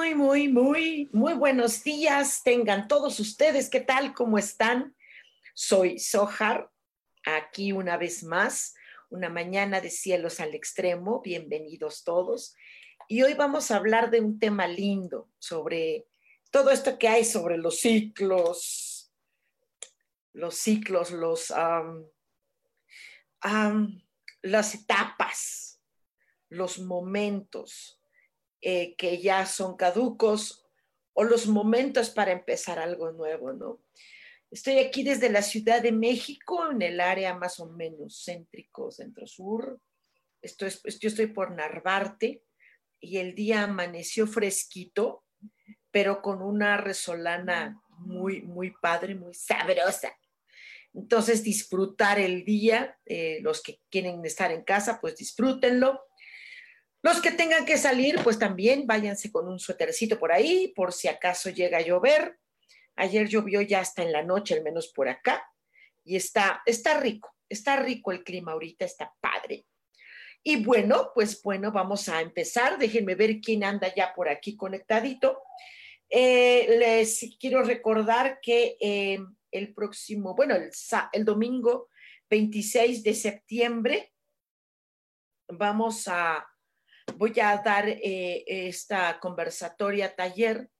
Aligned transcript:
Muy, 0.00 0.14
muy, 0.14 0.48
muy, 0.48 1.10
muy, 1.12 1.34
buenos 1.34 1.84
días. 1.84 2.42
Tengan 2.42 2.88
todos 2.88 3.20
ustedes, 3.20 3.68
¿qué 3.68 3.80
tal? 3.80 4.14
¿Cómo 4.14 4.38
están? 4.38 4.96
Soy 5.52 5.98
Sohar, 5.98 6.70
aquí 7.22 7.72
una 7.72 7.98
vez 7.98 8.24
más, 8.24 8.74
una 9.10 9.28
mañana 9.28 9.82
de 9.82 9.90
cielos 9.90 10.40
al 10.40 10.54
extremo. 10.54 11.20
Bienvenidos 11.20 12.02
todos. 12.02 12.56
Y 13.08 13.20
hoy 13.24 13.34
vamos 13.34 13.70
a 13.70 13.76
hablar 13.76 14.10
de 14.10 14.22
un 14.22 14.38
tema 14.38 14.66
lindo 14.66 15.28
sobre 15.38 16.06
todo 16.50 16.70
esto 16.70 16.98
que 16.98 17.06
hay 17.06 17.26
sobre 17.26 17.58
los 17.58 17.80
ciclos, 17.80 19.12
los 20.32 20.54
ciclos, 20.54 21.10
los, 21.10 21.52
las 24.40 24.74
etapas, 24.74 25.78
los 26.48 26.78
momentos 26.78 27.99
eh, 28.60 28.94
que 28.96 29.20
ya 29.20 29.46
son 29.46 29.76
caducos 29.76 30.66
o 31.12 31.24
los 31.24 31.46
momentos 31.46 32.10
para 32.10 32.32
empezar 32.32 32.78
algo 32.78 33.12
nuevo, 33.12 33.52
¿no? 33.52 33.80
Estoy 34.50 34.78
aquí 34.78 35.04
desde 35.04 35.30
la 35.30 35.42
Ciudad 35.42 35.80
de 35.80 35.92
México, 35.92 36.70
en 36.70 36.82
el 36.82 37.00
área 37.00 37.34
más 37.36 37.60
o 37.60 37.66
menos 37.66 38.24
céntrico, 38.24 38.90
centro-sur. 38.90 39.80
Yo 40.42 41.08
estoy 41.08 41.26
por 41.28 41.52
Narvarte 41.52 42.42
y 42.98 43.18
el 43.18 43.34
día 43.34 43.62
amaneció 43.62 44.26
fresquito, 44.26 45.24
pero 45.92 46.20
con 46.20 46.42
una 46.42 46.76
resolana 46.76 47.80
muy, 47.98 48.42
muy 48.42 48.72
padre, 48.72 49.14
muy 49.14 49.34
sabrosa. 49.34 50.12
Entonces, 50.92 51.44
disfrutar 51.44 52.18
el 52.18 52.44
día, 52.44 52.98
eh, 53.06 53.38
los 53.42 53.62
que 53.62 53.80
quieren 53.88 54.24
estar 54.24 54.50
en 54.50 54.64
casa, 54.64 54.98
pues 55.00 55.16
disfrútenlo. 55.16 56.00
Los 57.02 57.20
que 57.22 57.30
tengan 57.30 57.64
que 57.64 57.78
salir, 57.78 58.20
pues 58.22 58.38
también 58.38 58.86
váyanse 58.86 59.32
con 59.32 59.48
un 59.48 59.58
suétercito 59.58 60.18
por 60.18 60.32
ahí, 60.32 60.68
por 60.76 60.92
si 60.92 61.08
acaso 61.08 61.48
llega 61.48 61.78
a 61.78 61.82
llover. 61.82 62.38
Ayer 62.96 63.26
llovió 63.28 63.62
ya 63.62 63.80
hasta 63.80 64.02
en 64.02 64.12
la 64.12 64.22
noche, 64.22 64.54
al 64.54 64.62
menos 64.62 64.88
por 64.88 65.08
acá, 65.08 65.50
y 66.04 66.16
está, 66.16 66.62
está 66.66 67.00
rico, 67.00 67.34
está 67.48 67.76
rico 67.76 68.12
el 68.12 68.22
clima 68.22 68.52
ahorita, 68.52 68.84
está 68.84 69.14
padre. 69.20 69.64
Y 70.42 70.62
bueno, 70.62 71.12
pues 71.14 71.42
bueno, 71.42 71.72
vamos 71.72 72.08
a 72.08 72.20
empezar. 72.20 72.78
Déjenme 72.78 73.14
ver 73.14 73.40
quién 73.40 73.64
anda 73.64 73.92
ya 73.94 74.14
por 74.14 74.28
aquí 74.28 74.56
conectadito. 74.56 75.42
Eh, 76.08 76.76
les 76.78 77.36
quiero 77.38 77.62
recordar 77.62 78.40
que 78.40 78.76
eh, 78.80 79.20
el 79.50 79.74
próximo, 79.74 80.34
bueno, 80.34 80.54
el, 80.54 80.70
el 81.12 81.24
domingo 81.24 81.88
26 82.28 83.02
de 83.02 83.14
septiembre 83.14 84.12
vamos 85.48 86.08
a 86.08 86.49
voy 87.20 87.38
a 87.38 87.58
dar 87.58 87.86
eh, 87.86 88.44
esta 88.46 89.20
conversatoria 89.20 90.16
taller 90.16 90.70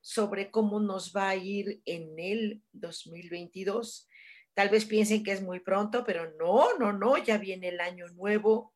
sobre 0.00 0.50
cómo 0.50 0.80
nos 0.80 1.12
va 1.14 1.28
a 1.28 1.36
ir 1.36 1.82
en 1.84 2.18
el 2.18 2.62
2022. 2.72 4.08
Tal 4.54 4.70
vez 4.70 4.86
piensen 4.86 5.22
que 5.22 5.32
es 5.32 5.42
muy 5.42 5.60
pronto, 5.60 6.02
pero 6.02 6.32
no, 6.38 6.78
no, 6.78 6.94
no, 6.94 7.18
ya 7.18 7.36
viene 7.36 7.68
el 7.68 7.80
año 7.80 8.06
nuevo, 8.14 8.72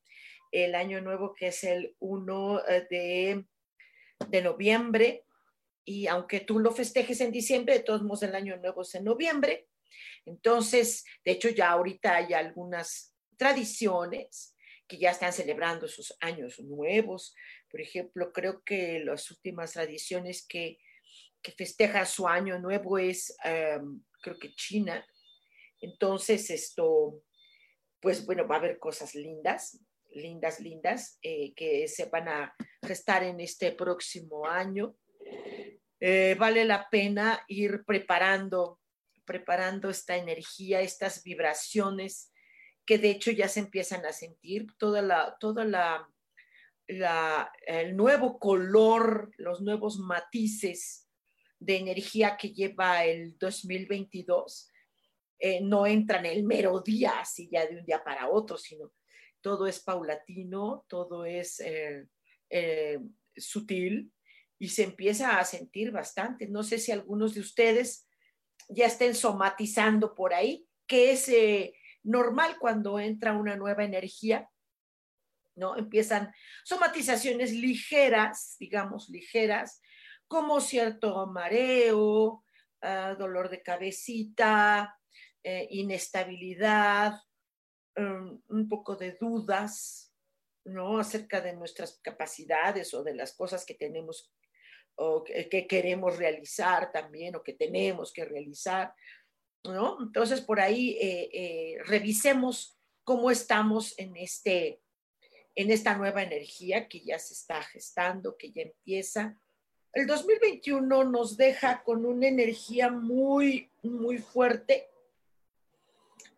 el 0.52 0.74
año 0.74 1.00
nuevo 1.00 1.32
que 1.32 1.46
es 1.46 1.64
el 1.64 1.96
1 1.98 2.60
eh, 2.68 2.86
de, 2.90 3.46
de 4.28 4.42
noviembre. 4.42 5.24
Y 5.86 6.08
aunque 6.08 6.40
tú 6.40 6.58
lo 6.58 6.72
festejes 6.72 7.22
en 7.22 7.32
diciembre, 7.32 7.78
de 7.78 7.84
todos 7.84 8.02
modos 8.02 8.24
el 8.24 8.34
año 8.34 8.58
nuevo 8.58 8.82
es 8.82 8.94
en 8.94 9.04
noviembre. 9.04 9.66
Entonces, 10.26 11.06
de 11.24 11.32
hecho, 11.32 11.48
ya 11.48 11.70
ahorita 11.70 12.16
hay 12.16 12.34
algunas 12.34 13.14
tradiciones 13.38 14.54
que 14.88 14.98
ya 14.98 15.10
están 15.10 15.32
celebrando 15.32 15.86
sus 15.86 16.16
años 16.20 16.58
nuevos. 16.60 17.34
Por 17.70 17.80
ejemplo, 17.80 18.32
creo 18.32 18.62
que 18.64 19.00
las 19.04 19.30
últimas 19.30 19.72
tradiciones 19.72 20.46
que, 20.48 20.78
que 21.42 21.52
festejan 21.52 22.06
su 22.06 22.26
año 22.26 22.58
nuevo 22.58 22.98
es, 22.98 23.36
creo 23.42 24.38
que 24.40 24.54
China. 24.54 25.06
Entonces, 25.80 26.50
esto, 26.50 27.22
pues 28.00 28.24
bueno, 28.24 28.48
va 28.48 28.56
a 28.56 28.58
haber 28.58 28.78
cosas 28.78 29.14
lindas, 29.14 29.78
lindas, 30.10 30.60
lindas, 30.60 31.18
eh, 31.22 31.52
que 31.54 31.86
se 31.88 32.06
van 32.06 32.28
a 32.28 32.54
gestar 32.82 33.22
en 33.22 33.40
este 33.40 33.72
próximo 33.72 34.46
año. 34.46 34.96
Eh, 36.00 36.34
vale 36.38 36.64
la 36.64 36.88
pena 36.90 37.44
ir 37.48 37.84
preparando, 37.84 38.80
preparando 39.24 39.90
esta 39.90 40.16
energía, 40.16 40.80
estas 40.80 41.22
vibraciones 41.22 42.32
que 42.88 42.96
de 42.96 43.10
hecho 43.10 43.30
ya 43.30 43.48
se 43.48 43.60
empiezan 43.60 44.06
a 44.06 44.14
sentir 44.14 44.66
toda 44.78 45.02
la, 45.02 45.36
toda 45.38 45.66
la, 45.66 46.10
el 46.86 47.94
nuevo 47.94 48.38
color, 48.38 49.30
los 49.36 49.60
nuevos 49.60 49.98
matices 49.98 51.06
de 51.58 51.76
energía 51.76 52.38
que 52.38 52.54
lleva 52.54 53.04
el 53.04 53.36
2022. 53.36 54.72
Eh, 55.38 55.60
no 55.60 55.86
entran 55.86 56.24
el 56.24 56.44
mero 56.44 56.80
día, 56.80 57.20
así 57.20 57.50
ya 57.52 57.66
de 57.66 57.76
un 57.76 57.84
día 57.84 58.02
para 58.02 58.30
otro, 58.30 58.56
sino 58.56 58.90
todo 59.42 59.66
es 59.66 59.80
paulatino, 59.80 60.86
todo 60.88 61.26
es 61.26 61.60
eh, 61.60 62.06
eh, 62.48 63.00
sutil 63.36 64.10
y 64.58 64.70
se 64.70 64.84
empieza 64.84 65.38
a 65.38 65.44
sentir 65.44 65.90
bastante. 65.90 66.48
No 66.48 66.62
sé 66.62 66.78
si 66.78 66.90
algunos 66.90 67.34
de 67.34 67.40
ustedes 67.40 68.08
ya 68.70 68.86
estén 68.86 69.14
somatizando 69.14 70.14
por 70.14 70.32
ahí, 70.32 70.66
que 70.86 71.12
es 71.12 71.28
normal 72.02 72.56
cuando 72.58 72.98
entra 72.98 73.32
una 73.32 73.56
nueva 73.56 73.84
energía, 73.84 74.48
¿no? 75.56 75.76
Empiezan 75.76 76.32
somatizaciones 76.64 77.52
ligeras, 77.52 78.56
digamos, 78.58 79.08
ligeras, 79.08 79.80
como 80.26 80.60
cierto 80.60 81.26
mareo, 81.26 82.44
ah, 82.82 83.14
dolor 83.18 83.48
de 83.50 83.62
cabecita, 83.62 84.94
eh, 85.42 85.66
inestabilidad, 85.70 87.14
um, 87.96 88.40
un 88.48 88.68
poco 88.68 88.96
de 88.96 89.16
dudas, 89.20 90.12
¿no? 90.64 90.98
Acerca 90.98 91.40
de 91.40 91.54
nuestras 91.54 92.00
capacidades 92.02 92.92
o 92.94 93.02
de 93.02 93.14
las 93.14 93.34
cosas 93.34 93.64
que 93.64 93.74
tenemos 93.74 94.32
o 95.00 95.22
que 95.22 95.66
queremos 95.68 96.16
realizar 96.16 96.90
también 96.90 97.36
o 97.36 97.42
que 97.42 97.52
tenemos 97.52 98.12
que 98.12 98.24
realizar. 98.24 98.92
¿No? 99.72 99.98
Entonces, 100.00 100.40
por 100.40 100.60
ahí 100.60 100.96
eh, 101.00 101.30
eh, 101.32 101.78
revisemos 101.84 102.78
cómo 103.04 103.30
estamos 103.30 103.98
en, 103.98 104.16
este, 104.16 104.80
en 105.54 105.70
esta 105.70 105.96
nueva 105.96 106.22
energía 106.22 106.88
que 106.88 107.00
ya 107.00 107.18
se 107.18 107.34
está 107.34 107.62
gestando, 107.62 108.36
que 108.36 108.50
ya 108.50 108.62
empieza. 108.62 109.40
El 109.92 110.06
2021 110.06 111.04
nos 111.04 111.36
deja 111.36 111.82
con 111.82 112.04
una 112.04 112.28
energía 112.28 112.90
muy, 112.90 113.70
muy 113.82 114.18
fuerte, 114.18 114.88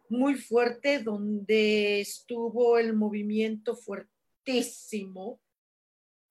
muy 0.09 0.37
fuerte, 0.37 1.01
donde 1.01 2.01
estuvo 2.01 2.79
el 2.79 2.95
movimiento 2.95 3.77
fuertísimo, 3.77 5.41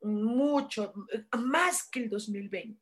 mucho, 0.02 0.94
más 1.38 1.88
que 1.90 2.00
el 2.00 2.10
2020. 2.10 2.80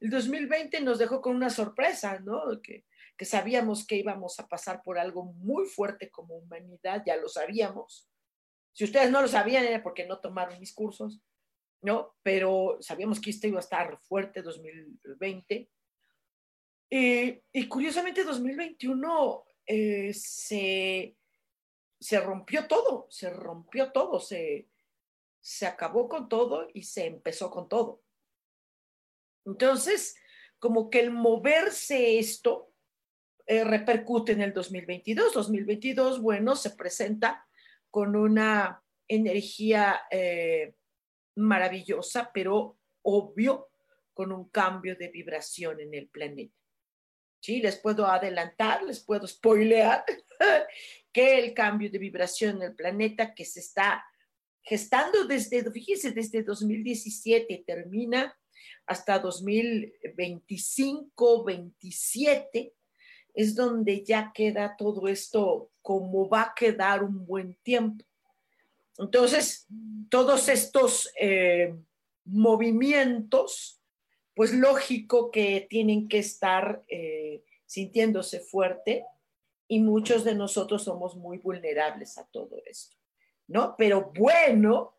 El 0.00 0.10
2020 0.10 0.80
nos 0.80 0.98
dejó 0.98 1.20
con 1.20 1.36
una 1.36 1.50
sorpresa, 1.50 2.18
¿no? 2.20 2.60
Que 2.62 2.84
que 3.22 3.26
sabíamos 3.26 3.86
que 3.86 3.94
íbamos 3.94 4.40
a 4.40 4.48
pasar 4.48 4.82
por 4.82 4.98
algo 4.98 5.22
muy 5.22 5.66
fuerte 5.66 6.10
como 6.10 6.38
humanidad, 6.38 7.04
ya 7.06 7.16
lo 7.16 7.28
sabíamos. 7.28 8.10
Si 8.72 8.82
ustedes 8.82 9.12
no 9.12 9.22
lo 9.22 9.28
sabían 9.28 9.64
era 9.64 9.80
porque 9.80 10.04
no 10.04 10.18
tomaron 10.18 10.58
mis 10.58 10.74
cursos, 10.74 11.22
¿no? 11.82 12.16
Pero 12.24 12.78
sabíamos 12.80 13.20
que 13.20 13.30
este 13.30 13.46
iba 13.46 13.58
a 13.58 13.60
estar 13.60 13.96
fuerte 14.00 14.42
2020. 14.42 15.70
y 16.90 17.68
curiosamente 17.68 18.24
2021 18.24 19.44
eh, 19.66 20.12
se, 20.12 21.16
se 22.00 22.20
rompió 22.20 22.66
todo, 22.66 23.06
se 23.08 23.30
rompió 23.30 23.92
todo, 23.92 24.18
se, 24.18 24.68
se 25.40 25.64
acabó 25.64 26.08
con 26.08 26.28
todo 26.28 26.66
y 26.74 26.82
se 26.82 27.06
empezó 27.06 27.52
con 27.52 27.68
todo. 27.68 28.02
Entonces, 29.44 30.16
como 30.58 30.90
que 30.90 30.98
el 30.98 31.12
moverse 31.12 32.18
esto 32.18 32.71
eh, 33.52 33.64
repercute 33.64 34.32
en 34.32 34.40
el 34.40 34.54
2022. 34.54 35.34
2022, 35.34 36.22
bueno, 36.22 36.56
se 36.56 36.70
presenta 36.70 37.46
con 37.90 38.16
una 38.16 38.82
energía 39.06 40.00
eh, 40.10 40.74
maravillosa, 41.36 42.30
pero 42.32 42.78
obvio, 43.02 43.68
con 44.14 44.32
un 44.32 44.48
cambio 44.48 44.96
de 44.96 45.08
vibración 45.08 45.80
en 45.80 45.92
el 45.92 46.08
planeta. 46.08 46.54
Sí, 47.40 47.60
les 47.60 47.76
puedo 47.76 48.06
adelantar, 48.06 48.84
les 48.84 49.00
puedo 49.00 49.26
spoilear 49.26 50.02
que 51.12 51.38
el 51.38 51.52
cambio 51.52 51.90
de 51.90 51.98
vibración 51.98 52.56
en 52.56 52.62
el 52.62 52.74
planeta 52.74 53.34
que 53.34 53.44
se 53.44 53.60
está 53.60 54.02
gestando 54.62 55.26
desde, 55.26 55.70
fíjense, 55.70 56.12
desde 56.12 56.42
2017 56.42 57.64
termina 57.66 58.34
hasta 58.86 59.18
2025, 59.18 61.44
27, 61.44 62.72
es 63.34 63.54
donde 63.54 64.04
ya 64.04 64.32
queda 64.34 64.76
todo 64.76 65.08
esto 65.08 65.70
como 65.80 66.28
va 66.28 66.42
a 66.42 66.54
quedar 66.54 67.02
un 67.02 67.26
buen 67.26 67.54
tiempo. 67.62 68.04
Entonces, 68.98 69.66
todos 70.08 70.48
estos 70.48 71.10
eh, 71.18 71.74
movimientos, 72.24 73.80
pues 74.34 74.52
lógico 74.52 75.30
que 75.30 75.66
tienen 75.68 76.08
que 76.08 76.18
estar 76.18 76.82
eh, 76.88 77.42
sintiéndose 77.66 78.40
fuerte 78.40 79.04
y 79.66 79.80
muchos 79.80 80.24
de 80.24 80.34
nosotros 80.34 80.84
somos 80.84 81.16
muy 81.16 81.38
vulnerables 81.38 82.18
a 82.18 82.26
todo 82.26 82.60
esto, 82.66 82.96
¿no? 83.48 83.74
Pero 83.78 84.12
bueno, 84.14 84.94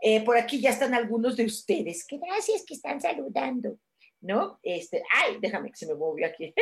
eh, 0.00 0.24
por 0.24 0.36
aquí 0.36 0.60
ya 0.60 0.70
están 0.70 0.94
algunos 0.94 1.36
de 1.36 1.44
ustedes. 1.44 2.06
Que 2.06 2.18
gracias 2.18 2.64
que 2.64 2.74
están 2.74 3.00
saludando, 3.00 3.78
¿no? 4.20 4.60
Este, 4.62 5.02
ay, 5.14 5.38
déjame 5.40 5.70
que 5.70 5.76
se 5.76 5.86
me 5.86 5.94
movió 5.94 6.26
aquí. 6.26 6.54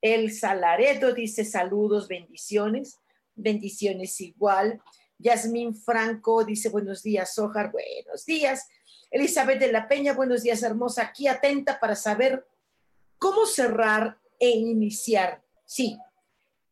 El 0.00 0.32
Salareto 0.32 1.12
dice 1.12 1.44
saludos, 1.44 2.06
bendiciones, 2.06 2.98
bendiciones 3.34 4.20
igual. 4.20 4.80
Yasmín 5.18 5.74
Franco 5.74 6.44
dice 6.44 6.68
buenos 6.68 7.02
días, 7.02 7.36
Ojar, 7.38 7.72
buenos 7.72 8.24
días. 8.24 8.68
Elizabeth 9.10 9.58
de 9.58 9.72
la 9.72 9.88
Peña, 9.88 10.12
buenos 10.12 10.42
días, 10.42 10.62
hermosa, 10.62 11.02
aquí 11.02 11.26
atenta 11.26 11.80
para 11.80 11.96
saber 11.96 12.46
cómo 13.18 13.46
cerrar 13.46 14.18
e 14.38 14.50
iniciar. 14.50 15.42
Sí, 15.64 15.98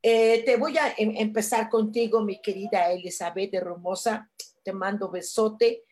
eh, 0.03 0.45
te 0.45 0.57
voy 0.57 0.79
a 0.79 0.95
em, 0.97 1.17
empezar 1.17 1.69
contigo, 1.69 2.23
mi 2.23 2.41
querida 2.41 2.93
Elizabeth 2.93 3.51
de 3.51 3.61
Romosa, 3.61 4.31
te 4.63 4.73
mando 4.73 5.11
besote. 5.11 5.83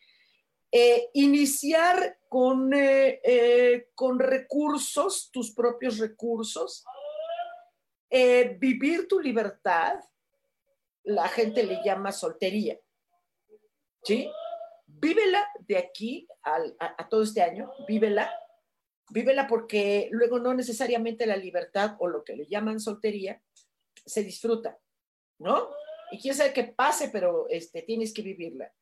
Eh, 0.71 1.11
iniciar 1.15 2.19
con, 2.29 2.73
eh, 2.75 3.89
con 3.95 4.19
recursos, 4.19 5.31
tus 5.33 5.53
propios 5.53 5.99
recursos, 5.99 6.85
vivir 8.59 9.09
tu 9.09 9.21
libertad, 9.21 9.99
la 11.05 11.29
gente 11.29 11.63
le 11.63 11.81
llama 11.85 12.13
soltería. 12.13 12.79
¿Sí? 14.03 14.31
Vívela 14.87 15.47
de 15.61 15.79
aquí 15.79 16.29
a, 16.43 17.09
todo 17.09 17.23
este 17.23 17.43
año, 17.43 17.71
vívela, 17.89 18.31
vívela 19.11 19.47
porque 19.47 20.09
luego 20.13 20.39
no 20.39 20.55
necesariamente 20.55 21.27
la 21.27 21.37
libertad 21.37 21.97
o 21.99 22.07
lo 22.07 22.23
que 22.25 22.37
le 22.37 22.47
llaman 22.47 22.81
soltería 22.81 23.43
se 24.07 24.23
disfruta, 24.23 24.79
¿no? 25.39 25.71
Y 26.11 26.21
quién 26.21 26.35
sabe 26.35 26.53
qué 26.53 26.65
pase, 26.65 27.09
pero 27.09 27.49
este, 27.49 27.83
tienes 27.83 28.13
que 28.13 28.23
vivirla. 28.23 28.73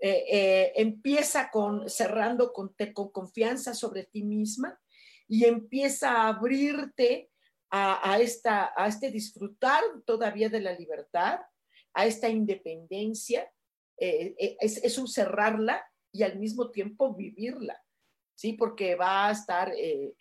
Eh, 0.00 0.24
eh, 0.28 0.72
empieza 0.76 1.50
con 1.50 1.88
cerrando 1.88 2.52
con, 2.52 2.74
con 2.92 3.10
confianza 3.10 3.74
sobre 3.74 4.04
ti 4.04 4.22
misma 4.22 4.78
y 5.26 5.44
empieza 5.44 6.10
a 6.12 6.28
abrirte 6.28 7.30
a, 7.76 8.20
esta, 8.20 8.72
a 8.76 8.86
este 8.86 9.10
disfrutar 9.10 9.82
todavía 10.06 10.48
de 10.48 10.60
la 10.60 10.74
libertad, 10.74 11.40
a 11.92 12.06
esta 12.06 12.28
independencia, 12.28 13.52
eh, 13.96 14.36
eh, 14.38 14.56
es, 14.60 14.96
un 14.96 15.08
cerrarla 15.08 15.84
y 16.12 16.22
al 16.22 16.38
mismo 16.38 16.70
tiempo 16.70 17.14
vivirla, 17.14 17.82
¿sí? 18.36 18.52
Porque 18.52 18.94
va 18.94 19.28
a 19.28 19.32
estar 19.32 19.72
eh, 19.76 20.14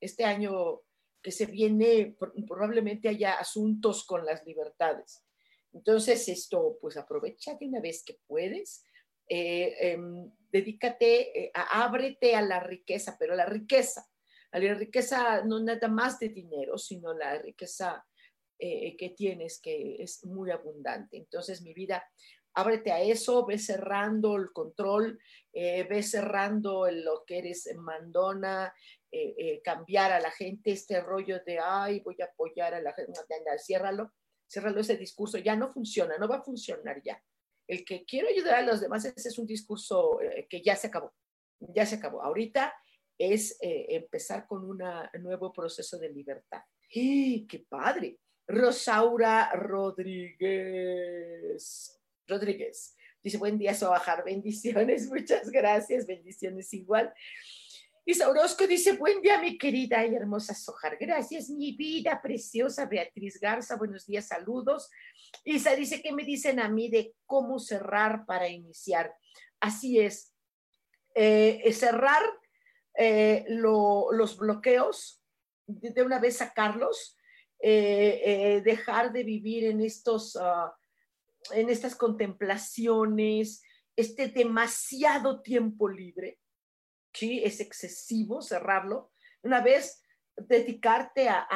este 0.00 0.24
año 0.24 0.80
que 1.22 1.30
se 1.30 1.46
viene, 1.46 2.16
probablemente 2.48 3.08
haya 3.08 3.34
asuntos 3.34 4.04
con 4.04 4.26
las 4.26 4.44
libertades. 4.44 5.22
Entonces, 5.72 6.28
esto, 6.28 6.78
pues 6.80 6.96
aprovecha 6.96 7.54
de 7.54 7.66
una 7.66 7.80
vez 7.80 8.02
que 8.02 8.18
puedes, 8.26 8.82
em, 9.28 10.32
dedícate, 10.50 11.52
ábrete 11.54 12.34
a 12.34 12.42
la 12.42 12.58
riqueza, 12.58 13.16
pero 13.20 13.36
la 13.36 13.46
riqueza, 13.46 14.08
la 14.52 14.74
riqueza 14.74 15.44
no 15.44 15.60
nada 15.60 15.88
más 15.88 16.18
de 16.18 16.30
dinero, 16.30 16.78
sino 16.78 17.12
la 17.12 17.38
riqueza 17.38 18.04
eh, 18.60 18.96
que 18.96 19.10
tienes, 19.10 19.60
que 19.60 20.02
es 20.02 20.24
muy 20.24 20.50
abundante. 20.50 21.16
Entonces, 21.16 21.62
mi 21.62 21.72
vida, 21.74 22.04
ábrete 22.54 22.90
a 22.90 23.00
eso, 23.00 23.46
ve 23.46 23.56
cerrando 23.56 24.34
el 24.36 24.50
control, 24.52 25.16
eh, 25.52 25.84
ve 25.84 26.02
cerrando 26.02 26.90
lo 26.90 27.24
que 27.24 27.38
eres 27.38 27.68
mandona, 27.76 28.74
eh, 29.12 29.60
cambiar 29.62 30.12
a 30.12 30.20
la 30.20 30.30
gente, 30.30 30.72
este 30.72 31.00
rollo 31.00 31.40
de, 31.46 31.60
ay, 31.60 32.00
voy 32.00 32.16
a 32.20 32.24
apoyar 32.24 32.74
a 32.74 32.80
la 32.80 32.92
gente, 32.94 33.20
ciérralo, 33.58 34.12
ciérralo 34.50 34.80
ese 34.80 34.96
discurso, 34.96 35.38
ya 35.38 35.54
no 35.54 35.72
funciona, 35.72 36.18
no 36.18 36.26
va 36.28 36.38
a 36.38 36.42
funcionar 36.42 37.00
ya. 37.04 37.22
El 37.66 37.84
que 37.84 38.04
quiero 38.04 38.28
ayudar 38.28 38.56
a 38.56 38.62
los 38.62 38.80
demás, 38.80 39.04
ese 39.04 39.28
es 39.28 39.38
un 39.38 39.46
discurso 39.46 40.18
que 40.48 40.62
ya 40.62 40.74
se 40.74 40.88
acabó, 40.88 41.14
ya 41.60 41.86
se 41.86 41.96
acabó. 41.96 42.22
Ahorita 42.22 42.74
es 43.18 43.58
empezar 43.60 44.46
con 44.46 44.64
un 44.64 44.80
nuevo 45.20 45.52
proceso 45.52 45.98
de 45.98 46.08
libertad. 46.10 46.62
¡Y 46.90 47.46
qué 47.46 47.66
padre! 47.68 48.18
Rosaura 48.48 49.50
Rodríguez. 49.52 50.40
Rodríguez. 52.26 52.96
Dice, 53.22 53.36
buen 53.36 53.58
día, 53.58 53.76
bajar 53.80 54.24
bendiciones, 54.24 55.06
muchas 55.10 55.50
gracias, 55.50 56.06
bendiciones 56.06 56.72
igual. 56.72 57.12
Y 58.06 58.18
Orozco 58.22 58.66
dice, 58.66 58.92
buen 58.92 59.20
día, 59.20 59.38
mi 59.38 59.58
querida 59.58 60.06
y 60.06 60.14
hermosa 60.14 60.54
Sojar. 60.54 60.96
Gracias, 60.98 61.50
mi 61.50 61.72
vida 61.72 62.22
preciosa 62.22 62.86
Beatriz 62.86 63.38
Garza. 63.38 63.76
Buenos 63.76 64.06
días, 64.06 64.28
saludos. 64.28 64.88
Isa 65.44 65.76
dice, 65.76 66.00
¿qué 66.00 66.10
me 66.12 66.24
dicen 66.24 66.58
a 66.58 66.70
mí 66.70 66.88
de 66.88 67.12
cómo 67.26 67.58
cerrar 67.58 68.24
para 68.24 68.48
iniciar? 68.48 69.14
Así 69.60 70.00
es. 70.00 70.32
Eh, 71.14 71.70
cerrar 71.74 72.22
eh, 73.00 73.44
los 73.48 74.36
bloqueos, 74.36 75.22
de 75.66 76.02
una 76.02 76.18
vez 76.18 76.38
sacarlos, 76.38 77.16
eh, 77.60 78.20
eh, 78.24 78.60
dejar 78.62 79.12
de 79.12 79.22
vivir 79.22 79.64
en, 79.66 79.80
estos, 79.80 80.36
ah, 80.36 80.76
en 81.52 81.68
estas 81.70 81.94
contemplaciones, 81.94 83.62
este 83.94 84.28
demasiado 84.28 85.42
tiempo 85.42 85.88
libre, 85.88 86.40
¿sí? 87.12 87.40
Es 87.44 87.60
excesivo 87.60 88.42
cerrarlo. 88.42 89.12
Una 89.42 89.60
vez 89.60 90.02
dedicarte 90.36 91.28
a, 91.28 91.46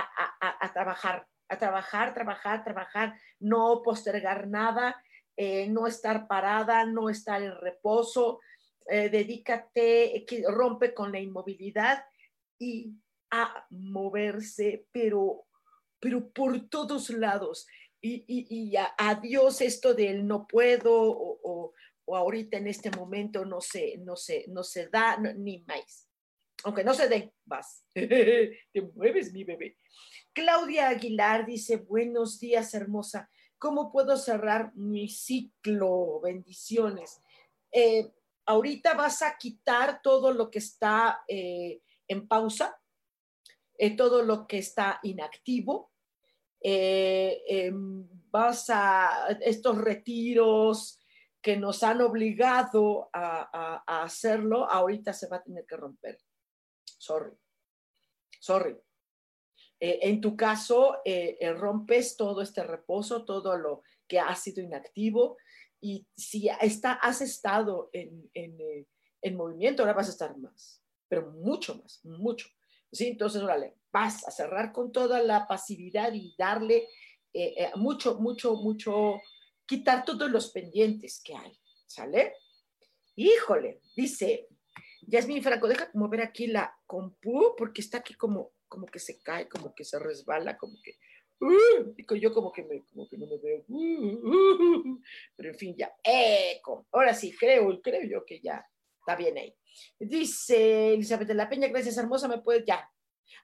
trabajar, 0.72 1.26
a 1.49 1.58
trabajar, 1.58 2.14
trabajar, 2.14 2.64
trabajar, 2.64 3.20
no 3.40 3.82
postergar 3.82 4.49
nada, 4.49 5.02
eh, 5.37 5.68
no 5.68 5.87
estar 5.87 6.28
parada, 6.28 6.84
no 6.84 7.08
estar 7.08 7.42
en 7.42 7.56
reposo, 7.61 8.40
dedícate, 8.86 10.26
rompe 10.48 10.94
con 10.94 11.12
la 11.12 11.20
inmovilidad 11.20 12.04
y 12.58 12.94
a 13.30 13.66
moverse, 13.70 14.86
pero 14.92 15.46
pero 16.02 16.28
por 16.32 16.68
todos 16.68 17.10
lados. 17.10 17.68
Y, 18.00 18.24
y, 18.26 18.74
adiós 18.98 19.60
esto 19.60 19.94
del 19.94 20.26
no 20.26 20.48
puedo 20.48 20.92
o, 20.92 21.72
o, 22.04 22.16
ahorita 22.16 22.58
en 22.58 22.66
este 22.66 22.90
momento 22.90 23.44
no 23.44 23.60
se, 23.60 23.98
no 23.98 24.16
se, 24.16 24.44
no 24.48 24.64
se 24.64 24.88
da, 24.88 25.16
ni 25.18 25.60
más. 25.60 26.10
Aunque 26.64 26.82
no 26.82 26.92
se 26.92 27.08
dé, 27.08 27.32
vas. 27.44 27.84
Te 27.94 28.82
mueves, 28.96 29.32
mi 29.32 29.44
bebé. 29.44 29.78
Claudia 30.32 30.88
Aguilar 30.88 31.46
dice, 31.46 31.76
buenos 31.76 32.40
días, 32.40 32.74
hermosa. 32.74 33.30
¿Cómo 33.58 33.92
puedo 33.92 34.16
cerrar 34.16 34.74
mi 34.74 35.08
ciclo? 35.08 36.20
Bendiciones. 36.20 37.22
Eh, 37.70 38.10
ahorita 38.46 38.94
vas 38.94 39.22
a 39.22 39.37
quitar 39.37 40.00
todo 40.02 40.32
lo 40.32 40.50
que 40.50 40.58
está 40.58 41.25
eh, 41.28 41.82
en 42.08 42.26
pausa, 42.26 42.76
eh, 43.78 43.96
todo 43.96 44.22
lo 44.22 44.46
que 44.46 44.58
está 44.58 45.00
inactivo, 45.02 45.92
eh, 46.61 47.42
em, 47.46 48.08
vas 48.30 48.70
a 48.70 49.37
estos 49.40 49.78
retiros, 49.78 50.99
que 51.40 51.56
nos 51.56 51.82
han 51.82 52.00
obligado 52.02 53.11
a, 53.12 53.82
hacerlo, 54.04 54.64
ahorita 54.70 55.12
se 55.12 55.26
va 55.26 55.38
a 55.38 55.42
tener 55.42 55.66
que 55.66 55.76
romper. 55.76 56.16
Sorry. 56.84 57.32
Sorry. 58.38 58.76
En 59.80 60.20
tu 60.20 60.37
caso, 60.37 60.99
rompes 61.56 62.16
todo 62.16 62.42
este 62.42 62.62
reposo, 62.62 63.25
todo 63.25 63.56
lo 63.56 63.82
que 64.06 64.20
ha 64.20 64.37
sido 64.37 64.62
inactivo, 64.62 65.37
y 65.82 66.06
si 66.16 66.48
está, 66.60 66.92
has 66.92 67.20
estado 67.20 67.90
en, 67.92 68.30
en, 68.32 69.36
movimiento, 69.36 69.82
ahora 69.82 69.92
vas 69.92 70.08
a 70.08 70.12
estar 70.12 70.36
más, 70.38 70.82
pero 71.08 71.30
mucho 71.32 71.74
más, 71.74 72.02
mucho. 72.04 72.48
¿Sí? 72.90 73.08
Entonces, 73.08 73.42
órale, 73.42 73.76
vas 73.90 74.26
a 74.26 74.30
cerrar 74.30 74.72
con 74.72 74.92
toda 74.92 75.22
la 75.22 75.46
pasividad 75.46 76.12
y 76.14 76.34
darle 76.38 76.88
mucho, 77.76 78.18
mucho, 78.18 78.54
mucho 78.56 79.20
quitar 79.66 80.04
todos 80.04 80.30
los 80.30 80.50
pendientes 80.50 81.20
que 81.24 81.34
hay, 81.34 81.58
¿sale? 81.86 82.34
Híjole, 83.16 83.80
dice 83.96 84.48
Yasmin 85.06 85.42
Franco, 85.42 85.68
deja 85.68 85.90
como 85.90 86.08
ver 86.08 86.22
aquí 86.22 86.46
la 86.46 86.74
compu, 86.86 87.54
porque 87.56 87.80
está 87.80 87.98
aquí 87.98 88.14
como, 88.14 88.52
como 88.68 88.86
que 88.86 88.98
se 88.98 89.20
cae, 89.22 89.48
como 89.48 89.74
que 89.74 89.84
se 89.84 89.98
resbala, 89.98 90.56
como 90.56 90.76
que, 90.82 90.96
uh, 92.11 92.14
yo 92.14 92.32
como 92.32 92.52
que, 92.52 92.62
me, 92.62 92.84
como 92.84 93.08
que 93.08 93.18
no 93.18 93.26
me 93.26 93.38
veo, 93.38 93.64
uh, 93.68 94.99
pero 95.37 95.49
en 95.50 95.58
fin, 95.58 95.75
ya, 95.76 95.92
eco, 96.02 96.87
ahora 96.92 97.14
sí, 97.14 97.34
creo, 97.38 97.80
creo 97.80 98.02
yo 98.04 98.25
que 98.25 98.40
ya 98.40 98.64
está 98.99 99.16
bien 99.16 99.37
ahí. 99.37 99.54
Dice 99.99 100.94
Elizabeth 100.94 101.28
de 101.28 101.34
la 101.34 101.49
Peña, 101.49 101.68
gracias 101.68 101.96
hermosa, 101.96 102.28
me 102.28 102.38
puedes, 102.38 102.64
ya. 102.64 102.88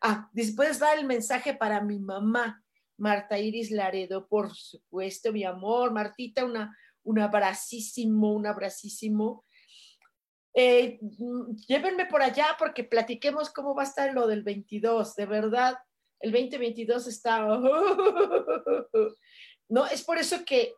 Ah, 0.01 0.29
dice, 0.33 0.55
puedes 0.55 0.79
dar 0.79 0.99
el 0.99 1.07
mensaje 1.07 1.55
para 1.55 1.81
mi 1.81 1.99
mamá. 1.99 2.63
Marta 2.97 3.39
Iris 3.39 3.71
Laredo, 3.71 4.27
por 4.27 4.55
supuesto, 4.55 5.33
mi 5.33 5.45
amor. 5.45 5.93
Martita, 5.93 6.45
una, 6.45 6.77
un 7.05 7.19
abracísimo, 7.19 8.33
un 8.33 8.47
abracísimo. 8.47 9.45
Eh, 10.55 10.99
llévenme 11.69 12.07
por 12.07 12.23
allá 12.23 12.57
porque 12.59 12.83
platiquemos 12.83 13.51
cómo 13.51 13.75
va 13.75 13.83
a 13.83 13.87
estar 13.87 14.13
lo 14.13 14.27
del 14.27 14.43
22. 14.43 15.15
De 15.15 15.27
verdad, 15.27 15.79
el 16.21 16.33
2022 16.33 17.07
está... 17.07 17.47
no, 19.69 19.87
es 19.87 20.03
por 20.03 20.19
eso 20.19 20.45
que 20.45 20.75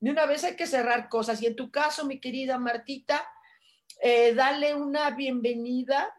de 0.00 0.10
una 0.10 0.26
vez 0.26 0.42
hay 0.44 0.56
que 0.56 0.66
cerrar 0.66 1.08
cosas. 1.08 1.40
Y 1.42 1.46
en 1.46 1.56
tu 1.56 1.70
caso, 1.70 2.04
mi 2.04 2.20
querida 2.20 2.58
Martita, 2.58 3.24
eh, 4.00 4.34
dale 4.34 4.74
una 4.74 5.10
bienvenida 5.10 6.12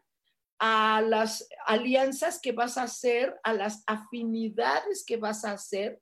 a 0.58 1.02
las 1.02 1.50
alianzas 1.66 2.40
que 2.40 2.54
vas 2.54 2.78
a 2.78 2.84
hacer, 2.84 3.38
a 3.44 3.54
las 3.54 3.84
afinidades 3.86 5.04
que 5.06 5.18
vas 5.18 5.44
a 5.44 5.52
hacer, 5.52 6.02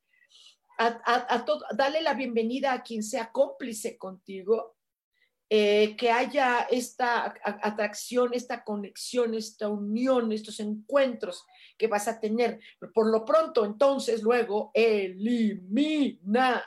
a, 0.78 1.46
todo, 1.46 1.64
dale 1.76 2.02
la 2.02 2.14
bienvenida 2.14 2.74
a 2.74 2.84
quien 2.84 3.04
sea 3.04 3.32
cómplice 3.32 3.98
contigo, 3.98 4.76
eh, 5.54 5.98
que 5.98 6.10
haya 6.10 6.62
esta 6.72 7.34
atracción, 7.44 8.34
esta 8.34 8.64
conexión, 8.64 9.34
esta 9.34 9.68
unión, 9.68 10.32
estos 10.32 10.62
encuentros 10.62 11.44
que 11.78 11.88
vas 11.88 12.08
a 12.08 12.22
tener. 12.22 12.62
Por 12.94 13.12
lo 13.12 13.26
pronto, 13.26 13.66
entonces, 13.66 14.24
luego, 14.24 14.72
elimina 14.74 16.64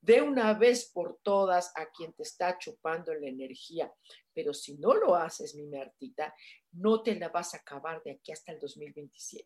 de 0.00 0.22
una 0.22 0.54
vez 0.54 0.92
por 0.94 1.18
todas 1.24 1.72
a 1.74 1.86
quien 1.90 2.12
te 2.12 2.22
está 2.22 2.56
chupando 2.56 3.12
la 3.12 3.26
energía. 3.26 3.92
Pero 4.32 4.54
si 4.54 4.78
no 4.78 4.94
lo 4.94 5.16
haces, 5.16 5.56
mi 5.56 5.66
Martita, 5.66 6.32
no 6.70 7.02
te 7.02 7.16
la 7.16 7.30
vas 7.30 7.54
a 7.54 7.56
acabar 7.56 8.00
de 8.04 8.12
aquí 8.12 8.30
hasta 8.30 8.52
el 8.52 8.60
2027. 8.60 9.44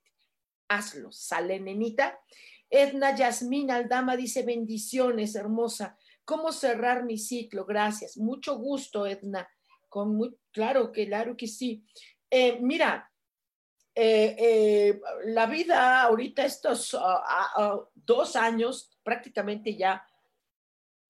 Hazlo, 0.69 1.11
sale 1.11 1.59
nenita. 1.59 2.21
Edna 2.69 3.17
Yasmín 3.17 3.71
Aldama 3.71 4.15
dice 4.15 4.43
bendiciones, 4.43 5.37
hermosa. 5.37 5.97
¿Cómo 6.25 6.53
cerrar 6.53 7.05
mi 7.05 7.19
ciclo? 7.19 7.65
Gracias. 7.65 8.17
Mucho 8.17 8.57
gusto, 8.57 9.07
Edna. 9.07 9.49
Claro 10.51 10.91
que, 10.91 11.07
claro 11.07 11.37
que 11.37 11.47
sí. 11.47 11.85
Eh, 12.31 12.59
mira, 12.61 13.11
eh, 13.95 14.35
eh, 14.39 15.01
la 15.27 15.47
vida 15.47 16.03
ahorita, 16.03 16.45
estos 16.45 16.95
ah, 16.95 17.23
ah, 17.25 17.51
ah, 17.57 17.89
dos 17.95 18.35
años, 18.35 18.99
prácticamente 19.05 19.77
ya 19.77 20.05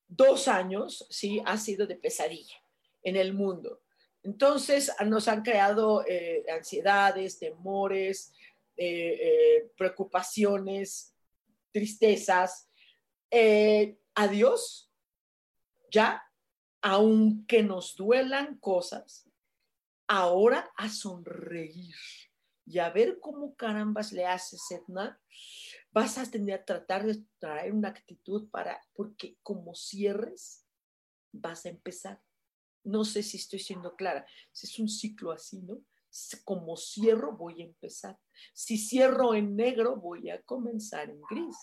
dos 0.06 0.49
años, 0.49 1.06
sí, 1.09 1.40
ha 1.47 1.56
sido 1.56 1.87
de 1.87 1.97
pesadilla 1.97 2.56
en 3.02 3.16
el 3.16 3.33
mundo. 3.33 3.80
Entonces 4.23 4.92
nos 5.06 5.28
han 5.28 5.42
creado 5.42 6.04
ansiedades, 6.50 7.38
temores, 7.38 8.33
preocupaciones, 9.76 11.14
tristezas. 11.73 12.71
adiós, 14.14 14.90
ya, 15.94 16.22
aunque 16.82 17.62
nos 17.62 17.94
duelan 17.94 18.58
cosas, 18.58 19.30
ahora 20.08 20.72
a 20.76 20.88
sonreír 20.88 21.94
y 22.66 22.78
a 22.80 22.90
ver 22.90 23.20
cómo 23.20 23.54
carambas 23.54 24.12
le 24.12 24.26
haces, 24.26 24.60
Edna, 24.70 25.20
vas 25.92 26.18
a 26.18 26.28
tener 26.28 26.60
a 26.60 26.64
tratar 26.64 27.06
de 27.06 27.24
traer 27.38 27.72
una 27.72 27.90
actitud 27.90 28.50
para, 28.50 28.80
porque 28.92 29.36
como 29.42 29.74
cierres, 29.74 30.66
vas 31.32 31.64
a 31.64 31.68
empezar. 31.68 32.20
No 32.82 33.04
sé 33.04 33.22
si 33.22 33.36
estoy 33.36 33.60
siendo 33.60 33.94
clara. 33.94 34.26
Es 34.52 34.78
un 34.78 34.88
ciclo 34.88 35.30
así, 35.30 35.62
¿no? 35.62 35.80
Como 36.44 36.76
cierro, 36.76 37.36
voy 37.36 37.62
a 37.62 37.64
empezar. 37.64 38.18
Si 38.52 38.78
cierro 38.78 39.34
en 39.34 39.56
negro, 39.56 39.96
voy 39.96 40.30
a 40.30 40.42
comenzar 40.42 41.08
en 41.08 41.20
gris. 41.30 41.56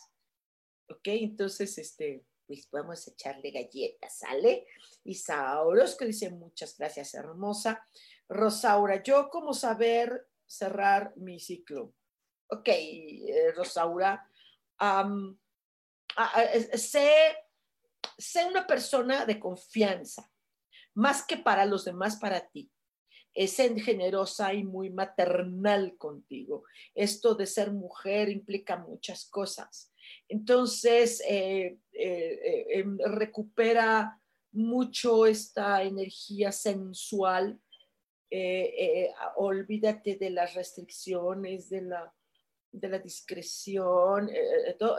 ¿Ok? 0.89 1.07
Entonces, 1.07 1.77
este, 1.77 2.25
pues 2.47 2.67
vamos 2.71 3.07
a 3.07 3.11
echarle 3.11 3.51
galletas, 3.51 4.19
¿sale? 4.19 4.65
Isauros, 5.03 5.95
que 5.95 6.05
dice 6.05 6.29
muchas 6.29 6.77
gracias, 6.77 7.13
hermosa. 7.13 7.85
Rosaura, 8.27 9.03
¿yo 9.03 9.29
cómo 9.29 9.53
saber 9.53 10.27
cerrar 10.45 11.13
mi 11.17 11.39
ciclo? 11.39 11.93
Ok, 12.47 12.67
eh, 12.67 13.51
Rosaura, 13.55 14.29
sé, 16.75 17.11
sé 18.17 18.45
una 18.45 18.67
persona 18.67 19.25
de 19.25 19.39
confianza 19.39 20.31
más 20.93 21.25
que 21.25 21.37
para 21.37 21.65
los 21.65 21.85
demás, 21.85 22.17
para 22.17 22.47
ti. 22.49 22.69
Es 23.33 23.55
generosa 23.55 24.53
y 24.53 24.63
muy 24.63 24.89
maternal 24.89 25.95
contigo. 25.97 26.65
Esto 26.93 27.33
de 27.33 27.45
ser 27.45 27.71
mujer 27.71 28.29
implica 28.29 28.77
muchas 28.77 29.25
cosas. 29.25 29.93
Entonces, 30.27 31.23
eh, 31.25 31.77
eh, 32.01 32.39
eh, 32.43 32.79
em, 32.79 32.97
recupera 32.97 34.19
mucho 34.51 35.25
esta 35.25 35.83
energía 35.83 36.51
sensual. 36.51 37.59
olvídate 39.35 40.15
de 40.15 40.29
las 40.29 40.53
restricciones, 40.53 41.69
de 41.69 41.81
la, 41.81 42.13
de 42.71 42.87
la 42.87 42.99
discreción. 42.99 44.29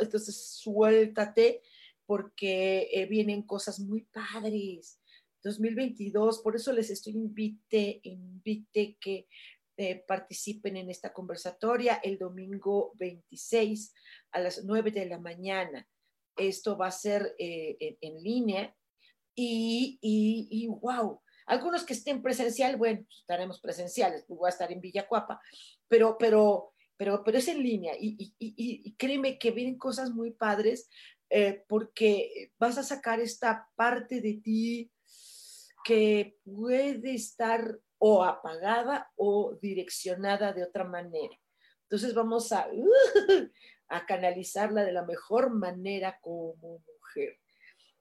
Entonces, 0.00 0.36
suéltate 0.62 1.62
porque 2.06 3.06
vienen 3.08 3.42
cosas 3.42 3.80
muy 3.80 4.02
padres 4.02 5.00
2022. 5.42 6.40
Por 6.40 6.56
eso 6.56 6.72
les 6.72 6.90
estoy 6.90 7.14
invite, 7.14 8.00
invite 8.04 8.96
que 9.00 9.26
eh, 9.76 10.04
participen 10.06 10.76
en 10.76 10.90
esta 10.90 11.12
conversatoria 11.12 11.94
el 12.02 12.18
domingo 12.18 12.92
26 12.96 13.94
a 14.32 14.40
las 14.40 14.64
9 14.64 14.90
de 14.90 15.06
la 15.06 15.18
mañana. 15.18 15.88
Esto 16.36 16.76
va 16.76 16.88
a 16.88 16.92
ser 16.92 17.34
eh, 17.38 17.96
en, 18.00 18.22
línea 18.22 18.74
y, 19.34 19.98
y, 20.00 20.68
wow, 20.68 21.20
algunos 21.46 21.84
que 21.84 21.94
estén 21.94 22.22
presencial, 22.22 22.76
bueno, 22.76 23.06
estaremos 23.10 23.60
presenciales, 23.60 24.26
voy 24.28 24.46
a 24.46 24.50
estar 24.50 24.70
en 24.70 24.80
Villacuapa, 24.80 25.40
pero, 25.88 26.16
pero, 26.18 26.72
pero, 26.96 27.22
pero 27.24 27.38
es 27.38 27.48
en 27.48 27.62
línea 27.62 27.94
y, 27.98 28.34
y 28.38 28.94
créeme 28.96 29.38
que 29.38 29.50
vienen 29.50 29.78
cosas 29.78 30.10
muy 30.10 30.32
padres 30.32 30.88
eh, 31.34 31.64
porque 31.66 32.52
vas 32.58 32.76
a 32.76 32.82
sacar 32.82 33.18
esta 33.18 33.66
parte 33.74 34.20
de 34.20 34.34
ti 34.34 34.92
que 35.82 36.36
puede 36.44 37.14
estar 37.14 37.80
o 37.96 38.22
apagada 38.22 39.10
o 39.16 39.56
direccionada 39.62 40.52
de 40.52 40.62
otra 40.62 40.84
manera. 40.84 41.34
Entonces 41.84 42.12
vamos 42.12 42.52
a, 42.52 42.68
a 43.92 44.06
canalizarla 44.06 44.84
de 44.84 44.92
la 44.92 45.04
mejor 45.04 45.50
manera 45.50 46.18
como 46.20 46.54
mujer. 46.56 47.38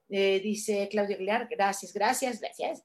Eh, 0.08 0.40
dice 0.40 0.88
Claudia 0.90 1.16
Aguilar, 1.16 1.48
gracias, 1.50 1.92
gracias, 1.92 2.40
gracias. 2.40 2.84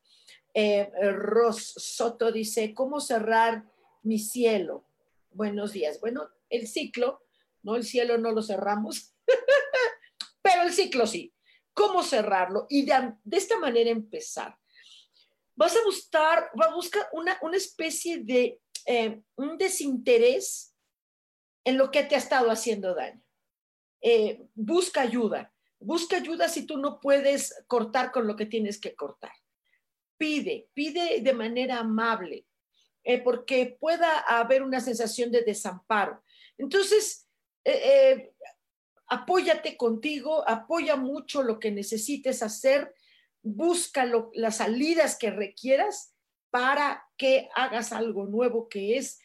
Eh, 0.54 0.90
Ros 1.14 1.74
Soto 1.78 2.32
dice, 2.32 2.74
¿cómo 2.74 3.00
cerrar 3.00 3.64
mi 4.04 4.20
cielo? 4.20 4.86
Buenos 5.32 5.74
días. 5.74 6.00
Bueno, 6.00 6.30
el 6.50 6.68
ciclo, 6.68 7.22
¿no? 7.64 7.76
El 7.76 7.84
cielo 7.84 8.18
no 8.18 8.32
lo 8.32 8.42
cerramos, 8.42 9.14
pero 10.42 10.64
el 10.64 10.74
ciclo 10.74 11.08
sí. 11.08 11.34
¿Cómo 11.74 12.02
cerrarlo? 12.04 12.66
Y 12.70 12.86
de, 12.86 13.14
de 13.24 13.38
esta 13.38 13.60
manera 13.60 13.90
empezar 13.90 14.58
vas 15.58 15.76
a 15.76 15.84
buscar, 15.84 16.52
va 16.60 16.68
a 16.68 16.76
buscar 16.76 17.10
una, 17.12 17.38
especie 17.54 18.20
de 18.20 18.62
eh, 18.86 19.22
un 19.36 19.58
desinterés 19.58 20.74
en 21.68 21.78
lo 21.78 21.92
que 21.92 22.04
te 22.04 22.16
ha 22.16 22.18
estado 22.18 22.50
haciendo 22.50 22.96
daño. 22.96 23.22
Eh, 24.02 24.48
busca 24.56 25.02
ayuda, 25.02 25.54
Busca 25.80 26.18
ayuda 26.18 26.50
si 26.50 26.66
tú 26.66 26.78
no 26.78 27.00
puedes 27.00 27.54
cortar 27.68 28.12
con 28.12 28.26
lo 28.26 28.36
que 28.36 28.46
tienes 28.46 28.80
que 28.80 28.96
cortar. 28.96 29.32
Pide, 30.18 30.70
pide 30.74 31.22
de 31.22 31.34
manera 31.34 31.80
amable, 31.80 32.48
eh, 33.04 33.22
porque 33.22 33.78
pueda 33.80 34.20
haber 34.22 34.64
una 34.64 34.80
sensación 34.80 35.32
de 35.32 35.44
desamparo. 35.44 36.24
Entonces, 36.58 37.28
eh, 37.64 38.34
apóyate 39.08 39.78
contigo, 39.78 40.48
apoya 40.50 40.96
mucho 40.96 41.44
lo 41.44 41.60
que 41.60 41.70
necesites 41.70 42.42
hacer, 42.42 42.96
busca 43.44 44.10
las 44.34 44.58
salidas 44.58 45.16
que 45.16 45.30
requieras 45.30 46.16
para 46.50 47.08
que 47.18 47.50
hagas 47.56 47.92
algo 47.92 48.26
nuevo 48.26 48.68
que 48.68 48.98
es 48.98 49.20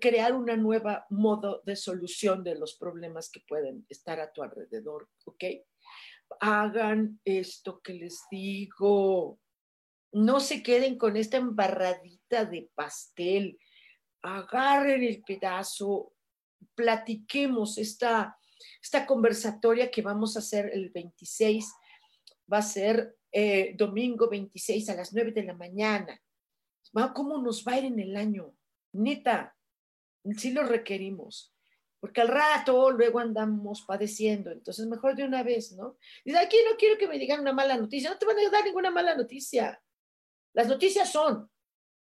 crear 0.00 0.32
una 0.32 0.56
nueva 0.56 1.06
modo 1.10 1.62
de 1.64 1.76
solución 1.76 2.42
de 2.42 2.54
los 2.54 2.74
problemas 2.74 3.30
que 3.30 3.40
pueden 3.40 3.86
estar 3.88 4.20
a 4.20 4.32
tu 4.32 4.42
alrededor, 4.42 5.08
¿ok? 5.24 5.44
Hagan 6.40 7.20
esto 7.24 7.80
que 7.80 7.94
les 7.94 8.22
digo. 8.30 9.38
No 10.12 10.40
se 10.40 10.62
queden 10.62 10.96
con 10.96 11.16
esta 11.16 11.36
embarradita 11.36 12.44
de 12.44 12.70
pastel. 12.74 13.58
Agarren 14.22 15.02
el 15.02 15.22
pedazo, 15.22 16.14
platiquemos 16.74 17.76
esta, 17.76 18.38
esta 18.82 19.06
conversatoria 19.06 19.90
que 19.90 20.02
vamos 20.02 20.36
a 20.36 20.38
hacer 20.38 20.70
el 20.72 20.90
26. 20.90 21.70
Va 22.50 22.58
a 22.58 22.62
ser 22.62 23.16
eh, 23.32 23.74
domingo 23.76 24.30
26 24.30 24.88
a 24.88 24.94
las 24.94 25.12
9 25.12 25.32
de 25.32 25.42
la 25.44 25.54
mañana. 25.54 26.20
¿Cómo 27.14 27.38
nos 27.38 27.64
va 27.64 27.72
a 27.72 27.78
ir 27.78 27.86
en 27.86 27.98
el 27.98 28.16
año? 28.16 28.54
Neta, 28.92 29.53
sí 30.36 30.52
lo 30.52 30.64
requerimos, 30.64 31.54
porque 32.00 32.20
al 32.20 32.28
rato 32.28 32.90
luego 32.90 33.18
andamos 33.18 33.82
padeciendo, 33.82 34.50
entonces 34.50 34.86
mejor 34.86 35.14
de 35.14 35.24
una 35.24 35.42
vez, 35.42 35.72
¿no? 35.72 35.96
Dice, 36.24 36.38
aquí 36.38 36.56
no 36.68 36.76
quiero 36.76 36.98
que 36.98 37.08
me 37.08 37.18
digan 37.18 37.40
una 37.40 37.52
mala 37.52 37.76
noticia, 37.76 38.10
no 38.10 38.18
te 38.18 38.26
van 38.26 38.38
a 38.38 38.50
dar 38.50 38.64
ninguna 38.64 38.90
mala 38.90 39.14
noticia. 39.14 39.82
Las 40.54 40.68
noticias 40.68 41.10
son, 41.10 41.50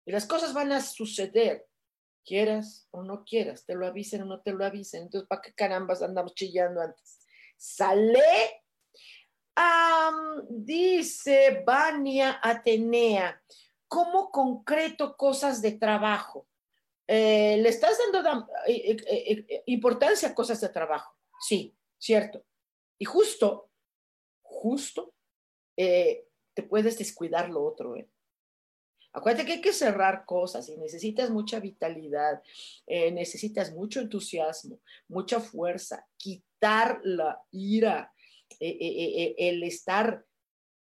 y 0.04 0.12
las 0.12 0.26
cosas 0.26 0.52
van 0.52 0.72
a 0.72 0.80
suceder, 0.80 1.66
quieras 2.24 2.86
o 2.90 3.02
no 3.02 3.24
quieras, 3.24 3.64
te 3.64 3.74
lo 3.74 3.86
avisen 3.86 4.22
o 4.22 4.24
no 4.26 4.40
te 4.40 4.52
lo 4.52 4.64
avisen, 4.64 5.02
entonces 5.02 5.28
¿para 5.28 5.42
qué 5.42 5.52
carambas 5.54 6.02
andamos 6.02 6.34
chillando 6.34 6.80
antes? 6.80 7.18
Sale. 7.56 8.64
dice 10.48 11.62
Vania 11.66 12.40
Atenea, 12.42 13.40
¿cómo 13.88 14.30
concreto 14.30 15.16
cosas 15.16 15.60
de 15.62 15.72
trabajo? 15.72 16.46
Eh, 17.14 17.58
le 17.58 17.68
estás 17.68 17.98
dando 18.10 18.48
eh, 18.66 18.96
eh, 19.06 19.62
importancia 19.66 20.30
a 20.30 20.34
cosas 20.34 20.58
de 20.62 20.70
trabajo. 20.70 21.14
Sí, 21.38 21.76
cierto. 21.98 22.42
Y 22.98 23.04
justo, 23.04 23.68
justo, 24.40 25.12
te 25.76 26.62
puedes 26.70 26.96
descuidar 26.96 27.50
lo 27.50 27.64
otro. 27.64 27.96
Acuérdate 29.12 29.44
que 29.44 29.52
hay 29.52 29.60
que 29.60 29.74
cerrar 29.74 30.24
cosas 30.24 30.66
y 30.70 30.78
necesitas 30.78 31.28
mucha 31.28 31.60
vitalidad, 31.60 32.42
necesitas 32.86 33.74
mucho 33.74 34.00
entusiasmo, 34.00 34.80
mucha 35.08 35.38
fuerza, 35.38 36.06
quitar 36.16 37.00
la 37.04 37.42
ira, 37.50 38.14
el 38.58 39.62
estar 39.64 40.24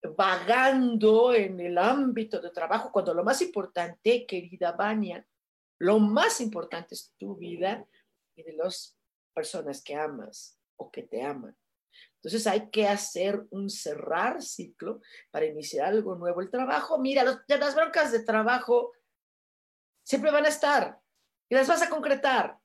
vagando 0.03 1.33
en 1.33 1.59
el 1.61 1.77
ámbito 1.79 2.39
de 2.39 2.51
trabajo, 2.51 2.91
cuando 2.91 3.13
lo 3.13 3.23
más 3.23 3.41
importante, 3.41 4.25
querida 4.27 4.73
Vania, 4.73 5.25
lo 5.81 5.97
más 5.97 6.41
importante 6.41 6.93
es 6.93 7.11
tu 7.17 7.35
vida 7.35 7.87
y 8.35 8.43
de 8.43 8.53
las 8.53 8.95
personas 9.33 9.81
que 9.83 9.95
amas 9.95 10.59
o 10.77 10.91
que 10.91 11.01
te 11.01 11.23
aman. 11.23 11.57
Entonces 12.17 12.45
hay 12.45 12.69
que 12.69 12.87
hacer 12.87 13.47
un 13.49 13.67
cerrar 13.67 14.43
ciclo 14.43 15.01
para 15.31 15.47
iniciar 15.47 15.87
algo 15.87 16.15
nuevo. 16.15 16.39
El 16.39 16.51
trabajo, 16.51 16.99
mira, 16.99 17.23
las 17.23 17.75
broncas 17.75 18.11
de 18.11 18.23
trabajo 18.23 18.91
siempre 20.03 20.29
van 20.29 20.45
a 20.45 20.49
estar 20.49 20.99
y 21.49 21.55
las 21.55 21.67
vas 21.67 21.81
a 21.81 21.89
concretar. 21.89 22.59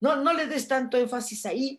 No, 0.00 0.16
no 0.16 0.32
le 0.32 0.48
des 0.48 0.66
tanto 0.66 0.96
énfasis 0.96 1.46
ahí, 1.46 1.78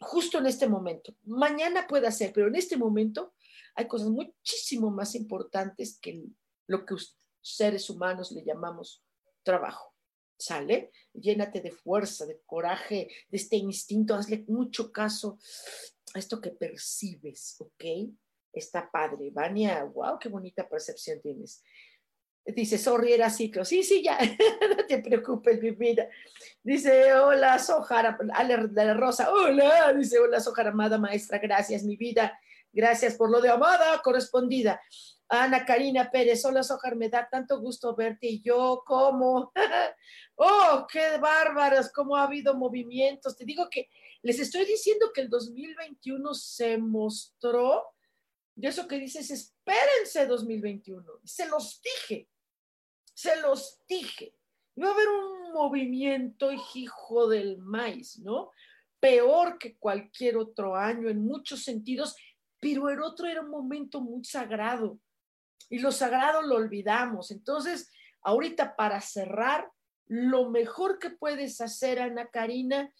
justo 0.00 0.38
en 0.38 0.46
este 0.46 0.68
momento. 0.68 1.14
Mañana 1.24 1.86
puede 1.86 2.10
ser, 2.12 2.32
pero 2.32 2.48
en 2.48 2.54
este 2.54 2.78
momento 2.78 3.34
hay 3.74 3.86
cosas 3.86 4.08
muchísimo 4.08 4.90
más 4.90 5.14
importantes 5.14 5.98
que 6.00 6.24
lo 6.66 6.86
que 6.86 6.94
seres 7.42 7.90
humanos 7.90 8.32
le 8.32 8.42
llamamos 8.42 9.04
trabajo. 9.42 9.97
¿Sale? 10.38 10.92
Llénate 11.12 11.60
de 11.60 11.72
fuerza, 11.72 12.24
de 12.24 12.40
coraje, 12.46 13.08
de 13.28 13.36
este 13.36 13.56
instinto, 13.56 14.14
hazle 14.14 14.44
mucho 14.46 14.92
caso 14.92 15.38
a 16.14 16.18
esto 16.18 16.40
que 16.40 16.50
percibes, 16.50 17.56
¿ok? 17.58 17.84
Está 18.52 18.88
padre. 18.90 19.30
Vania, 19.30 19.84
wow, 19.84 20.18
qué 20.18 20.28
bonita 20.28 20.68
percepción 20.68 21.20
tienes. 21.20 21.62
Dice, 22.44 22.78
sorry, 22.78 23.12
era 23.12 23.28
ciclo. 23.28 23.64
Sí, 23.64 23.82
sí, 23.82 24.02
ya, 24.02 24.18
no 24.76 24.86
te 24.86 24.98
preocupes, 25.00 25.60
mi 25.60 25.72
vida. 25.72 26.08
Dice, 26.62 27.12
hola, 27.12 27.58
Sojar, 27.58 28.16
Ale 28.32 28.68
de 28.68 28.84
la 28.84 28.94
Rosa. 28.94 29.30
Hola, 29.30 29.92
dice, 29.92 30.18
hola, 30.18 30.40
Sojar, 30.40 30.68
amada 30.68 30.98
maestra, 30.98 31.38
gracias, 31.38 31.82
mi 31.82 31.96
vida. 31.96 32.38
Gracias 32.78 33.16
por 33.16 33.28
lo 33.28 33.40
de 33.40 33.48
amada 33.48 34.00
correspondida. 34.02 34.80
Ana 35.28 35.66
Karina 35.66 36.12
Pérez, 36.12 36.44
hola 36.44 36.62
Sojar, 36.62 36.94
me 36.94 37.08
da 37.08 37.28
tanto 37.28 37.58
gusto 37.58 37.96
verte 37.96 38.28
y 38.28 38.40
yo 38.40 38.84
como, 38.86 39.50
oh, 40.36 40.86
qué 40.88 41.18
bárbaras, 41.18 41.90
cómo 41.92 42.14
ha 42.14 42.22
habido 42.22 42.54
movimientos. 42.54 43.36
Te 43.36 43.44
digo 43.44 43.68
que 43.68 43.88
les 44.22 44.38
estoy 44.38 44.64
diciendo 44.64 45.10
que 45.12 45.22
el 45.22 45.28
2021 45.28 46.32
se 46.34 46.78
mostró, 46.78 47.82
de 48.54 48.68
eso 48.68 48.86
que 48.86 49.00
dices, 49.00 49.28
espérense 49.28 50.26
2021. 50.26 51.04
Se 51.24 51.48
los 51.48 51.82
dije, 51.82 52.28
se 53.12 53.40
los 53.40 53.80
dije. 53.88 54.36
Iba 54.76 54.90
a 54.90 54.92
haber 54.92 55.08
un 55.08 55.52
movimiento, 55.52 56.52
hijo 56.52 57.26
del 57.26 57.58
maíz, 57.58 58.20
¿no? 58.20 58.52
Peor 59.00 59.58
que 59.58 59.76
cualquier 59.78 60.36
otro 60.36 60.76
año 60.76 61.08
en 61.08 61.24
muchos 61.24 61.64
sentidos, 61.64 62.14
pero 62.60 62.88
el 62.88 63.02
otro 63.02 63.26
era 63.26 63.42
un 63.42 63.50
momento 63.50 64.00
muy 64.00 64.24
sagrado 64.24 64.98
y 65.68 65.78
lo 65.78 65.92
sagrado 65.92 66.42
lo 66.42 66.56
olvidamos. 66.56 67.30
Entonces, 67.30 67.90
ahorita 68.22 68.76
para 68.76 69.00
cerrar, 69.00 69.70
lo 70.06 70.50
mejor 70.50 70.98
que 70.98 71.10
puedes 71.10 71.60
hacer, 71.60 72.00
Ana 72.00 72.28
Karina, 72.28 72.92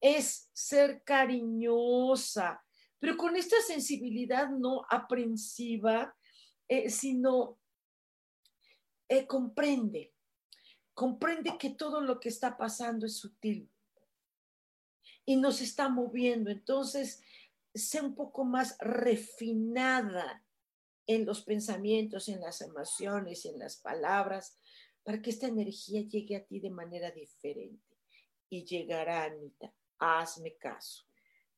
es 0.00 0.50
ser 0.52 1.02
cariñosa, 1.04 2.62
pero 2.98 3.16
con 3.16 3.36
esta 3.36 3.56
sensibilidad 3.66 4.48
no 4.50 4.84
aprensiva, 4.90 6.14
eh, 6.68 6.90
sino 6.90 7.58
eh, 9.08 9.26
comprende, 9.26 10.12
comprende 10.94 11.56
que 11.58 11.70
todo 11.70 12.00
lo 12.00 12.20
que 12.20 12.28
está 12.28 12.56
pasando 12.56 13.06
es 13.06 13.16
sutil 13.16 13.70
y 15.24 15.36
nos 15.36 15.60
está 15.60 15.88
moviendo. 15.88 16.50
Entonces, 16.50 17.22
sé 17.74 18.00
un 18.00 18.14
poco 18.14 18.44
más 18.44 18.76
refinada 18.80 20.44
en 21.06 21.24
los 21.24 21.42
pensamientos, 21.42 22.28
en 22.28 22.40
las 22.40 22.60
emociones, 22.60 23.44
en 23.46 23.58
las 23.58 23.76
palabras, 23.76 24.58
para 25.02 25.22
que 25.22 25.30
esta 25.30 25.46
energía 25.46 26.02
llegue 26.02 26.36
a 26.36 26.44
ti 26.44 26.60
de 26.60 26.70
manera 26.70 27.10
diferente. 27.10 27.96
Y 28.50 28.64
llegará, 28.64 29.24
Anita, 29.24 29.72
hazme 29.98 30.56
caso. 30.56 31.04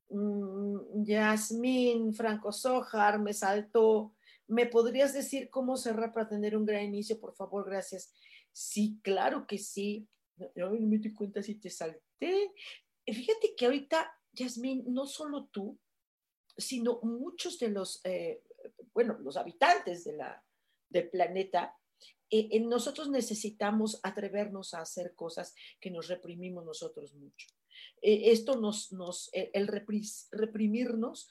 Mm, 0.09 1.05
Yasmín 1.05 2.15
Franco 2.15 2.53
Sojar 2.53 3.19
me 3.19 3.33
saltó. 3.33 4.15
¿Me 4.47 4.67
podrías 4.67 5.13
decir 5.13 5.51
cómo 5.51 5.77
cerrar 5.77 6.13
para 6.13 6.29
tener 6.29 6.57
un 6.57 6.65
gran 6.65 6.85
inicio? 6.85 7.21
Por 7.21 7.35
favor, 7.35 7.65
gracias. 7.69 8.13
Sí, 8.53 8.99
claro 9.03 9.47
que 9.47 9.59
sí. 9.59 10.09
No, 10.57 10.71
me 10.71 10.99
di 10.99 11.15
cuenta 11.15 11.43
si 11.43 11.57
te 11.57 11.71
salté. 11.71 12.53
Fíjate 13.07 13.55
que 13.57 13.67
ahorita, 13.67 14.13
Yasmín, 14.33 14.85
no 14.89 15.07
solo 15.07 15.47
tú, 15.47 15.79
sino 16.61 17.01
muchos 17.03 17.59
de 17.59 17.69
los 17.69 18.01
eh, 18.05 18.43
bueno, 18.93 19.19
los 19.21 19.37
habitantes 19.37 20.05
de 20.05 20.15
la, 20.15 20.45
del 20.89 21.09
planeta, 21.09 21.77
eh, 22.31 22.61
nosotros 22.61 23.09
necesitamos 23.09 24.01
atrevernos 24.03 24.75
a 24.75 24.81
hacer 24.81 25.15
cosas 25.15 25.55
que 25.81 25.91
nos 25.91 26.09
reprimimos 26.09 26.65
nosotros 26.65 27.15
mucho. 27.15 27.49
Eh, 28.03 28.31
esto 28.31 28.61
nos, 28.61 28.93
nos 28.93 29.31
el 29.33 29.67
reprimirnos 30.31 31.31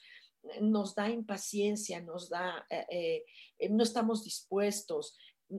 nos 0.61 0.95
da 0.95 1.09
impaciencia, 1.09 2.01
nos 2.01 2.29
da, 2.29 2.65
no 3.69 3.83
estamos 3.83 4.23
dispuestos, 4.23 5.17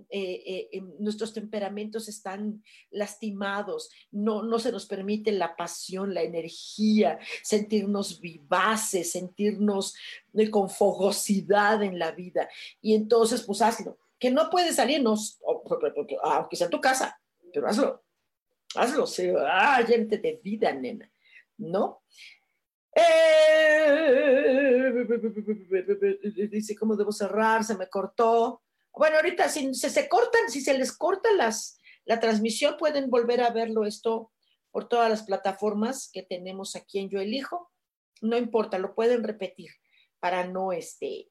eh, 0.08 0.68
eh, 0.72 0.82
nuestros 1.00 1.32
temperamentos 1.32 2.08
están 2.08 2.62
lastimados, 2.90 3.90
no, 4.12 4.44
no 4.44 4.60
se 4.60 4.70
nos 4.70 4.86
permite 4.86 5.32
la 5.32 5.56
pasión, 5.56 6.14
la 6.14 6.22
energía, 6.22 7.18
sentirnos 7.42 8.20
vivaces, 8.20 9.10
sentirnos 9.10 9.96
eh, 10.34 10.48
con 10.48 10.70
fogosidad 10.70 11.82
en 11.82 11.98
la 11.98 12.12
vida. 12.12 12.48
Y 12.80 12.94
entonces, 12.94 13.42
pues 13.42 13.62
hazlo. 13.62 13.98
Que 14.18 14.30
no 14.30 14.48
puedes 14.50 14.76
salirnos, 14.76 15.40
aunque 16.22 16.54
sea 16.54 16.66
en 16.66 16.70
tu 16.70 16.80
casa, 16.80 17.20
pero 17.52 17.66
hazlo. 17.66 18.04
Hazlo, 18.76 19.06
sí. 19.06 19.28
Ah, 19.38 19.82
de 19.82 20.40
vida, 20.42 20.72
nena. 20.72 21.10
¿No? 21.56 22.02
dice, 26.50 26.76
¿cómo 26.76 26.96
debo 26.96 27.12
cerrar? 27.12 27.64
Se 27.64 27.76
me 27.76 27.88
cortó. 27.88 28.62
Bueno, 28.92 29.16
ahorita 29.16 29.48
si 29.48 29.74
se, 29.74 30.08
cortan, 30.08 30.48
si 30.48 30.60
se 30.60 30.76
les 30.76 30.96
corta 30.96 31.30
las, 31.32 31.78
la 32.04 32.20
transmisión, 32.20 32.76
pueden 32.78 33.10
volver 33.10 33.40
a 33.40 33.50
verlo 33.50 33.86
esto 33.86 34.32
por 34.70 34.88
todas 34.88 35.10
las 35.10 35.22
plataformas 35.22 36.10
que 36.12 36.22
tenemos 36.22 36.76
aquí 36.76 36.98
en 36.98 37.08
Yo 37.08 37.20
Elijo. 37.20 37.70
No 38.20 38.36
importa, 38.36 38.78
lo 38.78 38.94
pueden 38.94 39.24
repetir 39.24 39.70
para 40.20 40.46
no, 40.46 40.72
este, 40.72 41.30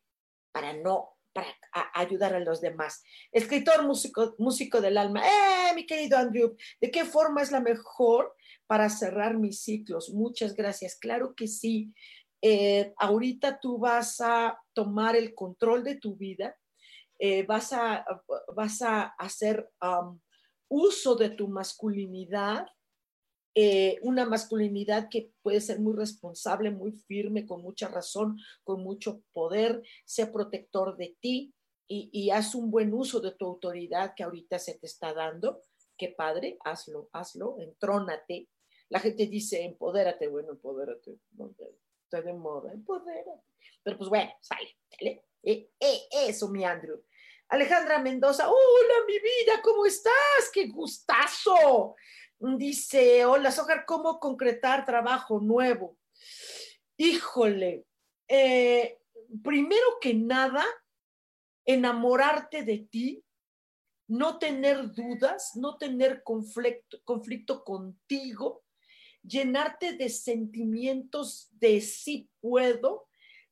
para 0.52 0.74
no, 0.74 1.16
para 1.34 1.48
ayudar 1.94 2.34
a 2.34 2.40
los 2.40 2.62
demás. 2.62 3.04
Escritor, 3.32 3.86
músico, 3.86 4.36
músico 4.40 4.82
del 4.82 4.98
alma. 4.98 5.22
¡Eh, 5.26 5.76
mi 5.76 5.86
querido 5.86 6.18
Andrew! 6.18 6.56
¿De 6.82 6.92
qué 6.92 7.06
forma 7.06 7.42
es 7.42 7.52
la 7.52 7.60
mejor 7.60 8.36
para 8.68 8.90
cerrar 8.90 9.38
mis 9.38 9.62
ciclos? 9.62 10.10
Muchas 10.10 10.56
gracias. 10.56 10.96
Claro 10.96 11.36
que 11.36 11.48
sí. 11.48 11.94
Eh, 12.42 12.94
ahorita 12.98 13.60
tú 13.60 13.78
vas 13.78 14.22
a 14.22 14.58
tomar 14.74 15.16
el 15.16 15.36
control 15.36 15.84
de 15.84 15.96
tu 15.96 16.16
vida, 16.16 16.56
eh, 17.20 17.44
vas, 17.44 17.74
a, 17.74 18.06
vas 18.56 18.82
a 18.82 19.04
hacer 19.04 19.70
uso 20.70 21.16
de 21.16 21.30
tu 21.32 21.48
masculinidad, 21.48 22.66
eh, 23.56 24.00
una 24.04 24.26
masculinidad 24.26 25.10
que 25.10 25.34
puede 25.42 25.60
ser 25.60 25.80
muy 25.80 25.96
responsable, 25.96 26.72
muy 26.72 26.94
firme, 26.94 27.46
con 27.46 27.62
mucha 27.62 27.90
razón, 27.90 28.38
con 28.64 28.84
mucho 28.84 29.22
poder, 29.34 29.84
sea 30.06 30.32
protector 30.32 30.96
de 30.96 31.18
ti 31.20 31.54
y, 31.88 32.10
y 32.14 32.30
haz 32.30 32.56
un 32.56 32.72
buen 32.72 32.94
uso 32.94 33.20
de 33.20 33.32
tu 33.32 33.46
autoridad 33.46 34.14
que 34.16 34.24
ahorita 34.24 34.58
se 34.60 34.78
te 34.78 34.88
está 34.88 35.14
dando. 35.14 35.62
Qué 35.98 36.10
padre, 36.10 36.58
hazlo, 36.64 37.10
hazlo, 37.12 37.58
entrónate. 37.60 38.48
La 38.88 39.00
gente 39.00 39.28
dice, 39.28 39.66
empodérate, 39.66 40.28
bueno, 40.30 40.52
empodérate, 40.52 41.20
está 42.04 42.22
de 42.22 42.34
moda, 42.34 42.72
empodérate. 42.72 43.44
Pero 43.84 43.98
pues 43.98 44.10
bueno, 44.10 44.32
sale, 44.42 44.78
sale. 44.90 45.26
Eh, 45.44 45.70
eh, 45.80 46.00
eso, 46.28 46.48
mi 46.50 46.64
Andrew. 46.64 47.02
Alejandra 47.50 47.98
Mendoza, 47.98 48.48
hola 48.48 48.94
mi 49.08 49.16
vida, 49.16 49.60
¿cómo 49.64 49.88
estás? 49.88 50.14
¡Qué 50.54 50.68
gustazo! 50.68 51.96
Dice, 52.38 53.26
hola 53.26 53.52
Sojar, 53.52 53.86
¿cómo 53.88 54.20
concretar 54.20 54.86
trabajo 54.86 55.40
nuevo? 55.40 55.98
Híjole, 56.96 57.88
eh, 58.28 59.00
primero 59.44 60.00
que 60.00 60.14
nada, 60.14 60.64
enamorarte 61.66 62.62
de 62.62 62.88
ti, 62.92 63.26
no 64.08 64.38
tener 64.38 64.92
dudas, 64.92 65.56
no 65.56 65.80
tener 65.80 66.22
conflicto, 66.22 67.02
conflicto 67.04 67.64
contigo, 67.64 68.64
llenarte 69.24 69.94
de 69.94 70.10
sentimientos 70.10 71.50
de 71.54 71.82
sí 71.82 72.30
puedo, 72.42 73.09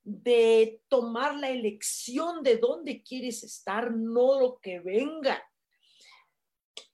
de 0.09 0.81
tomar 0.87 1.35
la 1.35 1.49
elección 1.49 2.41
de 2.43 2.57
dónde 2.57 3.03
quieres 3.03 3.43
estar, 3.43 3.91
no 3.91 4.39
lo 4.39 4.59
que 4.59 4.79
venga. 4.79 5.43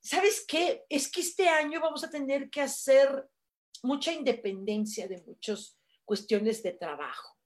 ¿sabes 0.03 0.45
qué? 0.47 0.83
Es 0.89 1.09
que 1.09 1.21
este 1.21 1.47
año 1.47 1.79
vamos 1.79 2.03
a 2.03 2.09
tener 2.09 2.49
que 2.49 2.61
hacer 2.61 3.27
mucha 3.81 4.11
independencia 4.11 5.07
de 5.07 5.21
muchas 5.25 5.77
cuestiones 6.05 6.61
de 6.61 6.73
trabajo. 6.73 7.37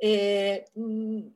Eh, 0.00 0.64
mm, 0.74 1.28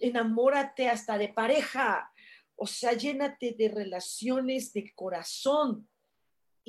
enamórate 0.00 0.88
hasta 0.88 1.18
de 1.18 1.28
pareja, 1.28 2.12
o 2.56 2.66
sea, 2.66 2.92
llénate 2.92 3.52
de 3.52 3.68
relaciones 3.68 4.72
de 4.72 4.92
corazón. 4.94 5.88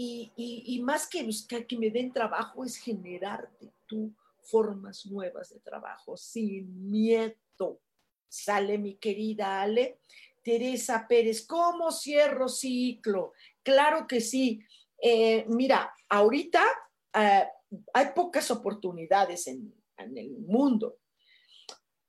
Y, 0.01 0.79
más 0.81 1.09
que 1.09 1.23
buscar 1.23 1.67
que 1.67 1.77
me 1.77 1.89
den 1.89 2.13
trabajo 2.13 2.63
es 2.63 2.77
generarte 2.77 3.73
tú 3.85 4.15
formas 4.49 5.05
nuevas 5.05 5.49
de 5.49 5.59
trabajo 5.59 6.17
sin 6.17 6.89
miedo. 6.89 7.81
Sale 8.27 8.77
mi 8.77 8.95
querida 8.95 9.61
Ale. 9.61 9.99
Teresa 10.43 11.05
Pérez, 11.07 11.45
¿cómo 11.45 11.91
cierro 11.91 12.47
ciclo? 12.47 13.33
Claro 13.63 14.07
que 14.07 14.21
sí. 14.21 14.61
Eh, 15.01 15.45
mira, 15.47 15.93
ahorita 16.09 16.63
eh, 17.13 17.47
hay 17.93 18.05
pocas 18.15 18.49
oportunidades 18.51 19.47
en, 19.47 19.73
en, 19.97 20.17
el 20.17 20.31
mundo. 20.39 20.99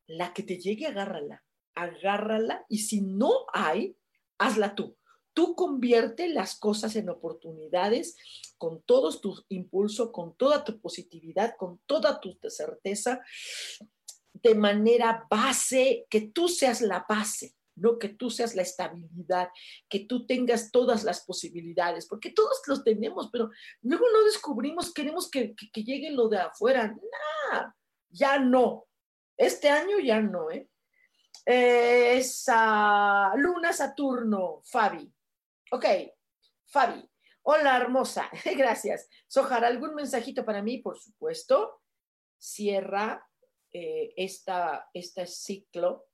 La 0.07 0.33
que 0.33 0.42
te 0.42 0.59
llegue, 0.59 0.87
agárrala, 0.87 1.44
agárrala 1.74 2.64
y 2.68 2.79
si 2.79 3.00
no 3.00 3.46
hay, 3.53 3.96
hazla 4.38 4.74
tú. 4.74 4.96
Tú 5.33 5.55
convierte 5.55 6.29
las 6.29 6.59
cosas 6.59 6.97
en 6.97 7.09
oportunidades 7.09 8.16
con 8.59 8.83
todos 8.83 9.21
tus 9.21 9.45
impulsos, 9.49 10.11
con 10.11 10.35
toda 10.37 10.64
tu 10.64 10.81
positividad, 10.81 11.57
con 11.57 11.81
toda 11.87 12.21
tu 12.21 12.37
certeza, 12.49 13.21
de 14.33 14.55
manera 14.55 15.27
base, 15.31 16.07
que 16.09 16.23
tú 16.23 16.49
seas 16.49 16.81
la 16.81 17.05
base 17.09 17.55
no 17.81 17.99
que 17.99 18.11
tú 18.11 18.31
seas 18.31 18.55
la 18.55 18.62
estabilidad, 18.62 19.49
que 19.88 20.01
tú 20.01 20.27
tengas 20.27 20.71
todas 20.71 21.03
las 21.03 21.25
posibilidades, 21.25 22.07
porque 22.07 22.31
todos 22.31 22.61
los 22.66 22.85
tenemos, 22.85 23.31
pero 23.33 23.51
luego 23.83 24.05
no 24.12 24.25
descubrimos, 24.25 24.93
queremos 24.93 25.31
que, 25.31 25.55
llegue 25.75 26.11
lo 26.11 26.29
de 26.29 26.38
afuera. 26.38 26.88
Nah, 26.88 27.73
ya 28.11 28.38
no. 28.38 28.87
Este 29.37 29.71
año 29.71 29.99
ya 29.99 30.21
no, 30.21 30.51
¿eh? 30.51 30.69
Esa 31.47 33.33
Luna 33.37 33.73
Saturno, 33.73 34.61
Fabi. 34.64 35.11
Ok, 35.72 35.85
Fabi. 36.66 37.09
Hola, 37.42 37.76
hermosa. 37.76 38.28
Gracias. 38.56 39.09
Sojar, 39.28 39.64
¿algún 39.64 39.94
mensajito 39.94 40.44
para 40.44 40.62
mí? 40.62 40.78
Por 40.78 40.98
supuesto. 40.98 41.80
Cierra 42.38 43.24
eh, 43.72 44.12
esta, 44.16 44.90
este 44.92 45.28
ciclo 45.28 46.09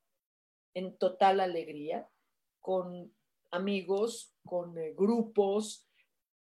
en 0.75 0.99
total 0.99 1.40
alegría, 1.40 2.07
con 2.61 3.16
amigos, 3.51 4.35
con 4.45 4.77
eh, 4.77 4.92
grupos, 4.95 5.88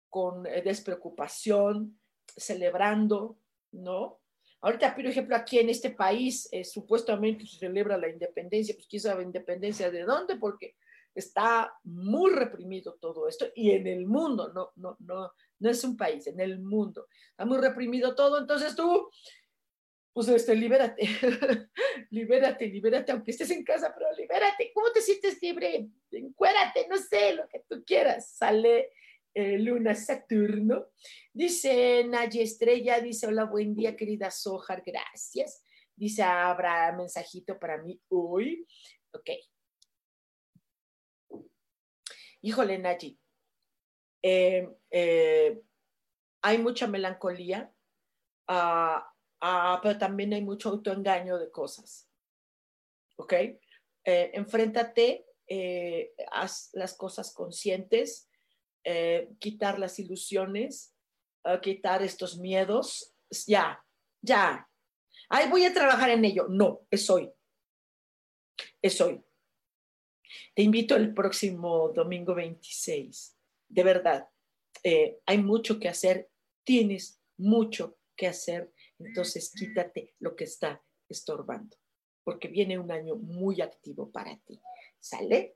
con 0.09 0.45
eh, 0.45 0.61
despreocupación, 0.61 2.01
celebrando, 2.25 3.39
¿no? 3.71 4.19
Ahorita, 4.59 4.93
por 4.93 5.05
ejemplo, 5.05 5.37
aquí 5.37 5.59
en 5.59 5.69
este 5.69 5.91
país 5.91 6.49
supuestamente 6.63 7.45
se 7.45 7.57
celebra 7.57 7.97
la 7.97 8.09
independencia, 8.09 8.75
pues 8.75 8.87
quién 8.87 9.01
sabe 9.01 9.23
independencia 9.23 9.89
de 9.91 10.03
dónde, 10.03 10.35
porque 10.35 10.75
está 11.17 11.73
muy 11.83 12.31
reprimido 12.31 12.97
todo 12.99 13.27
esto 13.27 13.47
y 13.55 13.71
en 13.71 13.87
el 13.87 14.05
mundo, 14.05 14.51
no, 14.53 14.71
no, 14.75 14.95
no, 14.99 15.31
no 15.59 15.69
es 15.69 15.83
un 15.83 15.97
país, 15.97 16.27
en 16.27 16.39
el 16.39 16.59
mundo 16.59 17.07
está 17.31 17.45
muy 17.45 17.57
reprimido 17.57 18.15
todo, 18.15 18.39
entonces 18.39 18.75
tú 18.75 19.09
pues 20.13 20.29
este, 20.29 20.55
libérate, 20.55 21.03
libérate, 22.09 22.65
libérate, 22.65 23.11
aunque 23.11 23.29
estés 23.29 23.51
en 23.51 23.63
casa, 23.63 23.93
pero 23.95 24.11
libérate, 24.17 24.71
¿cómo 24.73 24.91
te 24.91 24.99
sientes 24.99 25.39
libre? 25.43 25.89
Encuérate, 26.09 26.87
no 26.89 26.97
sé, 26.97 27.35
lo 27.35 27.47
que 27.47 27.63
tú 27.69 27.83
quieras. 27.85 28.31
Sale 28.31 28.89
Luna 29.35 29.93
Saturno. 29.93 30.87
Dice 31.31 32.03
Naye 32.05 32.41
Estrella, 32.41 32.99
dice, 32.99 33.27
hola, 33.27 33.45
buen 33.45 33.75
día, 33.75 33.95
querida 33.95 34.31
Sojar, 34.31 34.81
gracias. 34.83 35.63
Dice, 35.95 36.23
habrá 36.23 36.91
mensajito 36.93 37.59
para 37.59 37.77
mí 37.77 38.01
hoy. 38.09 38.65
Ok. 39.11 39.29
Híjole, 42.47 42.77
Naye, 42.77 43.17
eh, 44.23 44.69
eh, 44.89 45.61
hay 46.41 46.57
mucha 46.59 46.87
melancolía. 46.87 47.73
Uh, 48.49 49.01
Ah, 49.39 49.79
pero 49.83 49.99
también 49.99 50.33
hay 50.33 50.41
mucho 50.41 50.69
autoengaño 50.69 51.37
de 51.37 51.51
cosas. 51.51 52.09
¿Ok? 53.17 53.33
Eh, 53.33 54.31
enfréntate, 54.33 55.27
eh, 55.47 56.15
haz 56.31 56.71
las 56.73 56.95
cosas 56.95 57.33
conscientes, 57.35 58.31
quitar 59.37 59.77
las 59.77 59.99
ilusiones, 59.99 60.95
quitar 61.61 62.01
estos 62.01 62.39
miedos. 62.39 63.13
Ya, 63.45 63.85
ya. 64.23 64.67
Ay, 65.29 65.49
voy 65.51 65.65
a 65.65 65.73
trabajar 65.73 66.09
en 66.09 66.25
ello. 66.25 66.47
No, 66.49 66.87
es 66.89 67.07
hoy. 67.09 67.31
Es 68.81 68.99
hoy. 69.01 69.23
Te 70.55 70.61
invito 70.61 70.95
el 70.95 71.13
próximo 71.13 71.89
domingo 71.89 72.35
26. 72.35 73.35
De 73.69 73.83
verdad, 73.83 74.27
hay 75.25 75.37
mucho 75.37 75.79
que 75.79 75.89
hacer. 75.89 76.29
Tienes 76.63 77.19
mucho 77.37 77.97
que 78.15 78.27
hacer 78.27 78.71
entonces 78.99 79.51
quítate 79.51 80.13
lo 80.19 80.35
que 80.35 80.45
está 80.45 80.81
estorbando, 81.09 81.77
porque 82.23 82.47
viene 82.47 82.79
un 82.79 82.91
año 82.91 83.15
muy 83.15 83.61
activo 83.61 84.11
para 84.11 84.37
ti. 84.37 84.59
¿Sale? 84.99 85.55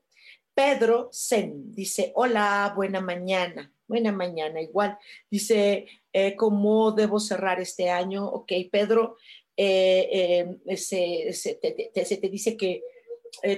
Pedro 0.54 1.10
Zen 1.12 1.72
dice, 1.74 2.12
hola, 2.14 2.72
buena 2.74 3.00
mañana. 3.00 3.72
Buena 3.86 4.12
mañana, 4.12 4.60
igual. 4.60 4.98
Dice, 5.30 5.86
eh, 6.12 6.36
¿cómo 6.36 6.92
debo 6.92 7.18
cerrar 7.20 7.60
este 7.60 7.90
año? 7.90 8.26
Ok, 8.26 8.52
Pedro, 8.70 9.16
eh, 9.56 10.56
eh, 10.66 10.76
se, 10.76 11.58
te, 11.60 12.28
dice 12.28 12.56
que 12.56 12.82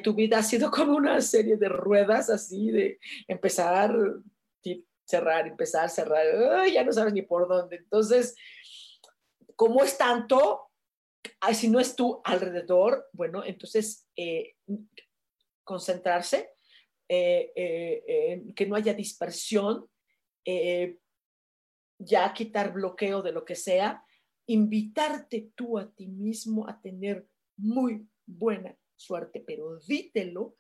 tu 0.03 0.15
vida 0.15 0.39
ha 0.39 0.43
sido 0.43 0.71
como 0.71 0.97
una 0.97 1.21
serie 1.21 1.57
de 1.57 1.69
ruedas 1.69 2.31
así, 2.31 2.71
de 2.71 2.99
empezar, 3.27 3.95
cerrar, 5.05 5.47
empezar, 5.47 5.91
cerrar, 5.91 6.25
ya 6.71 6.85
no 6.85 6.93
sabes 6.93 7.13
ni 7.13 7.23
por 7.23 7.49
dónde. 7.49 7.77
Entonces, 7.77 8.35
como 9.57 9.83
es 9.83 9.97
tanto, 9.97 10.71
si 11.53 11.69
no 11.69 11.81
es 11.81 11.95
tú 11.95 12.21
alrededor, 12.25 13.07
bueno, 13.13 13.45
entonces 13.45 14.09
eh, 14.17 14.55
concentrarse, 15.63 16.51
eh, 17.09 17.53
eh, 17.57 18.43
que 18.57 18.67
no 18.67 18.77
haya 18.77 18.95
dispersión, 18.95 19.89
ya 21.99 22.35
quitar 22.35 22.73
bloqueo 22.73 23.23
de 23.23 23.33
lo 23.33 23.45
que 23.45 23.55
sea, 23.55 24.05
invitarte 24.47 25.53
tú 25.55 25.79
a 25.79 25.91
ti 25.91 26.07
mismo 26.07 26.69
a 26.69 26.79
tener 26.81 27.27
muy 27.57 28.07
buena 28.27 28.77
suerte, 29.05 29.43
pero 29.47 29.79
dítelo, 29.79 30.57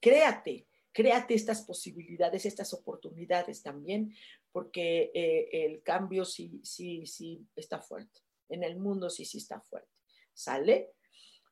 créate, 0.00 0.66
créate 0.92 1.34
estas 1.34 1.62
posibilidades, 1.62 2.46
estas 2.46 2.72
oportunidades 2.72 3.62
también, 3.62 4.14
porque 4.50 5.10
el 5.14 5.82
cambio 5.82 6.24
sí, 6.24 6.60
sí, 6.62 7.06
sí 7.06 7.46
está 7.56 7.80
fuerte 7.80 8.20
en 8.52 8.62
el 8.62 8.76
mundo 8.76 9.10
sí, 9.10 9.24
sí 9.24 9.38
está 9.38 9.60
fuerte. 9.60 9.88
¿Sale? 10.34 10.92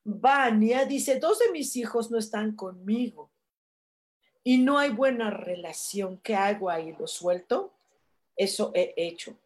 Vania 0.05 0.85
dice, 0.85 1.19
dos 1.19 1.39
de 1.39 1.51
mis 1.51 1.77
hijos 1.77 2.11
no 2.11 2.19
están 2.19 2.55
conmigo 2.55 3.31
y 4.43 4.59
no 4.59 4.79
hay 4.79 4.91
buena 4.91 5.31
relación. 5.31 6.19
¿Qué 6.19 6.35
hago 6.35 6.71
ahí? 6.71 6.95
¿Lo 6.99 7.07
suelto? 7.07 7.75
Eso 8.37 8.71
he 8.75 8.95
hecho. 8.97 9.37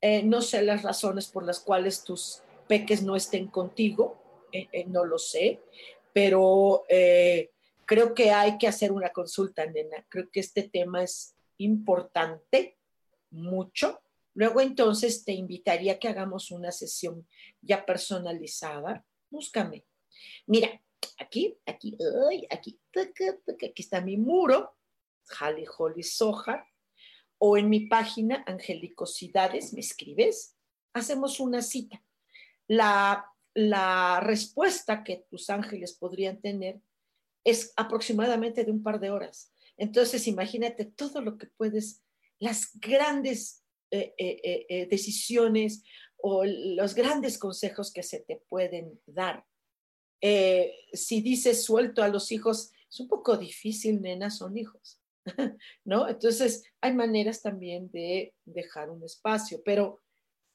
Eh, 0.00 0.22
no 0.22 0.40
sé 0.40 0.62
las 0.62 0.82
razones 0.82 1.26
por 1.28 1.44
las 1.44 1.60
cuales 1.60 2.04
tus 2.04 2.42
peques 2.68 3.02
no 3.02 3.16
estén 3.16 3.48
contigo, 3.48 4.16
eh, 4.52 4.68
eh, 4.72 4.84
no 4.86 5.04
lo 5.04 5.18
sé, 5.18 5.60
pero 6.12 6.84
creo 7.86 8.14
que 8.14 8.30
hay 8.30 8.58
que 8.58 8.68
hacer 8.68 8.92
una 8.92 9.10
consulta, 9.10 9.66
nena. 9.66 10.04
Creo 10.08 10.30
que 10.30 10.40
este 10.40 10.64
tema 10.64 11.02
es 11.02 11.34
importante, 11.58 12.76
mucho, 13.30 14.00
Luego 14.34 14.60
entonces 14.60 15.24
te 15.24 15.32
invitaría 15.32 15.92
a 15.92 15.98
que 15.98 16.08
hagamos 16.08 16.50
una 16.50 16.72
sesión 16.72 17.26
ya 17.60 17.84
personalizada. 17.84 19.04
Búscame. 19.28 19.84
Mira, 20.46 20.80
aquí, 21.18 21.58
aquí, 21.66 21.96
aquí, 22.48 22.80
aquí 22.96 23.82
está 23.82 24.00
mi 24.00 24.16
muro, 24.16 24.76
Jali 25.26 25.64
Holly 25.76 26.02
Soja, 26.02 26.66
o 27.38 27.56
en 27.56 27.68
mi 27.68 27.80
página 27.80 28.44
Angelicosidades, 28.46 29.72
me 29.72 29.80
escribes, 29.80 30.56
hacemos 30.92 31.40
una 31.40 31.62
cita. 31.62 32.02
La, 32.66 33.29
la 33.54 34.20
respuesta 34.20 35.02
que 35.04 35.24
tus 35.28 35.50
ángeles 35.50 35.94
podrían 35.94 36.40
tener 36.40 36.80
es 37.44 37.72
aproximadamente 37.76 38.64
de 38.64 38.70
un 38.70 38.82
par 38.82 39.00
de 39.00 39.10
horas. 39.10 39.52
Entonces, 39.76 40.26
imagínate 40.26 40.84
todo 40.84 41.20
lo 41.20 41.38
que 41.38 41.46
puedes, 41.46 42.02
las 42.38 42.70
grandes 42.74 43.64
eh, 43.90 44.14
eh, 44.18 44.66
eh, 44.68 44.86
decisiones 44.86 45.82
o 46.16 46.44
los 46.44 46.94
grandes 46.94 47.38
consejos 47.38 47.92
que 47.92 48.02
se 48.02 48.20
te 48.20 48.36
pueden 48.48 49.00
dar. 49.06 49.44
si 50.92 51.22
dices 51.22 51.64
suelto 51.64 52.02
a 52.02 52.08
los 52.08 52.30
hijos, 52.30 52.72
es 52.90 53.00
un 53.00 53.08
poco 53.08 53.36
difícil, 53.36 54.02
nena, 54.02 54.30
son 54.30 54.56
hijos, 54.58 55.00
¿no? 55.84 56.08
Entonces, 56.08 56.62
hay 56.80 56.92
maneras 56.92 57.40
también 57.40 57.90
de 57.90 58.34
dejar 58.44 58.90
un 58.90 59.02
espacio, 59.02 59.62
pero, 59.64 60.00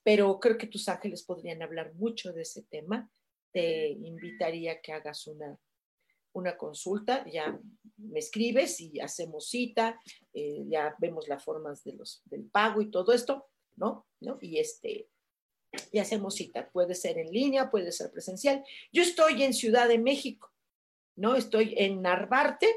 pero 0.06 0.39
creo 0.39 0.56
que 0.56 0.68
tus 0.68 0.88
ángeles 0.88 1.24
podrían 1.24 1.63
hablar 1.63 1.96
mucho 1.96 2.32
de 2.32 2.44
ese 2.44 2.62
tema. 2.62 3.10
Te 3.52 3.89
invitaría 3.89 4.74
a 4.74 4.80
que 4.80 4.94
hagas 4.94 5.26
una, 5.26 5.60
una 6.34 6.56
consulta, 6.56 7.26
ya 7.28 7.60
me 7.98 8.20
escribes 8.20 8.80
y 8.82 9.00
hacemos 9.00 9.50
cita, 9.50 10.00
eh, 10.32 10.63
ya 10.68 10.96
vemos 11.00 11.28
las 11.28 11.44
formas 11.44 11.84
de 11.84 11.94
los, 11.94 12.22
del 12.26 12.44
pago 12.44 12.84
y 12.84 12.91
todo 12.91 13.13
esto, 13.13 13.48
¿no? 13.78 14.06
¿no? 14.20 14.38
Y 14.41 14.60
este, 14.60 15.10
y 15.91 15.98
hacemos 15.98 16.36
cita, 16.36 16.70
puede 16.70 16.94
ser 16.94 17.18
en 17.18 17.32
línea, 17.32 17.72
puede 17.72 17.91
ser 17.91 18.12
presencial. 18.12 18.63
Yo 18.94 19.02
estoy 19.02 19.41
en 19.41 19.56
Ciudad 19.56 19.88
de 19.88 19.98
México, 19.98 20.54
¿no? 21.15 21.36
Estoy 21.36 21.74
en 21.78 22.04
Narvarte 22.04 22.68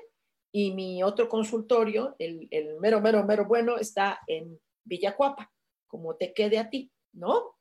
y 0.51 0.73
mi 0.73 1.03
otro 1.03 1.29
consultorio, 1.29 2.17
el, 2.19 2.49
el 2.51 2.81
mero, 2.81 3.03
mero, 3.03 3.23
mero 3.27 3.45
bueno, 3.45 3.77
está 3.77 4.19
en 4.27 4.59
Villacuapa, 4.85 5.53
como 5.89 6.17
te 6.17 6.33
quede 6.33 6.57
a 6.57 6.71
ti, 6.71 6.91
¿no? 7.13 7.59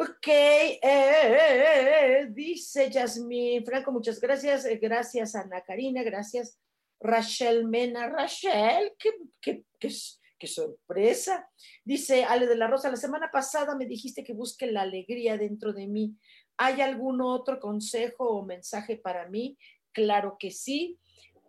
Ok, 0.00 0.28
eh, 0.28 0.78
eh, 0.80 2.20
eh, 2.20 2.26
dice 2.30 2.88
Yasmín 2.88 3.64
Franco, 3.64 3.90
muchas 3.90 4.20
gracias. 4.20 4.64
Gracias, 4.80 5.34
Ana 5.34 5.62
Karina, 5.62 6.04
gracias, 6.04 6.56
Rachel 7.00 7.66
Mena. 7.66 8.08
Rachel, 8.08 8.92
qué, 8.96 9.64
qué, 9.80 10.46
sorpresa. 10.46 11.50
Dice 11.84 12.22
Ale 12.22 12.46
de 12.46 12.54
la 12.54 12.68
Rosa, 12.68 12.90
la 12.90 12.96
semana 12.96 13.28
pasada 13.32 13.74
me 13.74 13.86
dijiste 13.86 14.22
que 14.22 14.34
busque 14.34 14.70
la 14.70 14.82
alegría 14.82 15.36
dentro 15.36 15.72
de 15.72 15.88
mí. 15.88 16.16
¿Hay 16.58 16.80
algún 16.80 17.20
otro 17.20 17.58
consejo 17.58 18.28
o 18.28 18.46
mensaje 18.46 18.98
para 18.98 19.28
mí? 19.28 19.58
Claro 19.90 20.36
que 20.38 20.52
sí. 20.52 20.96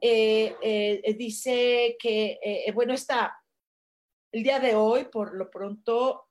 dice 0.01 1.97
que, 1.99 2.71
bueno, 2.73 2.95
está 2.95 3.38
el 4.31 4.43
día 4.43 4.59
de 4.59 4.75
hoy, 4.75 5.05
por 5.05 5.35
lo 5.35 5.49
pronto, 5.49 6.27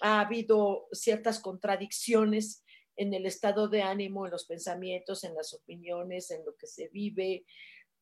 ha 0.00 0.20
habido 0.20 0.88
ciertas 0.92 1.40
contradicciones 1.40 2.64
en 2.96 3.14
el 3.14 3.26
estado 3.26 3.68
de 3.68 3.82
ánimo, 3.82 4.24
en 4.24 4.32
los 4.32 4.44
pensamientos, 4.44 5.24
en 5.24 5.34
las 5.34 5.52
opiniones, 5.54 6.30
en 6.30 6.44
lo 6.44 6.54
que 6.56 6.66
se 6.66 6.88
vive. 6.88 7.44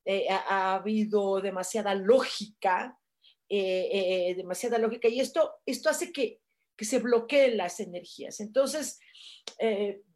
Eh, 0.05 0.27
ha, 0.29 0.75
habido 0.75 1.39
demasiada 1.41 1.95
lógica, 1.95 2.99
eh, 3.49 3.89
eh, 4.29 4.35
demasiada 4.35 4.77
lógica, 4.77 5.07
y 5.07 5.19
esto, 5.19 5.51
esto 5.65 5.89
hace 5.89 6.11
que, 6.11 6.41
que 6.75 6.85
se 6.85 6.99
bloqueen 6.99 7.57
las 7.57 7.79
energías. 7.79 8.39
Entonces, 8.39 8.99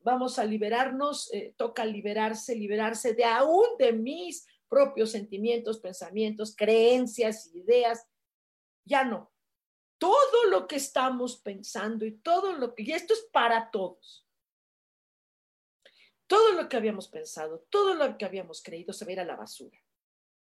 vamos 0.02 0.40
a 0.40 0.46
liberarnos, 0.46 1.30
toca 1.58 1.86
liberarse, 1.86 2.56
liberarse 2.56 3.14
de 3.14 3.26
aún 3.26 3.68
de 3.78 3.94
mis 3.94 4.46
propios 4.68 5.12
sentimientos, 5.12 5.80
pensamientos, 5.80 6.56
creencias, 6.56 7.54
ideas. 7.54 8.06
Ya 8.88 9.04
no, 9.04 9.32
todo 9.98 10.46
lo 10.50 10.68
que 10.68 10.78
estamos 10.78 11.38
pensando 11.38 12.06
y 12.06 12.18
todo 12.20 12.54
lo 12.54 12.74
que, 12.74 12.84
y 12.84 12.92
esto 12.92 13.14
es 13.14 13.28
para 13.32 13.70
todos. 13.70 14.26
Todo 16.28 16.54
lo 16.54 16.68
que 16.68 16.78
habíamos 16.78 17.08
pensado, 17.08 17.66
todo 17.70 17.94
lo 17.96 18.18
que 18.18 18.26
habíamos 18.26 18.62
creído 18.62 18.94
se 18.94 19.06
va 19.06 19.10
a 19.10 19.14
ir 19.14 19.20
a 19.20 19.26
la 19.26 19.36
basura. 19.36 19.78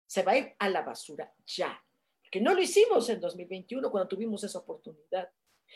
Se 0.06 0.22
va 0.22 0.32
a 0.32 0.38
ir 0.38 0.54
a 0.58 0.68
la 0.68 0.82
basura 0.82 1.34
ya. 1.46 1.82
Que 2.30 2.40
no 2.40 2.54
lo 2.54 2.62
hicimos 2.62 3.08
en 3.08 3.20
2021 3.20 3.90
cuando 3.90 4.08
tuvimos 4.08 4.44
esa 4.44 4.58
oportunidad. 4.58 5.30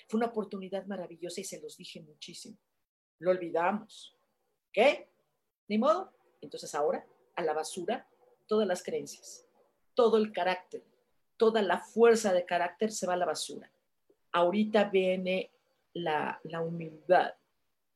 Fue 0.08 0.18
una 0.18 0.26
oportunidad 0.26 0.86
maravillosa 0.86 1.40
y 1.40 1.44
se 1.44 1.60
los 1.60 1.76
dije 1.76 2.00
muchísimo. 2.02 2.58
Lo 3.18 3.30
olvidamos. 3.30 4.16
¿Qué? 4.72 5.10
Ni 5.68 5.78
modo. 5.78 6.12
Entonces 6.40 6.74
ahora 6.74 7.06
a 7.34 7.42
la 7.42 7.54
basura 7.54 8.08
todas 8.46 8.66
las 8.66 8.82
creencias, 8.82 9.46
todo 9.94 10.18
el 10.18 10.32
carácter, 10.32 10.84
toda 11.36 11.62
la 11.62 11.78
fuerza 11.78 12.32
de 12.32 12.44
carácter 12.44 12.92
se 12.92 13.06
va 13.06 13.14
a 13.14 13.18
la 13.18 13.26
basura. 13.26 13.70
Ahorita 14.32 14.84
viene 14.84 15.50
la, 15.92 16.40
humildad, 16.62 17.32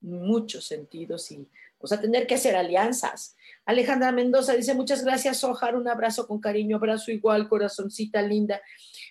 muchos 0.00 0.64
sentidos 0.64 1.30
y 1.30 1.46
vamos 1.78 1.92
a 1.92 2.00
tener 2.00 2.26
que 2.26 2.34
hacer 2.34 2.56
alianzas. 2.56 3.36
Alejandra 3.66 4.12
Mendoza 4.12 4.54
dice, 4.54 4.74
muchas 4.74 5.04
gracias, 5.04 5.44
Ojar, 5.44 5.76
un 5.76 5.88
abrazo 5.88 6.26
con 6.26 6.40
cariño, 6.40 6.76
abrazo 6.76 7.10
igual, 7.10 7.48
corazoncita 7.48 8.22
linda. 8.22 8.60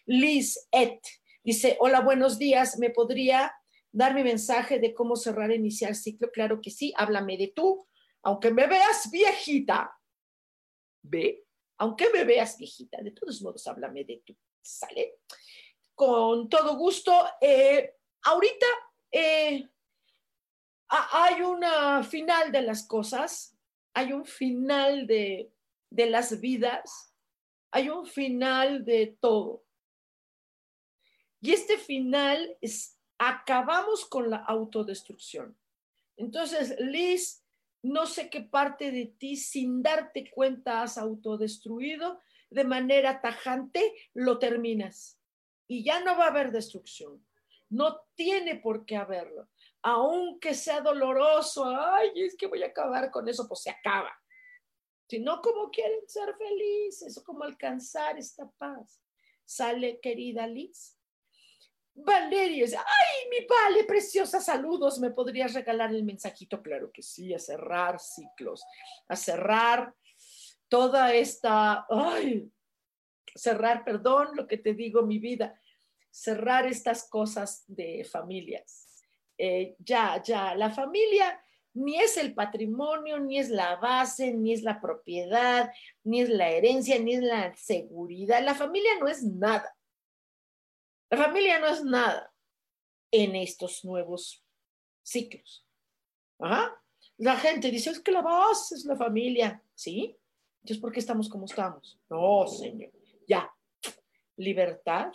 Liz 0.06 0.68
Et 0.72 1.00
dice, 1.44 1.78
hola, 1.80 2.02
buenos 2.02 2.38
días, 2.40 2.80
¿me 2.80 2.90
podría 2.90 3.54
dar 3.92 4.14
mi 4.14 4.24
mensaje 4.24 4.80
de 4.80 4.94
cómo 4.94 5.16
cerrar, 5.16 5.52
iniciar 5.52 5.96
ciclo? 5.96 6.32
Claro 6.32 6.62
que 6.62 6.72
sí, 6.72 6.94
háblame 6.96 7.38
de 7.38 7.48
tú, 7.56 7.86
aunque 8.24 8.52
me 8.52 8.68
veas 8.68 9.10
viejita. 9.12 9.96
¿Ve? 11.02 11.46
Aunque 11.80 12.10
me 12.12 12.26
veas 12.26 12.58
viejita, 12.58 13.02
de 13.02 13.12
todos 13.12 13.42
modos 13.42 13.66
háblame 13.68 14.04
de 14.04 14.22
tú, 14.26 14.36
¿sale? 14.62 15.20
Con 15.96 16.50
todo 16.50 16.76
gusto. 16.76 17.12
Eh, 17.40 17.96
ahorita 18.24 18.66
eh, 19.12 19.68
hay 20.90 21.42
una 21.42 22.04
final 22.04 22.52
de 22.52 22.62
las 22.62 22.86
cosas, 22.86 23.58
hay 23.94 24.12
un 24.12 24.26
final 24.26 25.08
de, 25.08 25.54
de 25.90 26.10
las 26.10 26.40
vidas, 26.42 27.16
hay 27.72 27.90
un 27.90 28.06
final 28.06 28.84
de 28.84 29.18
todo. 29.20 29.64
Y 31.42 31.54
este 31.54 31.78
final 31.78 32.58
es, 32.60 33.00
acabamos 33.18 34.06
con 34.06 34.30
la 34.30 34.38
autodestrucción. 34.38 35.58
Entonces, 36.18 36.76
Liz 36.80 37.42
no 37.82 38.06
sé 38.06 38.30
qué 38.30 38.42
parte 38.42 38.92
de 38.92 39.06
ti 39.06 39.36
sin 39.36 39.82
darte 39.82 40.30
cuenta 40.32 40.82
has 40.82 40.98
autodestruido, 40.98 42.20
de 42.50 42.64
manera 42.64 43.22
tajante 43.22 43.94
lo 44.14 44.40
terminas. 44.40 45.20
Y 45.68 45.84
ya 45.84 46.02
no 46.02 46.18
va 46.18 46.26
a 46.26 46.30
haber 46.30 46.52
destrucción. 46.52 47.26
No 47.70 48.02
tiene 48.16 48.56
por 48.56 48.86
qué 48.86 48.98
haberlo. 48.98 49.50
Aunque 49.82 50.56
sea 50.56 50.82
doloroso, 50.82 51.66
ay, 51.66 52.12
es 52.16 52.36
que 52.36 52.48
voy 52.48 52.64
a 52.64 52.68
acabar 52.68 53.12
con 53.12 53.30
eso, 53.30 53.48
pues 53.48 53.62
se 53.62 53.70
acaba. 53.70 54.12
Si 55.08 55.20
no, 55.20 55.42
¿cómo 55.42 55.70
quieren 55.72 56.08
ser 56.08 56.36
felices? 56.36 57.22
¿Cómo 57.26 57.44
alcanzar 57.44 58.18
esta 58.18 58.50
paz? 58.58 59.02
Sale, 59.46 60.00
querida 60.02 60.48
Liz. 60.48 60.99
Valeria, 62.04 62.66
ay, 62.66 63.30
mi 63.30 63.46
Vale, 63.46 63.84
preciosa, 63.84 64.40
saludos, 64.40 65.00
¿me 65.00 65.12
podrías 65.12 65.54
regalar 65.54 65.92
el 65.92 66.04
mensajito? 66.04 66.62
Claro 66.62 66.92
que 66.92 67.02
sí, 67.02 67.34
a 67.34 67.40
cerrar 67.40 68.00
ciclos, 68.00 68.64
a 69.08 69.16
cerrar 69.16 69.94
toda 70.68 71.14
esta, 71.14 71.86
ay, 71.90 72.52
cerrar, 73.36 73.84
perdón 73.84 74.30
lo 74.36 74.48
que 74.48 74.58
te 74.58 74.74
digo, 74.74 75.04
mi 75.04 75.20
vida, 75.20 75.60
cerrar 76.10 76.66
estas 76.68 77.10
cosas 77.10 77.64
de 77.68 78.04
familias. 78.04 79.04
Eh, 79.38 79.76
ya, 79.80 80.22
ya, 80.22 80.56
la 80.56 80.70
familia 80.70 81.40
ni 81.74 82.00
es 82.00 82.18
el 82.18 82.34
patrimonio, 82.34 83.20
ni 83.20 83.40
es 83.40 83.50
la 83.50 83.76
base, 83.78 84.34
ni 84.34 84.54
es 84.54 84.64
la 84.64 84.82
propiedad, 84.82 85.72
ni 86.04 86.22
es 86.22 86.30
la 86.30 86.50
herencia, 86.50 87.00
ni 87.00 87.16
es 87.16 87.22
la 87.22 87.56
seguridad. 87.56 88.44
La 88.44 88.56
familia 88.56 88.92
no 89.00 89.08
es 89.08 89.24
nada. 89.24 89.76
La 91.10 91.18
familia 91.18 91.60
no 91.60 91.68
es 91.68 91.84
nada 91.84 92.32
en 93.12 93.36
estos 93.36 93.84
nuevos 93.84 94.44
ciclos. 95.04 95.66
La 97.18 97.36
gente 97.38 97.72
dice, 97.72 97.90
es 97.90 98.00
que 98.00 98.12
la 98.12 98.22
base 98.22 98.76
es 98.76 98.86
la 98.86 98.96
familia. 98.96 99.62
¿Sí? 99.74 100.16
Entonces, 100.62 100.82
¿por 100.82 100.92
qué 100.92 101.00
estamos 101.00 101.30
como 101.30 101.46
estamos? 101.46 102.00
No, 102.10 102.48
señor. 102.48 102.92
Ya. 103.28 103.52
Libertad, 104.38 105.12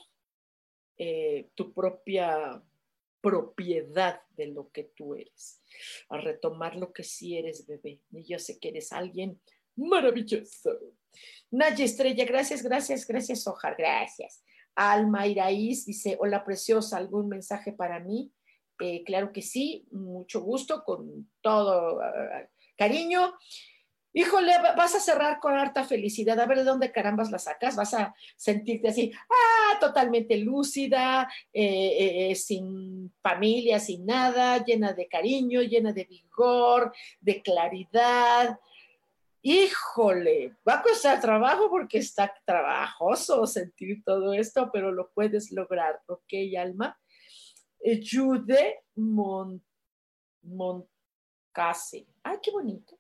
eh, 0.98 1.50
tu 1.54 1.72
propia 1.72 2.62
propiedad 3.24 4.20
de 4.36 4.48
lo 4.48 4.70
que 4.70 4.84
tú 4.84 5.14
eres, 5.14 5.62
a 6.10 6.18
retomar 6.18 6.76
lo 6.76 6.92
que 6.92 7.02
sí 7.02 7.38
eres, 7.38 7.66
bebé. 7.66 7.98
Y 8.12 8.24
yo 8.24 8.38
sé 8.38 8.58
que 8.58 8.68
eres 8.68 8.92
alguien 8.92 9.40
maravilloso. 9.76 10.78
Naya 11.50 11.86
Estrella, 11.86 12.26
gracias, 12.26 12.62
gracias, 12.62 13.06
gracias, 13.06 13.46
Ojar, 13.46 13.76
gracias. 13.78 14.44
Alma 14.74 15.26
Iraíz 15.26 15.86
dice, 15.86 16.16
hola 16.20 16.44
preciosa, 16.44 16.96
¿algún 16.96 17.28
mensaje 17.28 17.72
para 17.72 18.00
mí? 18.00 18.32
Eh, 18.80 19.04
claro 19.04 19.32
que 19.32 19.42
sí, 19.42 19.86
mucho 19.90 20.40
gusto, 20.40 20.82
con 20.84 21.30
todo 21.40 22.00
ah, 22.00 22.48
cariño. 22.76 23.34
Híjole, 24.16 24.52
vas 24.76 24.94
a 24.94 25.00
cerrar 25.00 25.40
con 25.40 25.54
harta 25.54 25.82
felicidad, 25.82 26.38
a 26.38 26.46
ver 26.46 26.58
de 26.58 26.64
dónde 26.64 26.92
carambas 26.92 27.32
la 27.32 27.40
sacas, 27.40 27.74
vas 27.74 27.94
a 27.94 28.14
sentirte 28.36 28.88
así, 28.88 29.10
ah, 29.12 29.78
totalmente 29.80 30.36
lúcida, 30.36 31.28
eh, 31.52 32.30
eh, 32.30 32.34
sin 32.36 33.12
familia, 33.20 33.80
sin 33.80 34.06
nada, 34.06 34.64
llena 34.64 34.92
de 34.92 35.08
cariño, 35.08 35.62
llena 35.62 35.92
de 35.92 36.04
vigor, 36.04 36.92
de 37.20 37.42
claridad, 37.42 38.60
híjole, 39.44 40.56
va 40.66 40.76
a 40.76 40.82
costar 40.82 41.20
trabajo 41.20 41.68
porque 41.68 41.98
está 41.98 42.32
trabajoso 42.46 43.46
sentir 43.46 44.02
todo 44.02 44.32
esto, 44.32 44.70
pero 44.72 44.90
lo 44.90 45.10
puedes 45.12 45.52
lograr, 45.52 46.00
¿ok, 46.06 46.32
Alma? 46.58 46.98
Jude 48.02 48.84
Mon. 48.94 49.62
Ay, 52.22 52.38
qué 52.42 52.50
bonito. 52.50 52.98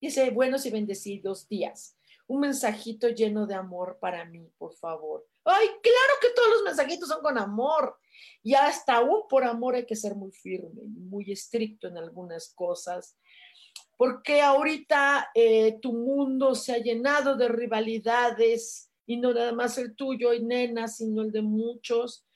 Dice, 0.00 0.30
buenos 0.30 0.66
y 0.66 0.70
bendecidos 0.70 1.48
días. 1.48 1.96
Un 2.26 2.40
mensajito 2.40 3.08
lleno 3.08 3.46
de 3.46 3.54
amor 3.54 3.98
para 4.00 4.24
mí, 4.24 4.50
por 4.58 4.74
favor. 4.74 5.24
Ay, 5.44 5.66
claro 5.80 6.14
que 6.20 6.30
todos 6.34 6.50
los 6.54 6.62
mensajitos 6.64 7.08
son 7.08 7.22
con 7.22 7.38
amor. 7.38 7.96
Y 8.42 8.54
hasta 8.54 8.96
aún 8.96 9.28
por 9.28 9.44
amor 9.44 9.76
hay 9.76 9.86
que 9.86 9.94
ser 9.94 10.16
muy 10.16 10.32
firme, 10.32 10.82
muy 10.86 11.30
estricto 11.30 11.86
en 11.86 11.98
algunas 11.98 12.52
cosas 12.52 13.16
porque 13.96 14.40
ahorita 14.40 15.30
eh, 15.34 15.78
tu 15.80 15.92
mundo 15.92 16.54
se 16.54 16.72
ha 16.72 16.78
llenado 16.78 17.36
de 17.36 17.48
rivalidades 17.48 18.90
y 19.06 19.18
no 19.18 19.32
nada 19.32 19.52
más 19.52 19.78
el 19.78 19.94
tuyo 19.94 20.32
y 20.32 20.42
nena, 20.42 20.88
sino 20.88 21.22
el 21.22 21.30
de 21.30 21.42
muchos. 21.42 22.26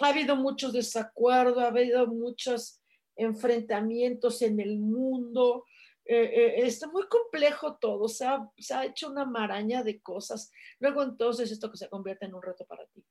Ha 0.00 0.08
habido 0.08 0.36
muchos 0.36 0.72
desacuerdos, 0.72 1.62
ha 1.62 1.68
habido 1.68 2.06
muchos 2.06 2.80
enfrentamientos 3.16 4.42
en 4.42 4.60
el 4.60 4.78
mundo. 4.78 5.64
Eh, 6.04 6.22
eh, 6.24 6.66
está 6.66 6.86
muy 6.88 7.08
complejo 7.08 7.78
todo, 7.78 8.08
se 8.08 8.26
ha, 8.26 8.48
se 8.58 8.74
ha 8.74 8.84
hecho 8.84 9.10
una 9.10 9.24
maraña 9.24 9.82
de 9.82 10.00
cosas. 10.00 10.50
Luego 10.78 11.02
entonces 11.02 11.50
esto 11.50 11.70
que 11.70 11.78
se 11.78 11.88
convierte 11.88 12.26
en 12.26 12.34
un 12.34 12.42
reto 12.42 12.64
para 12.66 12.86
ti. 12.86 13.04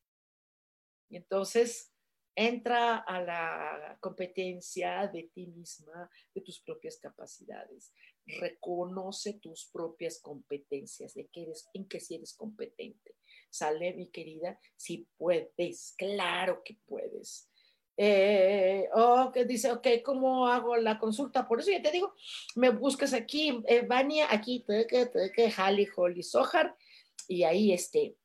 Y 1.10 1.18
entonces 1.18 1.92
entra 2.36 2.98
a 2.98 3.22
la 3.22 3.98
competencia 4.02 5.08
de 5.08 5.30
ti 5.34 5.48
misma, 5.48 6.10
de 6.34 6.42
tus 6.42 6.60
propias 6.60 6.98
capacidades. 6.98 7.94
Reconoce 8.26 9.34
tus 9.34 9.70
propias 9.72 10.20
competencias, 10.20 11.14
de 11.14 11.28
qué 11.28 11.44
eres, 11.44 11.70
en 11.74 11.88
qué 11.88 12.00
si 12.00 12.16
eres 12.16 12.34
competente. 12.34 13.16
Sale, 13.50 13.94
mi 13.94 14.10
querida, 14.10 14.60
si 14.76 15.08
puedes, 15.18 15.94
claro 15.98 16.62
que 16.64 16.78
puedes. 16.86 17.50
Eh, 17.98 18.90
oh, 18.94 19.32
que 19.34 19.46
dice, 19.46 19.72
ok, 19.72 19.88
¿cómo 20.04 20.48
hago 20.48 20.76
la 20.76 21.00
consulta? 21.00 21.48
Por 21.48 21.62
eso 21.62 21.72
ya 21.72 21.82
te 21.82 21.92
digo, 21.92 22.14
me 22.56 22.70
buscas 22.70 23.14
aquí, 23.14 23.64
eh, 23.68 23.86
Vania, 23.88 24.28
aquí, 24.30 24.66
que 24.66 25.54
Hali, 25.56 25.88
Holly, 25.96 26.22
Sohar, 26.22 26.76
y 27.28 27.44
ahí 27.44 27.72
este, 27.72 28.18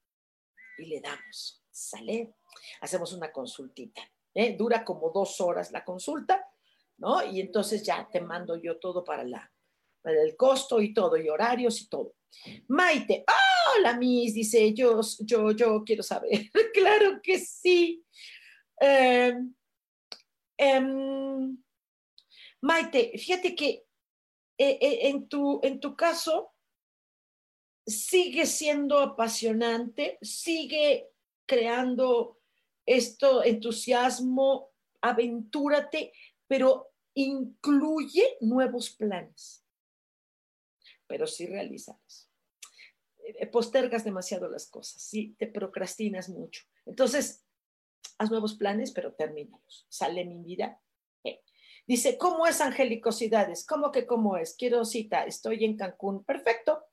y 0.81 0.87
le 0.87 1.01
damos, 1.01 1.62
¿sale? 1.71 2.35
hacemos 2.81 3.12
una 3.12 3.33
consultita. 3.33 4.03
¿eh? 4.35 4.57
Dura 4.57 4.85
como 4.85 5.11
dos 5.11 5.40
horas 5.40 5.71
la 5.73 5.85
consulta, 5.85 6.47
¿no? 6.99 7.25
Y 7.25 7.40
entonces 7.40 7.83
ya 7.83 8.09
te 8.11 8.21
mando 8.21 8.57
yo 8.57 8.79
todo 8.79 9.05
para, 9.05 9.25
la, 9.25 9.51
el 10.05 10.37
costo 10.37 10.81
y 10.81 10.93
todo, 10.93 11.16
y 11.16 11.29
horarios 11.29 11.81
y 11.83 11.88
todo. 11.88 12.14
Maite, 12.69 13.25
hola 13.77 13.97
Miss, 13.97 14.35
dice, 14.35 14.73
yo, 14.73 15.01
yo, 15.21 15.51
yo 15.53 15.83
quiero 15.85 16.03
saber. 16.03 16.51
claro 16.75 17.21
que 17.23 17.38
sí. 17.38 18.05
Em, 18.79 19.55
em, 20.57 21.59
Maite, 22.62 23.12
fíjate 23.19 23.55
que 23.55 23.85
eh, 24.59 24.79
eh, 24.81 25.09
en, 25.09 25.29
tu, 25.29 25.61
en 25.62 25.81
tu 25.81 25.97
caso 25.97 26.53
sigue 27.87 28.47
siendo 28.47 28.99
apasionante, 29.01 30.19
sigue 30.23 31.11
creando 31.47 32.40
esto, 32.87 33.45
entusiasmo, 33.45 34.71
aventúrate, 35.01 36.12
pero 36.47 36.93
incluye 37.14 38.37
nuevos 38.40 38.90
planes, 38.90 39.64
pero 41.07 41.27
sí 41.27 41.47
realizarlos. 41.47 42.29
Eh, 43.19 43.47
postergas 43.47 44.05
demasiado 44.05 44.49
las 44.49 44.69
cosas, 44.69 45.03
sí, 45.03 45.35
te 45.38 45.47
procrastinas 45.47 46.29
mucho. 46.29 46.64
Entonces, 46.87 47.45
haz 48.19 48.31
nuevos 48.31 48.55
planes, 48.55 48.93
pero 48.93 49.14
termínalos. 49.14 49.87
Sale 49.88 50.25
mi 50.25 50.43
vida. 50.43 50.81
Eh. 51.25 51.43
Dice, 51.87 52.19
¿cómo 52.19 52.47
es 52.47 52.61
Angelicosidades? 52.61 53.66
¿Cómo 53.66 53.93
que 53.93 54.07
cómo 54.07 54.37
es? 54.37 54.55
Quiero 54.55 54.85
cita, 54.85 55.25
estoy 55.25 55.64
en 55.64 55.77
Cancún. 55.77 56.25
Perfecto. 56.25 56.85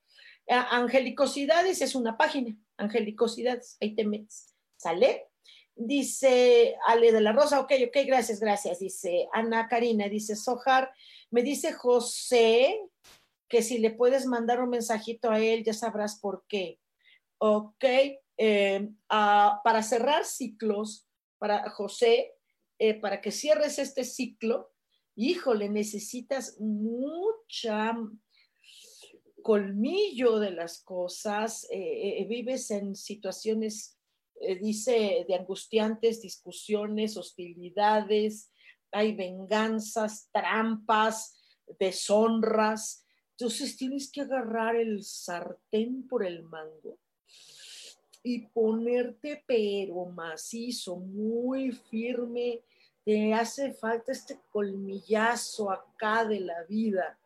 Angelicosidades 0.48 1.82
es 1.82 1.94
una 1.94 2.16
página, 2.16 2.56
Angelicosidades, 2.76 3.76
ahí 3.80 3.94
te 3.94 4.04
metes. 4.04 4.54
¿Sale? 4.76 5.28
Dice 5.74 6.76
Ale 6.86 7.12
de 7.12 7.20
la 7.20 7.32
Rosa, 7.32 7.60
ok, 7.60 7.72
ok, 7.86 7.96
gracias, 8.06 8.40
gracias. 8.40 8.80
Dice 8.80 9.28
Ana 9.32 9.68
Karina, 9.68 10.08
dice 10.08 10.34
Sojar, 10.34 10.90
me 11.30 11.42
dice 11.42 11.72
José 11.72 12.80
que 13.48 13.62
si 13.62 13.78
le 13.78 13.90
puedes 13.90 14.26
mandar 14.26 14.60
un 14.60 14.70
mensajito 14.70 15.30
a 15.30 15.40
él, 15.40 15.64
ya 15.64 15.72
sabrás 15.72 16.18
por 16.20 16.44
qué. 16.48 16.80
Ok, 17.38 17.84
eh, 18.36 18.88
ah, 19.08 19.60
para 19.64 19.82
cerrar 19.82 20.24
ciclos, 20.24 21.06
para 21.38 21.70
José, 21.70 22.34
eh, 22.78 22.94
para 22.94 23.20
que 23.20 23.30
cierres 23.30 23.78
este 23.78 24.04
ciclo, 24.04 24.70
híjole, 25.16 25.68
necesitas 25.68 26.58
mucha 26.60 27.96
colmillo 29.42 30.38
de 30.38 30.50
las 30.50 30.82
cosas, 30.82 31.66
eh, 31.70 32.26
vives 32.28 32.70
en 32.70 32.94
situaciones 32.94 33.98
eh, 34.40 34.56
dice, 34.56 35.24
de 35.26 35.34
angustiantes 35.34 36.22
discusiones, 36.22 37.16
hostilidades, 37.16 38.52
hay 38.92 39.14
venganzas, 39.14 40.28
trampas, 40.32 41.36
deshonras. 41.78 43.04
Entonces 43.32 43.76
tienes 43.76 44.10
que 44.10 44.20
agarrar 44.20 44.76
el 44.76 45.02
sartén 45.02 46.06
por 46.06 46.24
el 46.24 46.44
mango 46.44 46.98
y 48.22 48.46
ponerte 48.46 49.42
pero 49.46 50.06
macizo, 50.06 50.96
muy 50.96 51.72
firme. 51.72 52.62
Te 53.04 53.32
hace 53.34 53.72
falta 53.72 54.12
este 54.12 54.38
colmillazo 54.50 55.70
acá 55.70 56.24
de 56.24 56.40
la 56.40 56.62
vida, 56.64 57.18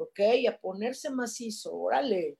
¿ok? 0.00 0.20
A 0.48 0.58
ponerse 0.58 1.10
macizo, 1.10 1.74
órale, 1.74 2.38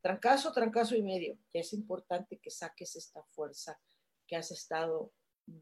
trancazo, 0.00 0.52
trancazo 0.52 0.94
y 0.96 1.02
medio. 1.02 1.38
Ya 1.52 1.60
es 1.60 1.72
importante 1.72 2.38
que 2.38 2.50
saques 2.50 2.96
esta 2.96 3.22
fuerza 3.24 3.80
que 4.26 4.36
has 4.36 4.50
estado 4.50 5.12
mm, 5.46 5.58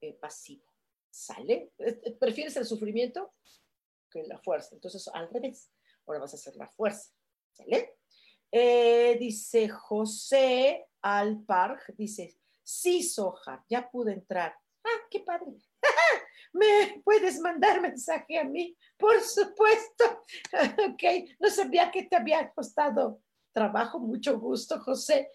eh, 0.00 0.14
pasivo. 0.14 0.64
¿Sale? 1.10 1.72
Eh, 1.78 2.00
eh, 2.04 2.16
¿Prefieres 2.18 2.56
el 2.56 2.66
sufrimiento 2.66 3.34
que 4.10 4.24
la 4.24 4.38
fuerza? 4.38 4.74
Entonces, 4.74 5.08
al 5.08 5.30
revés. 5.30 5.70
Ahora 6.06 6.20
vas 6.20 6.32
a 6.32 6.36
hacer 6.36 6.56
la 6.56 6.68
fuerza. 6.68 7.12
¿Sale? 7.52 7.96
dice 9.18 9.70
José 9.70 10.86
Alparg, 11.00 11.96
dice, 11.96 12.36
sí, 12.62 13.02
Soja, 13.02 13.64
ya 13.66 13.90
pude 13.90 14.12
entrar. 14.12 14.54
Ah, 14.84 15.00
qué 15.10 15.20
padre. 15.20 15.56
¿Me 16.52 17.00
puedes 17.04 17.40
mandar 17.40 17.80
mensaje 17.80 18.38
a 18.38 18.44
mí? 18.44 18.76
Por 18.96 19.20
supuesto. 19.20 20.04
Ok, 20.92 21.02
no 21.40 21.50
sabía 21.50 21.90
que 21.90 22.04
te 22.04 22.16
había 22.16 22.50
costado 22.52 23.20
trabajo, 23.52 23.98
mucho 23.98 24.38
gusto, 24.38 24.80
José. 24.80 25.30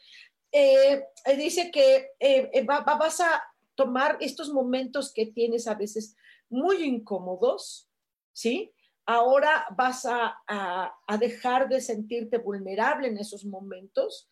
Eh, 0.51 1.03
dice 1.35 1.71
que 1.71 2.11
eh, 2.19 2.65
vas 2.65 3.19
a 3.19 3.43
tomar 3.75 4.17
estos 4.21 4.51
momentos 4.51 5.13
que 5.13 5.27
tienes 5.27 5.67
a 5.67 5.75
veces 5.75 6.15
muy 6.49 6.83
incómodos, 6.83 7.89
¿sí? 8.33 8.73
Ahora 9.05 9.65
vas 9.75 10.05
a, 10.05 10.37
a 10.47 11.17
dejar 11.17 11.69
de 11.69 11.79
sentirte 11.81 12.37
vulnerable 12.37 13.07
en 13.07 13.17
esos 13.17 13.45
momentos 13.45 14.29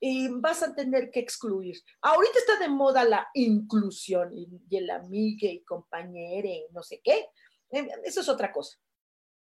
y 0.00 0.28
vas 0.28 0.62
a 0.62 0.74
tener 0.74 1.10
que 1.10 1.20
excluir. 1.20 1.76
Ahorita 2.02 2.38
está 2.38 2.58
de 2.58 2.68
moda 2.68 3.04
la 3.04 3.28
inclusión 3.34 4.36
y, 4.36 4.48
el 4.76 4.90
amigue 4.90 5.48
y 5.48 5.64
compañero 5.64 6.48
y 6.48 6.66
no 6.72 6.82
sé 6.82 7.00
qué. 7.02 7.28
Eh, 7.70 7.88
eso 8.04 8.20
es 8.20 8.28
otra 8.28 8.52
cosa. 8.52 8.78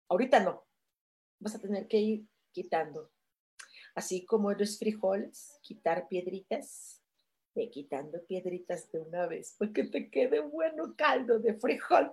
Ahorita 0.10 0.40
no. 0.40 0.66
Vas 1.40 1.56
a 1.56 1.60
tener 1.60 1.88
que 1.88 1.98
ir 1.98 2.26
quitando. 2.52 3.12
Así 3.96 4.26
como 4.26 4.52
los 4.54 4.78
frijoles, 4.78 5.60
quitar 5.62 6.08
piedritas, 6.08 7.02
quitando 7.72 8.26
piedritas 8.26 8.92
de 8.92 9.00
una 9.00 9.28
vez, 9.28 9.56
porque 9.58 9.86
te 9.86 10.10
quede 10.10 10.42
bueno 10.42 10.96
caldo 10.98 11.40
de 11.40 11.54
frijol. 11.56 12.12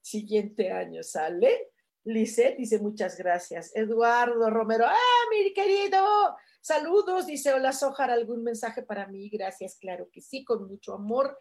Siguiente 0.00 0.72
año 0.72 1.02
sale. 1.02 1.70
Lice 2.08 2.54
dice 2.56 2.78
muchas 2.78 3.18
gracias. 3.18 3.74
Eduardo 3.76 4.48
Romero, 4.48 4.86
ah, 4.86 5.24
mi 5.30 5.52
querido, 5.52 6.36
Saludos, 6.60 7.26
dice 7.26 7.52
Hola 7.52 7.72
Sojar, 7.72 8.10
¿algún 8.10 8.42
mensaje 8.42 8.82
para 8.82 9.06
mí? 9.06 9.28
Gracias, 9.28 9.76
claro 9.76 10.08
que 10.10 10.20
sí, 10.20 10.44
con 10.44 10.66
mucho 10.66 10.94
amor. 10.94 11.38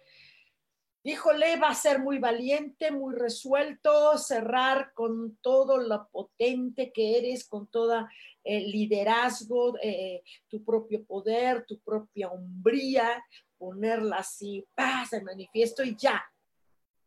Híjole, 1.04 1.58
va 1.58 1.70
a 1.70 1.76
ser 1.76 2.00
muy 2.00 2.20
valiente, 2.20 2.92
muy 2.92 3.16
resuelto, 3.16 4.18
cerrar 4.18 4.94
con 4.94 5.38
todo 5.42 5.78
lo 5.78 6.08
potente 6.10 6.92
que 6.92 7.18
eres, 7.18 7.48
con 7.48 7.68
todo 7.68 8.08
el 8.44 8.70
liderazgo, 8.70 9.78
eh, 9.82 10.22
tu 10.50 10.64
propio 10.64 11.04
poder, 11.06 11.66
tu 11.66 11.80
propia 11.80 12.30
hombría, 12.30 13.24
ponerla 13.58 14.18
así, 14.18 14.66
paz, 14.76 15.12
de 15.12 15.22
manifiesto 15.22 15.84
y 15.84 15.96
ya. 15.96 16.24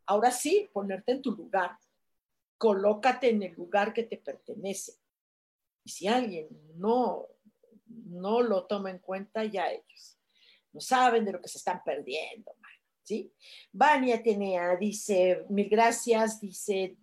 Ahora 0.06 0.30
sí, 0.30 0.68
ponerte 0.72 1.12
en 1.12 1.22
tu 1.22 1.32
lugar. 1.32 1.78
Colócate 2.60 3.30
en 3.30 3.42
el 3.42 3.54
lugar 3.54 3.94
que 3.94 4.02
te 4.02 4.18
pertenece. 4.18 4.92
Y 5.82 5.90
si 5.90 6.06
alguien 6.06 6.48
no 6.76 7.26
no 8.10 8.42
lo 8.42 8.66
toma 8.66 8.90
en 8.90 8.98
cuenta 8.98 9.44
ya 9.44 9.70
ellos. 9.70 10.18
No 10.72 10.80
saben 10.80 11.24
de 11.24 11.32
lo 11.32 11.40
que 11.40 11.48
se 11.48 11.58
están 11.58 11.82
perdiendo, 11.84 12.52
¿sí? 13.02 13.32
Vania 13.72 14.22
Tenea 14.22 14.76
dice, 14.76 15.44
mil 15.48 15.68
gracias, 15.68 16.40
dice 16.40 16.96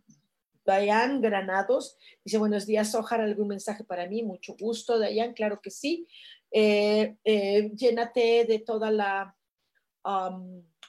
Dayan 0.64 1.22
Granados, 1.22 1.98
dice, 2.24 2.38
buenos 2.38 2.66
días, 2.66 2.96
Ojar, 2.96 3.22
¿algún 3.22 3.50
mensaje 3.50 3.84
para 3.84 4.08
mí? 4.08 4.24
Mucho 4.24 4.56
gusto, 4.58 5.00
Dayan, 5.00 5.34
claro 5.34 5.60
que 5.62 5.72
sí. 5.72 6.08
Eh, 6.52 7.18
eh, 7.26 7.72
llénate 7.76 8.46
de 8.46 8.60
toda 8.60 8.90
la, 8.90 9.36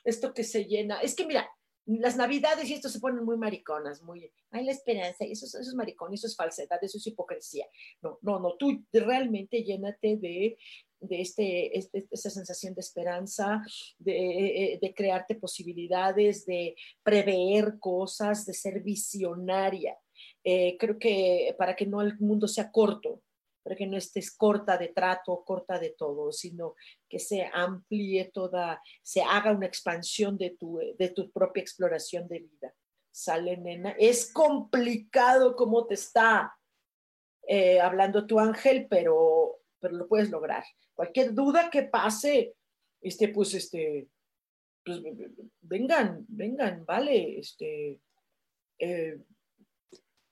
esto 0.05 0.33
que 0.33 0.45
se 0.45 0.65
llena, 0.65 1.01
es 1.01 1.17
que 1.17 1.27
mira, 1.27 1.51
las 1.89 2.17
navidades 2.17 2.69
y 2.69 2.75
esto 2.75 2.89
se 2.89 3.01
ponen 3.01 3.25
muy 3.25 3.39
mariconas, 3.39 4.03
muy, 4.03 4.31
hay 4.51 4.65
la 4.65 4.73
esperanza, 4.73 5.25
eso, 5.25 5.47
eso 5.47 5.59
es 5.59 5.75
maricón, 5.75 6.13
eso 6.13 6.27
es 6.27 6.37
falsedad, 6.37 6.79
eso 6.83 6.99
es 6.99 7.07
hipocresía. 7.07 7.67
No, 8.03 8.19
no, 8.21 8.39
no, 8.39 8.57
tú 8.57 8.85
realmente 8.93 9.65
llénate 9.65 10.19
de, 10.19 10.59
de 11.01 11.21
este, 11.21 11.79
este, 11.79 12.07
esa 12.11 12.29
sensación 12.29 12.75
de 12.75 12.81
esperanza, 12.81 13.63
de, 13.99 14.79
de, 14.81 14.95
crearte 14.95 15.35
posibilidades, 15.35 16.45
de 16.45 16.77
prever 17.03 17.79
cosas, 17.79 18.45
de 18.45 18.53
ser 18.53 18.83
visionaria. 18.83 19.97
Eh, 20.45 20.77
creo 20.79 20.99
que 20.99 21.55
para 21.59 21.75
que 21.75 21.87
no 21.87 22.03
el 22.03 22.19
mundo 22.19 22.49
sea 22.49 22.71
corto, 22.71 23.23
para 23.63 23.77
que 23.77 23.87
no 23.87 23.97
estés 23.97 24.35
corta 24.35 24.77
de 24.77 24.89
trato, 24.89 25.43
corta 25.45 25.79
de 25.79 25.91
todo, 25.91 26.33
sino 26.33 26.75
que 27.09 27.19
se 27.19 27.49
amplíe 27.53 28.31
toda, 28.33 28.83
se 29.03 29.23
haga 29.23 29.53
una 29.53 29.67
expansión 29.67 30.37
de 30.37 30.51
tu, 30.51 30.79
de 30.99 31.09
tu 31.11 31.31
propia 31.31 31.63
exploración 31.63 32.29
de 32.29 32.41
vida. 32.41 32.75
Sale, 33.11 33.57
nena. 33.57 33.91
Es 33.99 34.33
complicado 34.33 35.57
como 35.57 35.87
te 35.87 35.95
está 35.95 36.55
eh, 37.47 37.81
hablando 37.81 38.27
tu 38.27 38.39
ángel, 38.39 38.87
pero, 38.89 39.61
pero 39.81 39.97
lo 39.97 40.07
puedes 40.07 40.31
lograr. 40.31 40.65
Cualquier 40.95 41.33
duda 41.35 41.71
que 41.71 41.85
pase, 41.85 42.55
este, 43.01 43.29
pues, 43.29 43.55
este, 43.55 44.09
pues, 44.85 45.01
vengan, 45.61 46.25
vengan, 46.29 46.85
vale, 46.85 47.39
este, 47.39 48.01
eh, 48.79 49.19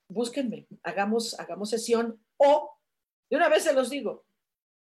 búsquenme, 0.08 0.66
hagamos, 0.82 1.38
hagamos 1.38 1.70
sesión 1.70 2.24
o 2.36 2.72
de 3.28 3.36
una 3.36 3.48
vez 3.48 3.64
se 3.64 3.72
los 3.72 3.90
digo, 3.90 4.24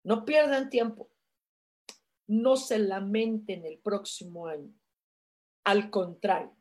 no 0.04 0.24
pierdan 0.24 0.70
tiempo, 0.70 1.08
no 2.26 2.56
se 2.56 2.78
lamenten 2.78 3.64
el 3.64 3.78
próximo 3.78 4.46
año. 4.46 4.72
Al 5.64 5.90
contrario, 5.90 6.56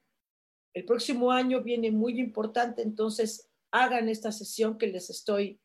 el 0.74 0.86
próximo 0.86 1.32
año 1.32 1.62
viene 1.62 1.92
muy 1.92 2.20
importante, 2.20 2.82
entonces 2.82 3.50
hagan 3.72 4.10
esta 4.10 4.32
sesión 4.32 4.78
que 4.78 4.88
les 4.88 5.10
estoy 5.10 5.60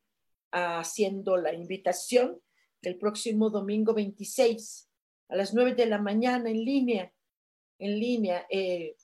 haciendo 0.50 1.36
la 1.36 1.52
invitación 1.52 2.40
el 2.82 2.96
próximo 2.96 3.50
domingo 3.50 3.92
26 3.92 4.88
a 5.30 5.36
las 5.36 5.52
9 5.52 5.74
de 5.74 5.86
la 5.86 5.98
mañana 5.98 6.48
en 6.48 6.64
línea. 6.64 7.12
En 7.78 7.98
línea, 7.98 8.46
eh, 8.50 8.96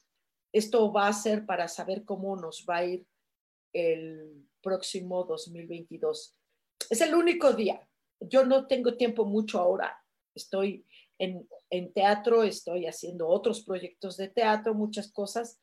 esto 0.53 0.93
va 0.93 1.09
a 1.09 1.13
ser 1.13 1.45
para 1.45 1.69
saber 1.69 2.05
cómo 2.05 2.37
nos 2.37 2.65
va 2.69 2.77
a 2.77 2.85
ir 2.87 3.07
el 3.73 4.47
próximo 4.63 5.25
2022 5.25 6.39
es 6.91 7.01
el 7.01 7.15
único 7.15 7.53
día. 7.53 7.87
Yo 8.21 8.45
no 8.45 8.67
tengo 8.67 8.97
tiempo 8.97 9.25
mucho 9.25 9.59
ahora. 9.59 10.04
Estoy 10.35 10.85
en, 11.19 11.47
teatro, 11.93 12.43
estoy 12.43 12.87
haciendo 12.87 13.29
otros 13.29 13.63
proyectos 13.63 14.17
de 14.17 14.29
teatro, 14.29 14.75
muchas 14.75 15.11
cosas. 15.13 15.61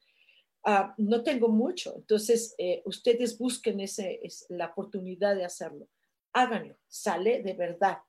Ah, 0.63 0.93
no 0.97 1.23
tengo 1.23 1.47
mucho. 1.47 1.95
Entonces, 1.95 2.55
eh, 2.57 2.81
ustedes 2.85 3.37
busquen 3.37 3.79
ese, 3.79 4.19
es 4.23 4.45
la 4.49 4.67
oportunidad 4.67 5.35
de 5.35 5.45
hacerlo. 5.45 5.87
Háganlo. 6.33 6.77
Sale 6.87 7.41
de 7.41 7.53
verdad. 7.53 7.99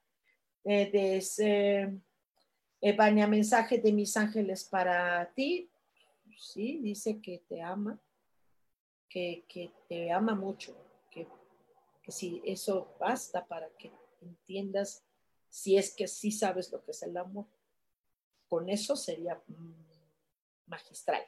Eh, 0.64 0.90
de 0.90 1.22
eh, 2.80 3.26
mensaje 3.26 3.78
de 3.78 3.92
mis 3.92 4.16
ángeles 4.16 4.64
para 4.64 5.32
ti. 5.34 5.70
Sí, 6.38 6.80
dice 6.82 7.20
que 7.20 7.42
te 7.48 7.62
ama, 7.62 8.00
que, 9.08 9.44
que 9.48 9.70
te 9.88 10.10
ama 10.10 10.34
mucho 10.34 10.76
que 12.02 12.12
si 12.12 12.42
eso 12.44 12.94
basta 12.98 13.46
para 13.46 13.68
que 13.78 13.92
entiendas 14.20 15.04
si 15.52 15.76
es 15.76 15.94
que 15.94 16.08
sí 16.08 16.32
sabes 16.32 16.72
lo 16.72 16.82
que 16.82 16.92
es 16.92 17.02
el 17.02 17.14
amor. 17.14 17.46
Con 18.48 18.70
eso 18.70 18.96
sería 18.96 19.38
magistral. 20.66 21.22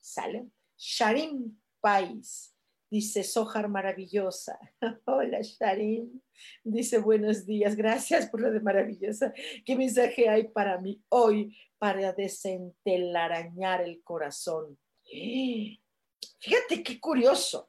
¿Sale? 0.00 0.48
Sharim 0.76 1.56
Pais 1.80 2.56
dice, 2.90 3.22
Sojar 3.22 3.68
maravillosa. 3.68 4.58
Hola, 5.04 5.38
Sharim. 5.42 6.20
Dice, 6.64 6.98
buenos 6.98 7.46
días, 7.46 7.76
gracias 7.76 8.28
por 8.28 8.40
lo 8.40 8.50
de 8.50 8.58
maravillosa. 8.58 9.32
¿Qué 9.64 9.76
mensaje 9.76 10.28
hay 10.28 10.48
para 10.48 10.80
mí 10.80 11.00
hoy 11.08 11.56
para 11.78 12.12
desentelarañar 12.12 13.82
el 13.82 14.02
corazón? 14.02 14.76
Fíjate 15.04 16.82
qué 16.82 16.98
curioso 16.98 17.68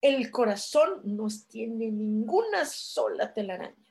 el 0.00 0.30
corazón 0.30 1.00
no 1.04 1.26
tiene 1.48 1.90
ninguna 1.90 2.64
sola 2.64 3.32
telaraña. 3.32 3.85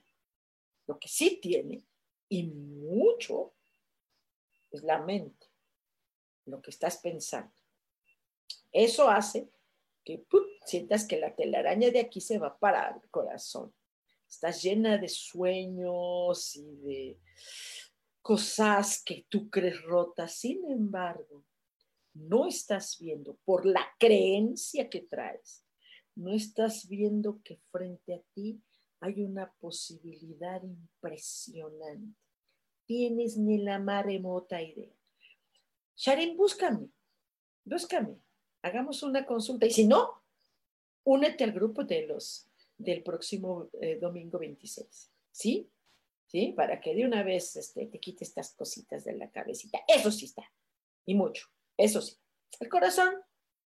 Lo 0.87 0.99
que 0.99 1.07
sí 1.07 1.39
tiene, 1.41 1.83
y 2.29 2.43
mucho, 2.43 3.53
es 4.71 4.83
la 4.83 4.99
mente, 4.99 5.47
lo 6.45 6.61
que 6.61 6.71
estás 6.71 6.97
pensando. 6.97 7.53
Eso 8.71 9.09
hace 9.09 9.49
que 10.03 10.25
sientas 10.65 11.07
que 11.07 11.17
la 11.17 11.35
telaraña 11.35 11.89
de 11.89 11.99
aquí 11.99 12.21
se 12.21 12.37
va 12.37 12.57
para 12.57 12.89
el 12.89 13.09
corazón. 13.09 13.73
Estás 14.27 14.61
llena 14.61 14.97
de 14.97 15.07
sueños 15.07 16.55
y 16.55 16.75
de 16.77 17.19
cosas 18.21 19.01
que 19.03 19.25
tú 19.29 19.49
crees 19.49 19.81
rotas. 19.83 20.35
Sin 20.35 20.69
embargo, 20.69 21.45
no 22.13 22.47
estás 22.47 22.97
viendo 22.99 23.37
por 23.45 23.65
la 23.65 23.87
creencia 23.97 24.89
que 24.89 25.01
traes 25.01 25.65
no 26.15 26.33
estás 26.33 26.87
viendo 26.87 27.41
que 27.43 27.59
frente 27.71 28.15
a 28.15 28.21
ti 28.33 28.61
hay 29.05 29.21
una 29.21 29.51
posibilidad 29.59 30.61
impresionante. 30.63 32.17
Tienes 32.85 33.37
ni 33.37 33.59
la 33.59 33.77
más 33.79 34.03
remota 34.03 34.61
idea. 34.61 34.93
Sharon, 35.95 36.35
búscame, 36.35 36.89
búscame, 37.63 38.17
hagamos 38.63 39.03
una 39.03 39.25
consulta. 39.25 39.67
Y 39.67 39.71
si 39.71 39.87
no, 39.87 40.23
únete 41.03 41.43
al 41.43 41.51
grupo 41.51 41.83
de 41.83 42.07
los 42.07 42.49
del 42.77 43.03
próximo 43.03 43.69
eh, 43.79 43.97
domingo 43.99 44.39
26. 44.39 45.11
¿Sí? 45.31 45.69
¿Sí? 46.25 46.53
Para 46.55 46.81
que 46.81 46.95
de 46.95 47.05
una 47.05 47.23
vez 47.23 47.55
este, 47.55 47.85
te 47.85 47.99
quites 47.99 48.29
estas 48.29 48.53
cositas 48.55 49.05
de 49.05 49.13
la 49.13 49.29
cabecita. 49.29 49.79
Eso 49.87 50.11
sí 50.11 50.25
está. 50.25 50.51
y 51.05 51.13
mucho, 51.13 51.47
eso 51.77 52.01
sí. 52.01 52.15
El 52.59 52.69
corazón 52.69 53.13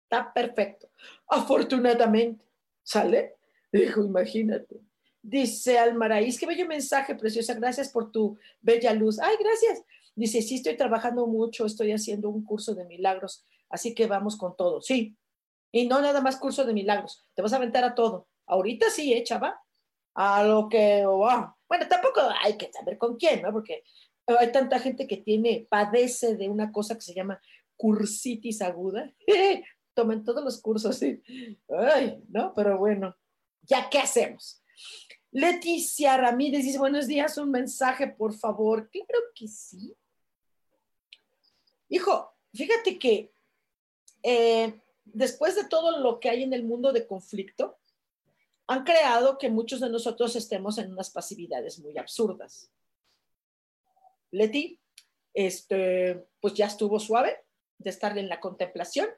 está 0.05 0.33
perfecto, 0.33 0.91
afortunadamente, 1.27 2.45
¿sale? 2.83 3.37
Dijo, 3.73 4.05
imagínate. 4.05 4.81
Dice 5.27 5.79
Almaraíz, 5.79 6.39
qué 6.39 6.45
bello 6.45 6.67
mensaje, 6.67 7.15
preciosa, 7.15 7.55
gracias 7.55 7.89
por 7.89 8.13
tu 8.13 8.37
bella 8.61 8.93
luz. 8.93 9.19
Ay, 9.19 9.35
gracias. 9.41 9.83
Dice, 10.15 10.43
sí, 10.43 10.57
estoy 10.57 10.77
trabajando 10.77 11.27
mucho, 11.27 11.65
estoy 11.65 11.93
haciendo 11.93 12.29
un 12.29 12.45
curso 12.45 12.75
de 12.75 12.85
milagros, 12.85 13.47
así 13.71 13.95
que 13.95 14.07
vamos 14.07 14.37
con 14.37 14.55
todo. 14.55 14.83
Sí, 14.83 15.17
y 15.73 15.87
no 15.87 16.03
nada 16.03 16.21
más 16.21 16.37
curso 16.37 16.67
de 16.67 16.75
milagros, 16.75 17.25
te 17.33 17.41
vas 17.41 17.55
a 17.55 17.57
aventar 17.57 17.85
a 17.85 17.95
todo. 17.95 18.29
Ahorita 18.45 18.91
sí, 18.91 19.15
¿eh, 19.15 19.25
chava? 19.25 19.59
A 20.13 20.45
lo 20.45 20.69
que, 20.69 21.07
bueno, 21.07 21.89
tampoco 21.89 22.21
hay 22.43 22.59
que 22.59 22.71
saber 22.71 22.99
con 22.99 23.17
quién, 23.17 23.41
¿no? 23.41 23.51
Porque 23.51 23.83
hay 24.27 24.53
tanta 24.53 24.79
gente 24.79 25.07
que 25.07 25.17
tiene, 25.17 25.67
padece 25.71 26.37
de 26.37 26.51
una 26.51 26.71
cosa 26.71 26.97
que 26.97 27.01
se 27.01 27.15
llama 27.15 27.41
cursitis 27.79 28.61
aguda. 28.61 29.11
Tomen 29.95 30.23
todos 30.23 30.45
los 30.45 30.61
cursos, 30.61 30.99
sí. 30.99 31.23
Ay, 31.71 32.23
¿no? 32.29 32.53
Pero 32.53 32.77
bueno, 32.77 33.17
¿ya 33.63 33.89
qué 33.89 34.01
hacemos? 34.01 34.61
Leticia 35.31 36.17
Ramírez 36.17 36.65
dice, 36.65 36.79
buenos 36.79 37.07
días, 37.07 37.37
un 37.39 37.51
mensaje, 37.51 38.09
por 38.09 38.35
favor. 38.35 38.89
Claro 38.91 39.25
que 39.35 39.49
sí. 39.49 39.97
Hijo, 41.89 42.33
fíjate 42.53 42.99
que 42.99 43.33
eh, 44.23 44.81
después 45.05 45.55
de 45.57 45.65
todo 45.65 45.99
lo 45.99 46.21
que 46.21 46.31
hay 46.31 46.43
en 46.43 46.53
el 46.53 46.65
mundo 46.65 46.93
de 46.93 47.07
conflicto, 47.07 47.79
han 48.67 48.85
creado 48.85 49.37
que 49.39 49.51
muchos 49.51 49.81
de 49.81 49.91
nosotros 49.91 50.35
estemos 50.37 50.79
en 50.79 50.93
unas 50.93 51.11
pasividades 51.11 51.79
muy 51.81 51.99
absurdas. 51.99 52.71
Leti, 54.31 54.81
este, 55.35 56.27
pues 56.41 56.55
ya 56.55 56.67
estuvo 56.67 56.99
suave 56.99 57.45
de 57.79 57.91
estar 57.91 58.17
en 58.17 58.29
la 58.29 58.41
contemplación. 58.41 59.09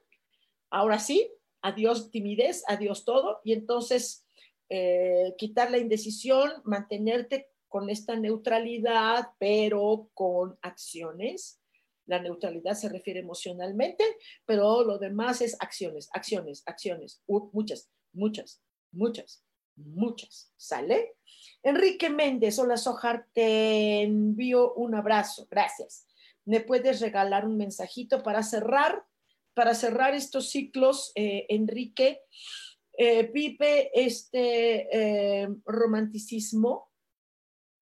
Ahora 0.70 0.98
sí, 0.98 1.30
adiós 1.62 2.10
timidez, 2.10 2.64
adiós 2.66 3.04
todo. 3.04 3.40
Y 3.44 3.52
entonces 3.52 4.25
eh, 4.68 5.34
quitar 5.38 5.70
la 5.70 5.78
indecisión, 5.78 6.50
mantenerte 6.64 7.50
con 7.68 7.90
esta 7.90 8.16
neutralidad, 8.16 9.30
pero 9.38 10.10
con 10.14 10.58
acciones. 10.62 11.60
La 12.06 12.20
neutralidad 12.20 12.74
se 12.74 12.88
refiere 12.88 13.20
emocionalmente, 13.20 14.04
pero 14.44 14.84
lo 14.84 14.98
demás 14.98 15.40
es 15.40 15.56
acciones, 15.60 16.08
acciones, 16.12 16.62
acciones, 16.66 17.22
muchas, 17.26 17.90
muchas, 18.12 18.62
muchas, 18.92 19.44
muchas. 19.74 20.52
¿Sale? 20.56 21.16
Enrique 21.62 22.10
Méndez, 22.10 22.58
hola 22.58 22.76
Sojar, 22.76 23.26
te 23.32 24.02
envío 24.02 24.72
un 24.74 24.94
abrazo, 24.94 25.46
gracias. 25.50 26.06
¿Me 26.44 26.60
puedes 26.60 27.00
regalar 27.00 27.44
un 27.44 27.56
mensajito 27.56 28.22
para 28.22 28.42
cerrar? 28.44 29.04
Para 29.52 29.74
cerrar 29.74 30.14
estos 30.14 30.50
ciclos, 30.50 31.10
eh, 31.16 31.46
Enrique, 31.48 32.20
eh, 32.96 33.24
Pipe, 33.24 33.90
este 33.94 34.88
eh, 35.42 35.48
romanticismo, 35.64 36.90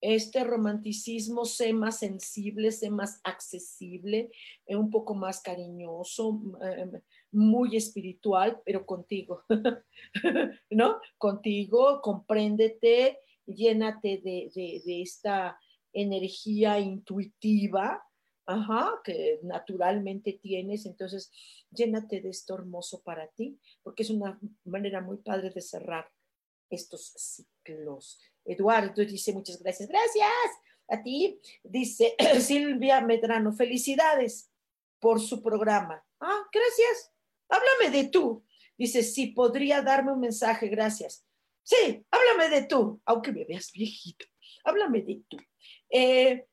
este 0.01 0.43
romanticismo, 0.43 1.45
sé 1.45 1.73
más 1.73 1.99
sensible, 1.99 2.71
sé 2.71 2.91
más 2.91 3.21
accesible, 3.23 4.29
un 4.67 4.91
poco 4.91 5.15
más 5.15 5.41
cariñoso, 5.41 6.41
muy 7.31 7.75
espiritual, 7.75 8.61
pero 8.65 8.85
contigo, 8.85 9.43
¿no? 10.69 10.99
Contigo, 11.17 12.01
compréndete, 12.01 13.17
llénate 13.45 14.21
de, 14.23 14.51
de, 14.53 15.01
esta 15.01 15.59
energía 15.93 16.79
intuitiva, 16.79 18.03
ajá, 18.45 19.01
que 19.03 19.39
naturalmente 19.43 20.33
tienes, 20.33 20.85
entonces 20.85 21.31
llénate 21.71 22.21
de 22.21 22.29
esto 22.29 22.55
hermoso 22.55 23.01
para 23.01 23.27
ti, 23.27 23.59
porque 23.83 24.03
es 24.03 24.09
una 24.09 24.39
manera 24.63 25.01
muy 25.01 25.17
padre 25.17 25.49
de 25.49 25.61
cerrar 25.61 26.11
estos 26.69 27.13
ciclos. 27.17 28.19
Eduardo 28.43 29.03
dice 29.03 29.33
muchas 29.33 29.61
gracias, 29.61 29.89
gracias 29.89 30.29
a 30.87 31.01
ti, 31.01 31.39
dice 31.63 32.15
Silvia 32.39 33.01
Medrano, 33.01 33.53
felicidades 33.53 34.49
por 34.99 35.19
su 35.19 35.41
programa. 35.41 36.03
Ah, 36.19 36.41
gracias. 36.51 37.11
Háblame 37.49 37.95
de 37.95 38.09
tú. 38.09 38.43
Dice, 38.77 39.03
sí, 39.03 39.27
podría 39.27 39.81
darme 39.81 40.11
un 40.11 40.19
mensaje, 40.19 40.67
gracias. 40.67 41.25
Sí, 41.63 42.05
háblame 42.11 42.49
de 42.49 42.67
tú, 42.67 43.01
aunque 43.05 43.31
me 43.31 43.45
veas 43.45 43.71
viejito. 43.71 44.25
Háblame 44.63 45.01
de 45.01 45.21
tú. 45.27 45.37
Eh, 45.89 46.45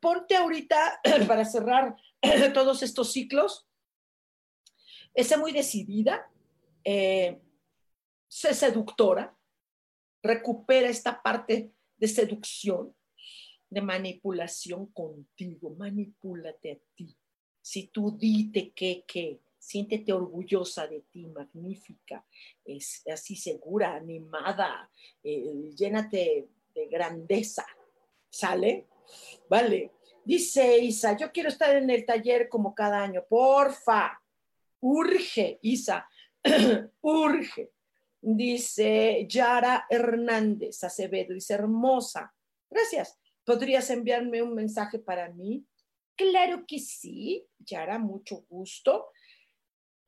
ponte 0.00 0.36
ahorita, 0.36 1.00
para 1.26 1.44
cerrar 1.44 1.96
todos 2.54 2.82
estos 2.82 3.12
ciclos, 3.12 3.68
sé 5.14 5.36
muy 5.36 5.52
decidida, 5.52 6.30
eh, 6.84 7.40
sé 8.28 8.54
seductora, 8.54 9.36
recupera 10.22 10.88
esta 10.88 11.22
parte 11.22 11.72
de 11.96 12.08
seducción, 12.08 12.94
de 13.70 13.82
manipulación 13.82 14.86
contigo, 14.92 15.74
manipúlate 15.76 16.72
a 16.72 16.78
ti. 16.94 17.16
Si 17.60 17.88
tú 17.88 18.16
dite 18.16 18.72
que, 18.72 19.04
que, 19.06 19.40
siéntete 19.58 20.12
orgullosa 20.12 20.86
de 20.86 21.02
ti, 21.10 21.26
magnífica, 21.26 22.24
es 22.64 23.02
así 23.12 23.36
segura, 23.36 23.96
animada, 23.96 24.90
eh, 25.22 25.70
llénate 25.76 26.48
de 26.74 26.86
grandeza, 26.86 27.66
¿sale? 28.30 28.86
Vale. 29.48 29.92
Dice 30.24 30.78
Isa, 30.78 31.16
yo 31.16 31.32
quiero 31.32 31.48
estar 31.48 31.74
en 31.74 31.88
el 31.88 32.04
taller 32.04 32.50
como 32.50 32.74
cada 32.74 33.02
año, 33.02 33.24
porfa, 33.26 34.20
urge, 34.80 35.58
Isa, 35.62 36.06
urge. 37.00 37.70
Dice 38.20 39.26
Yara 39.26 39.86
Hernández 39.88 40.82
Acevedo, 40.84 41.32
dice 41.32 41.54
hermosa, 41.54 42.34
gracias. 42.68 43.18
¿Podrías 43.44 43.88
enviarme 43.88 44.42
un 44.42 44.54
mensaje 44.54 44.98
para 44.98 45.30
mí? 45.30 45.64
Claro 46.14 46.64
que 46.66 46.78
sí, 46.78 47.46
Yara, 47.60 47.98
mucho 47.98 48.44
gusto. 48.50 49.06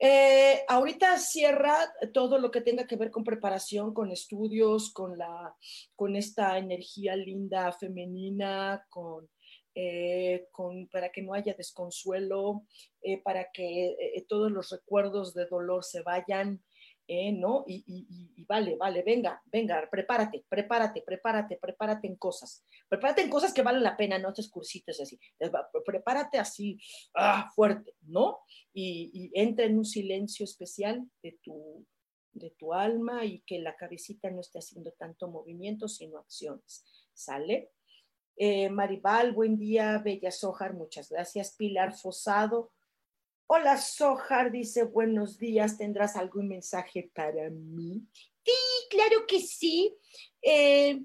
Eh, 0.03 0.65
ahorita 0.67 1.19
cierra 1.19 1.77
todo 2.15 2.39
lo 2.39 2.51
que 2.51 2.63
tenga 2.63 2.87
que 2.87 2.97
ver 2.97 3.11
con 3.11 3.23
preparación, 3.23 3.93
con 3.93 4.11
estudios, 4.11 4.91
con, 4.95 5.19
la, 5.19 5.55
con 5.95 6.17
esta 6.17 6.57
energía 6.57 7.15
linda 7.17 7.71
femenina, 7.73 8.87
con, 8.89 9.29
eh, 9.75 10.49
con, 10.53 10.89
para 10.89 11.13
que 11.13 11.21
no 11.21 11.35
haya 11.35 11.53
desconsuelo, 11.53 12.65
eh, 13.03 13.21
para 13.23 13.51
que 13.53 13.95
todos 14.27 14.51
los 14.51 14.71
recuerdos 14.71 15.35
de 15.35 15.45
dolor 15.45 15.85
se 15.85 16.01
vayan, 16.01 16.65
eh, 17.13 17.33
¿no? 17.33 17.65
Y, 17.67 18.45
vale, 18.47 18.77
vale, 18.77 19.03
venga, 19.03 19.43
venga, 19.47 19.85
prepárate, 19.91 20.45
prepárate, 20.49 21.03
prepárate, 21.03 21.57
prepárate 21.57 22.07
en 22.07 22.15
cosas. 22.15 22.65
Prepárate 22.89 23.23
en 23.23 23.31
cosas 23.31 23.53
que 23.53 23.63
valen 23.63 23.83
la 23.83 23.97
pena, 23.97 24.17
no 24.17 24.29
estos 24.29 24.49
cursitos 24.49 25.01
así. 25.01 25.19
Prepárate 25.85 26.39
así, 26.39 26.79
ah, 27.17 27.51
fuerte, 27.53 27.97
¿no? 28.03 28.39
Y, 28.73 29.29
entra 29.35 29.65
en 29.65 29.79
un 29.79 29.85
silencio 29.85 30.45
especial 30.45 31.05
de 31.21 31.37
tu, 31.43 31.85
de 32.33 32.51
tu 32.51 32.73
alma 32.73 33.25
y 33.25 33.41
que 33.41 33.59
la 33.59 33.75
cabecita 33.75 34.31
no 34.31 34.41
esté 34.41 34.61
haciendo 34.61 34.93
tanto 34.93 35.27
movimiento, 35.27 35.89
sino 35.89 36.17
acciones. 36.17 36.85
¿Sale? 37.13 37.73
Eh, 38.37 38.71
Maribal, 38.71 39.33
buen 39.33 39.59
día. 39.59 39.99
Bella 39.99 40.31
Sojar, 40.31 40.75
muchas 40.75 41.09
gracias. 41.09 41.57
Pilar 41.57 41.93
Fosado, 41.93 42.71
Hola, 43.53 43.79
Sojar 43.79 44.53
dice, 44.53 44.85
buenos 44.85 45.37
días, 45.37 45.77
¿tendrás 45.77 46.15
algún 46.15 46.47
mensaje 46.47 47.11
para 47.13 47.51
mí? 47.51 48.07
Sí, 48.45 48.53
claro 48.91 49.27
que 49.27 49.41
sí. 49.41 49.93
Eh, 50.41 51.03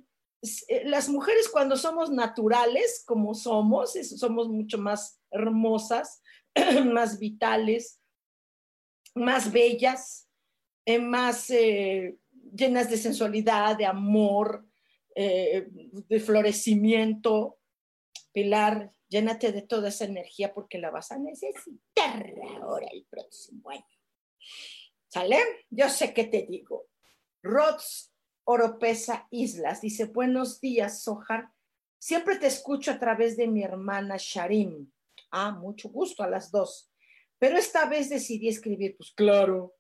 eh, 0.67 0.83
las 0.85 1.09
mujeres 1.09 1.49
cuando 1.49 1.75
somos 1.75 2.11
naturales, 2.11 3.03
como 3.03 3.33
somos, 3.33 3.93
somos 4.15 4.47
mucho 4.47 4.77
más 4.77 5.19
hermosas, 5.31 6.21
más 6.93 7.17
vitales, 7.17 7.99
más 9.15 9.51
bellas, 9.51 10.29
eh, 10.85 10.99
más 10.99 11.49
llenas 11.49 12.91
de 12.91 12.97
sensualidad, 12.97 13.75
de 13.75 13.87
amor, 13.87 14.67
de 15.15 16.19
florecimiento. 16.23 17.57
Pilar, 18.33 18.91
Llénate 19.15 19.53
de 19.53 19.61
toda 19.61 19.87
esa 19.87 20.03
energía 20.03 20.53
porque 20.53 20.77
la 20.77 20.91
vas 20.91 21.09
a 21.13 21.17
necesitar 21.17 22.33
ahora 22.59 22.85
el 22.91 23.05
próximo 23.09 23.69
año. 23.69 23.85
¿Sale? 25.07 25.37
Yo 25.69 25.87
sé 25.87 26.13
qué 26.13 26.25
te 26.25 26.45
digo. 26.45 26.89
Rods 27.41 28.13
Oropesa 28.43 29.25
Islas 29.31 29.79
dice, 29.79 30.03
buenos 30.07 30.59
días, 30.59 31.01
Sojar. 31.01 31.47
Siempre 31.97 32.35
te 32.39 32.47
escucho 32.47 32.91
a 32.91 32.99
través 32.99 33.37
de 33.37 33.47
mi 33.47 33.63
hermana 33.63 34.17
Sharim. 34.19 34.91
Ah, 35.31 35.51
mucho 35.51 35.87
gusto 35.87 36.21
a 36.21 36.29
las 36.29 36.51
dos. 36.51 36.91
Pero 37.39 37.57
esta 37.57 37.85
vez 37.85 38.09
decidí 38.09 38.49
escribir, 38.49 38.97
pues 38.97 39.13
claro. 39.13 39.77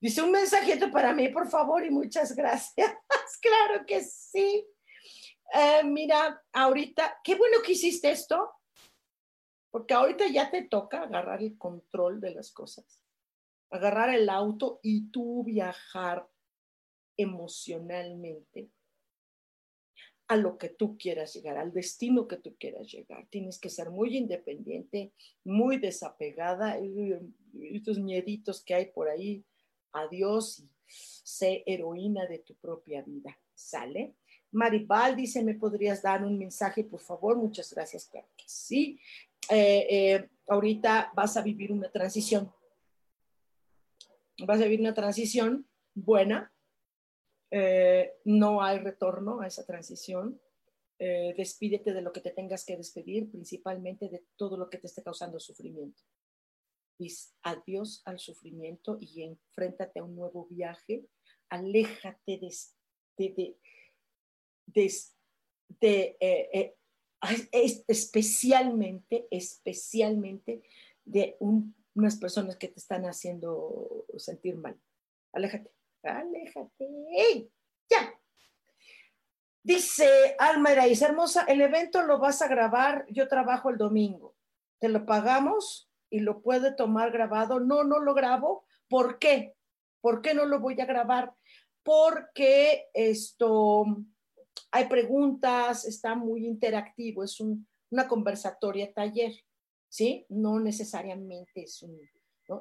Dice 0.00 0.22
un 0.22 0.30
mensajito 0.30 0.90
para 0.90 1.12
mí, 1.12 1.28
por 1.28 1.50
favor, 1.50 1.84
y 1.84 1.90
muchas 1.90 2.34
gracias. 2.34 2.94
claro 3.42 3.84
que 3.86 4.00
sí. 4.00 4.66
Eh, 5.52 5.82
mira, 5.84 6.42
ahorita, 6.54 7.20
qué 7.22 7.34
bueno 7.34 7.58
que 7.62 7.72
hiciste 7.72 8.10
esto, 8.10 8.54
Porque 9.70 9.94
ahorita 9.94 10.26
ya 10.28 10.50
te 10.50 10.62
toca 10.62 11.02
agarrar 11.02 11.42
el 11.42 11.56
control 11.56 12.20
de 12.20 12.34
las 12.34 12.50
cosas, 12.50 13.00
agarrar 13.70 14.14
el 14.14 14.28
auto 14.28 14.80
y 14.82 15.10
tú 15.10 15.44
viajar 15.44 16.28
emocionalmente 17.16 18.70
a 20.30 20.36
lo 20.36 20.58
que 20.58 20.68
tú 20.68 20.96
quieras 20.96 21.34
llegar, 21.34 21.58
al 21.58 21.72
destino 21.72 22.28
que 22.28 22.36
tú 22.36 22.54
quieras 22.56 22.86
llegar. 22.86 23.26
Tienes 23.30 23.58
que 23.58 23.68
ser 23.68 23.90
muy 23.90 24.16
independiente, 24.16 25.12
muy 25.44 25.76
desapegada. 25.76 26.78
Estos 27.60 27.98
mieditos 27.98 28.62
que 28.62 28.74
hay 28.74 28.86
por 28.86 29.08
ahí, 29.08 29.44
adiós 29.92 30.60
y 30.60 30.70
sé 30.86 31.64
heroína 31.66 32.26
de 32.26 32.38
tu 32.38 32.54
propia 32.54 33.02
vida. 33.02 33.36
¿Sale? 33.54 34.14
Maribal 34.52 35.16
dice, 35.16 35.42
¿me 35.42 35.54
podrías 35.54 36.02
dar 36.02 36.24
un 36.24 36.38
mensaje, 36.38 36.84
por 36.84 37.00
favor? 37.00 37.36
Muchas 37.36 37.72
gracias, 37.72 38.06
claro 38.06 38.28
que 38.36 38.44
sí. 38.46 39.00
Eh, 39.50 39.86
eh, 39.90 40.30
ahorita 40.46 41.12
vas 41.14 41.36
a 41.36 41.42
vivir 41.42 41.72
una 41.72 41.90
transición. 41.90 42.52
Vas 44.46 44.60
a 44.60 44.64
vivir 44.64 44.80
una 44.80 44.94
transición 44.94 45.68
buena, 45.94 46.52
eh, 47.50 48.14
no 48.24 48.62
hay 48.62 48.78
retorno 48.78 49.40
a 49.40 49.46
esa 49.46 49.66
transición. 49.66 50.40
Eh, 50.98 51.34
despídete 51.36 51.92
de 51.92 52.02
lo 52.02 52.12
que 52.12 52.20
te 52.20 52.30
tengas 52.30 52.64
que 52.64 52.76
despedir, 52.76 53.30
principalmente 53.30 54.08
de 54.08 54.24
todo 54.36 54.56
lo 54.56 54.70
que 54.70 54.78
te 54.78 54.86
esté 54.86 55.02
causando 55.02 55.40
sufrimiento. 55.40 56.02
Diz 56.98 57.34
adiós 57.42 58.02
al 58.04 58.18
sufrimiento 58.18 58.98
y 59.00 59.22
enfréntate 59.22 60.00
a 60.00 60.04
un 60.04 60.14
nuevo 60.14 60.46
viaje. 60.46 61.06
Aléjate 61.48 62.38
de, 62.38 62.54
de, 63.16 63.56
de, 65.80 66.76
especialmente, 67.52 69.26
especialmente 69.30 70.62
de 71.04 71.36
unas 71.40 72.16
personas 72.16 72.56
que 72.56 72.68
te 72.68 72.78
están 72.78 73.04
haciendo 73.04 74.06
sentir 74.16 74.56
mal. 74.56 74.78
Aléjate 75.32 75.70
aléjate. 76.02 77.50
Ya. 77.88 78.14
Dice 79.62 80.36
Alma 80.38 80.72
Eraíz, 80.72 81.02
hermosa, 81.02 81.44
el 81.44 81.60
evento 81.60 82.02
lo 82.02 82.18
vas 82.18 82.40
a 82.40 82.48
grabar, 82.48 83.04
yo 83.10 83.28
trabajo 83.28 83.70
el 83.70 83.76
domingo. 83.76 84.34
¿Te 84.78 84.88
lo 84.88 85.04
pagamos 85.04 85.90
y 86.08 86.20
lo 86.20 86.40
puede 86.40 86.72
tomar 86.72 87.10
grabado? 87.10 87.60
No, 87.60 87.84
no 87.84 87.98
lo 87.98 88.14
grabo. 88.14 88.64
¿Por 88.88 89.18
qué? 89.18 89.54
¿Por 90.00 90.22
qué 90.22 90.32
no 90.32 90.46
lo 90.46 90.60
voy 90.60 90.80
a 90.80 90.86
grabar? 90.86 91.34
Porque 91.82 92.88
esto, 92.94 93.84
hay 94.70 94.88
preguntas, 94.88 95.84
está 95.84 96.14
muy 96.14 96.46
interactivo, 96.46 97.24
es 97.24 97.40
una 97.40 98.08
conversatoria 98.08 98.92
taller, 98.92 99.32
¿sí? 99.88 100.26
No 100.28 100.60
necesariamente 100.60 101.62
es 101.62 101.82
un. 101.82 101.98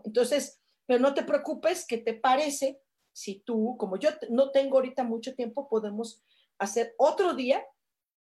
Entonces, 0.03 0.61
pero 0.85 0.99
no 0.99 1.13
te 1.13 1.23
preocupes, 1.23 1.85
que 1.85 1.97
te 1.97 2.13
parece 2.13 2.81
si 3.11 3.39
tú, 3.41 3.75
como 3.77 3.97
yo 3.97 4.09
no 4.29 4.51
tengo 4.51 4.77
ahorita 4.77 5.03
mucho 5.03 5.35
tiempo, 5.35 5.67
podemos 5.67 6.23
hacer 6.57 6.95
otro 6.97 7.33
día, 7.33 7.65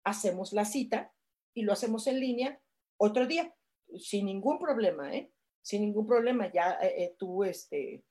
hacemos 0.05 0.53
la 0.53 0.65
cita 0.65 1.13
y 1.55 1.63
lo 1.63 1.73
hacemos 1.73 2.07
en 2.07 2.21
línea 2.21 2.61
otro 2.97 3.27
día, 3.27 3.55
sin 3.99 4.27
ningún 4.27 4.59
problema, 4.59 5.15
¿eh? 5.15 5.31
Sin 5.63 5.83
ningún 5.83 6.07
problema, 6.07 6.51
ya 6.53 6.79
eh, 6.81 7.05
eh, 7.05 7.17
tú 7.19 7.45
este, 7.45 8.05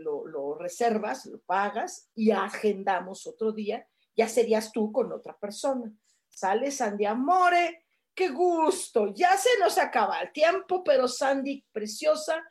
lo, 0.00 0.26
lo, 0.26 0.54
reservas, 0.54 1.26
lo 1.26 1.40
pagas 1.40 2.10
y 2.14 2.30
agendamos 2.30 3.26
otro 3.26 3.52
día, 3.52 3.88
ya 4.18 4.28
serías 4.28 4.72
tú 4.72 4.90
con 4.90 5.12
otra 5.12 5.38
persona. 5.38 5.90
Sale 6.28 6.72
Sandy 6.72 7.04
Amore, 7.04 7.84
qué 8.14 8.30
gusto, 8.30 9.14
ya 9.14 9.36
se 9.36 9.50
nos 9.60 9.78
acaba 9.78 10.20
el 10.20 10.32
tiempo, 10.32 10.82
pero 10.82 11.06
Sandy, 11.06 11.64
preciosa, 11.72 12.44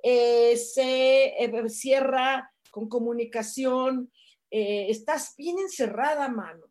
se 0.00 1.34
cierra 1.66 2.52
con 2.70 2.88
comunicación, 2.88 4.12
eh, 4.50 4.86
estás 4.90 5.34
bien 5.36 5.58
encerrada, 5.58 6.28
mano, 6.28 6.66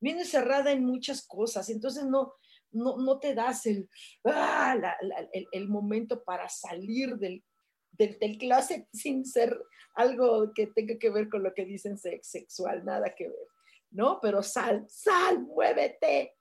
bien 0.00 0.18
encerrada 0.18 0.72
en 0.72 0.84
muchas 0.84 1.24
cosas, 1.24 1.70
entonces 1.70 2.04
no, 2.04 2.34
no, 2.72 2.96
no 2.96 3.20
te 3.20 3.32
das 3.32 3.64
el, 3.66 3.88
ah, 4.24 4.76
el, 5.52 5.68
momento 5.68 6.24
para 6.24 6.48
salir 6.48 7.16
del, 7.16 7.44
del, 7.92 8.18
del, 8.18 8.38
closet 8.38 8.88
sin 8.92 9.24
ser 9.24 9.56
algo 9.94 10.52
que 10.52 10.66
tenga 10.66 10.98
que 10.98 11.10
ver 11.10 11.28
con 11.28 11.44
lo 11.44 11.54
que 11.54 11.64
dicen 11.64 11.96
sexual, 11.96 12.84
nada 12.84 13.14
que 13.14 13.28
ver, 13.28 13.48
¿no? 13.94 14.20
Pero 14.20 14.42
sal, 14.42 14.84
sal, 14.88 15.40
muévete. 15.40 16.34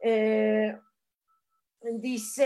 Eh, 0.00 0.76
Dice 1.80 2.44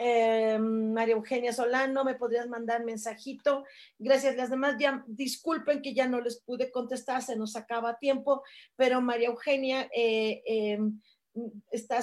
eh, 0.00 0.58
María 0.58 1.14
Eugenia 1.14 1.52
Solano, 1.52 2.04
¿me 2.04 2.16
podrías 2.16 2.48
mandar 2.48 2.84
mensajito? 2.84 3.64
Gracias, 3.96 4.34
las 4.34 4.50
demás 4.50 4.74
ya 4.76 5.04
disculpen 5.06 5.82
que 5.82 5.94
ya 5.94 6.08
no 6.08 6.20
les 6.20 6.42
pude 6.42 6.72
contestar, 6.72 7.22
se 7.22 7.36
nos 7.36 7.54
acaba 7.54 7.98
tiempo, 7.98 8.42
pero 8.74 9.00
María 9.00 9.28
Eugenia 9.28 9.88
eh, 9.94 10.42
eh, 10.44 10.78
está 11.70 12.00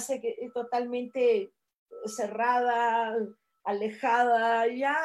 totalmente 0.54 1.52
cerrada, 2.06 3.14
alejada, 3.66 4.66
ya 4.68 4.98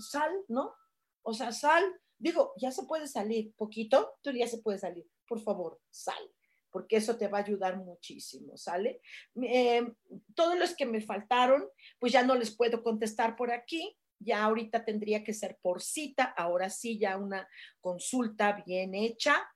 sal, 0.00 0.32
¿no? 0.48 0.74
O 1.22 1.34
sea, 1.34 1.52
sal, 1.52 1.84
digo, 2.16 2.54
ya 2.56 2.70
se 2.70 2.84
puede 2.84 3.06
salir, 3.06 3.52
poquito, 3.54 4.14
tú 4.22 4.30
ya 4.30 4.48
se 4.48 4.58
puede 4.58 4.78
salir, 4.78 5.06
por 5.28 5.40
favor, 5.40 5.80
sal 5.90 6.32
porque 6.70 6.96
eso 6.96 7.16
te 7.16 7.28
va 7.28 7.38
a 7.38 7.42
ayudar 7.42 7.76
muchísimo, 7.78 8.56
¿sale? 8.56 9.00
Eh, 9.42 9.86
todos 10.34 10.58
los 10.58 10.74
que 10.76 10.86
me 10.86 11.00
faltaron, 11.00 11.66
pues 11.98 12.12
ya 12.12 12.22
no 12.22 12.34
les 12.34 12.54
puedo 12.54 12.82
contestar 12.82 13.36
por 13.36 13.50
aquí, 13.50 13.96
ya 14.20 14.44
ahorita 14.44 14.84
tendría 14.84 15.24
que 15.24 15.32
ser 15.32 15.58
por 15.62 15.80
cita, 15.80 16.24
ahora 16.36 16.70
sí 16.70 16.98
ya 16.98 17.16
una 17.16 17.48
consulta 17.80 18.62
bien 18.66 18.94
hecha 18.94 19.48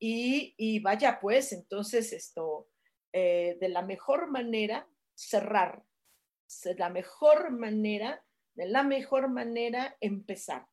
y, 0.00 0.80
vaya 0.80 1.18
pues, 1.20 1.52
entonces 1.52 2.12
esto, 2.12 2.68
eh, 3.12 3.56
de 3.60 3.68
la 3.68 3.82
mejor 3.82 4.30
manera, 4.30 4.88
cerrar, 5.14 5.82
de 6.64 6.74
la 6.74 6.90
mejor 6.90 7.50
manera, 7.50 8.24
de 8.54 8.66
la 8.66 8.82
mejor 8.82 9.28
manera, 9.28 9.96
empezar 10.00 10.66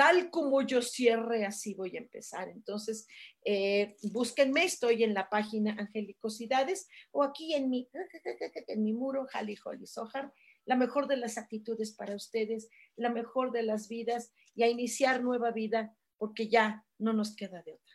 tal 0.00 0.30
como 0.30 0.62
yo 0.62 0.80
cierre, 0.80 1.44
así 1.44 1.74
voy 1.74 1.94
a 1.94 2.00
empezar. 2.00 2.48
Entonces, 2.48 3.06
eh, 3.44 3.96
búsquenme, 4.10 4.64
estoy 4.64 5.04
en 5.04 5.12
la 5.12 5.28
página 5.28 5.76
Angelicosidades 5.78 6.88
o 7.10 7.22
aquí 7.22 7.52
en 7.52 7.68
mi, 7.68 7.86
en 8.68 8.82
mi 8.82 8.94
muro, 8.94 9.26
Jali 9.26 9.58
Holly 9.62 9.86
Sohar, 9.86 10.32
la 10.64 10.76
mejor 10.76 11.06
de 11.06 11.18
las 11.18 11.36
actitudes 11.36 11.92
para 11.92 12.14
ustedes, 12.14 12.70
la 12.96 13.10
mejor 13.10 13.52
de 13.52 13.62
las 13.62 13.88
vidas 13.88 14.32
y 14.54 14.62
a 14.62 14.68
iniciar 14.68 15.22
nueva 15.22 15.50
vida 15.50 15.94
porque 16.16 16.48
ya 16.48 16.82
no 16.96 17.12
nos 17.12 17.36
queda 17.36 17.62
de 17.62 17.74
otra. 17.74 17.94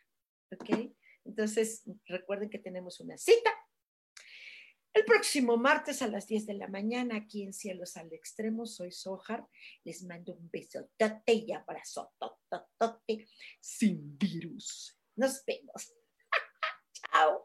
¿Ok? 0.51 0.91
Entonces, 1.23 1.85
recuerden 2.05 2.51
que 2.51 2.59
tenemos 2.59 2.99
una 2.99 3.17
cita 3.17 3.49
el 4.95 5.03
próximo 5.03 5.57
martes 5.57 6.01
a 6.01 6.07
las 6.07 6.25
10 6.25 6.45
de 6.45 6.53
la 6.53 6.69
mañana, 6.69 7.17
aquí 7.17 7.43
en 7.43 7.51
Cielos 7.51 7.97
al 7.97 8.13
Extremo, 8.13 8.65
soy 8.65 8.93
Sojar. 8.93 9.45
Les 9.83 10.03
mando 10.03 10.33
un 10.33 10.49
beso 10.49 10.87
y 11.27 11.51
abrazo 11.51 12.13
sin 13.59 14.17
virus. 14.17 14.97
Nos 15.17 15.43
vemos. 15.45 15.93
Chao. 16.93 17.44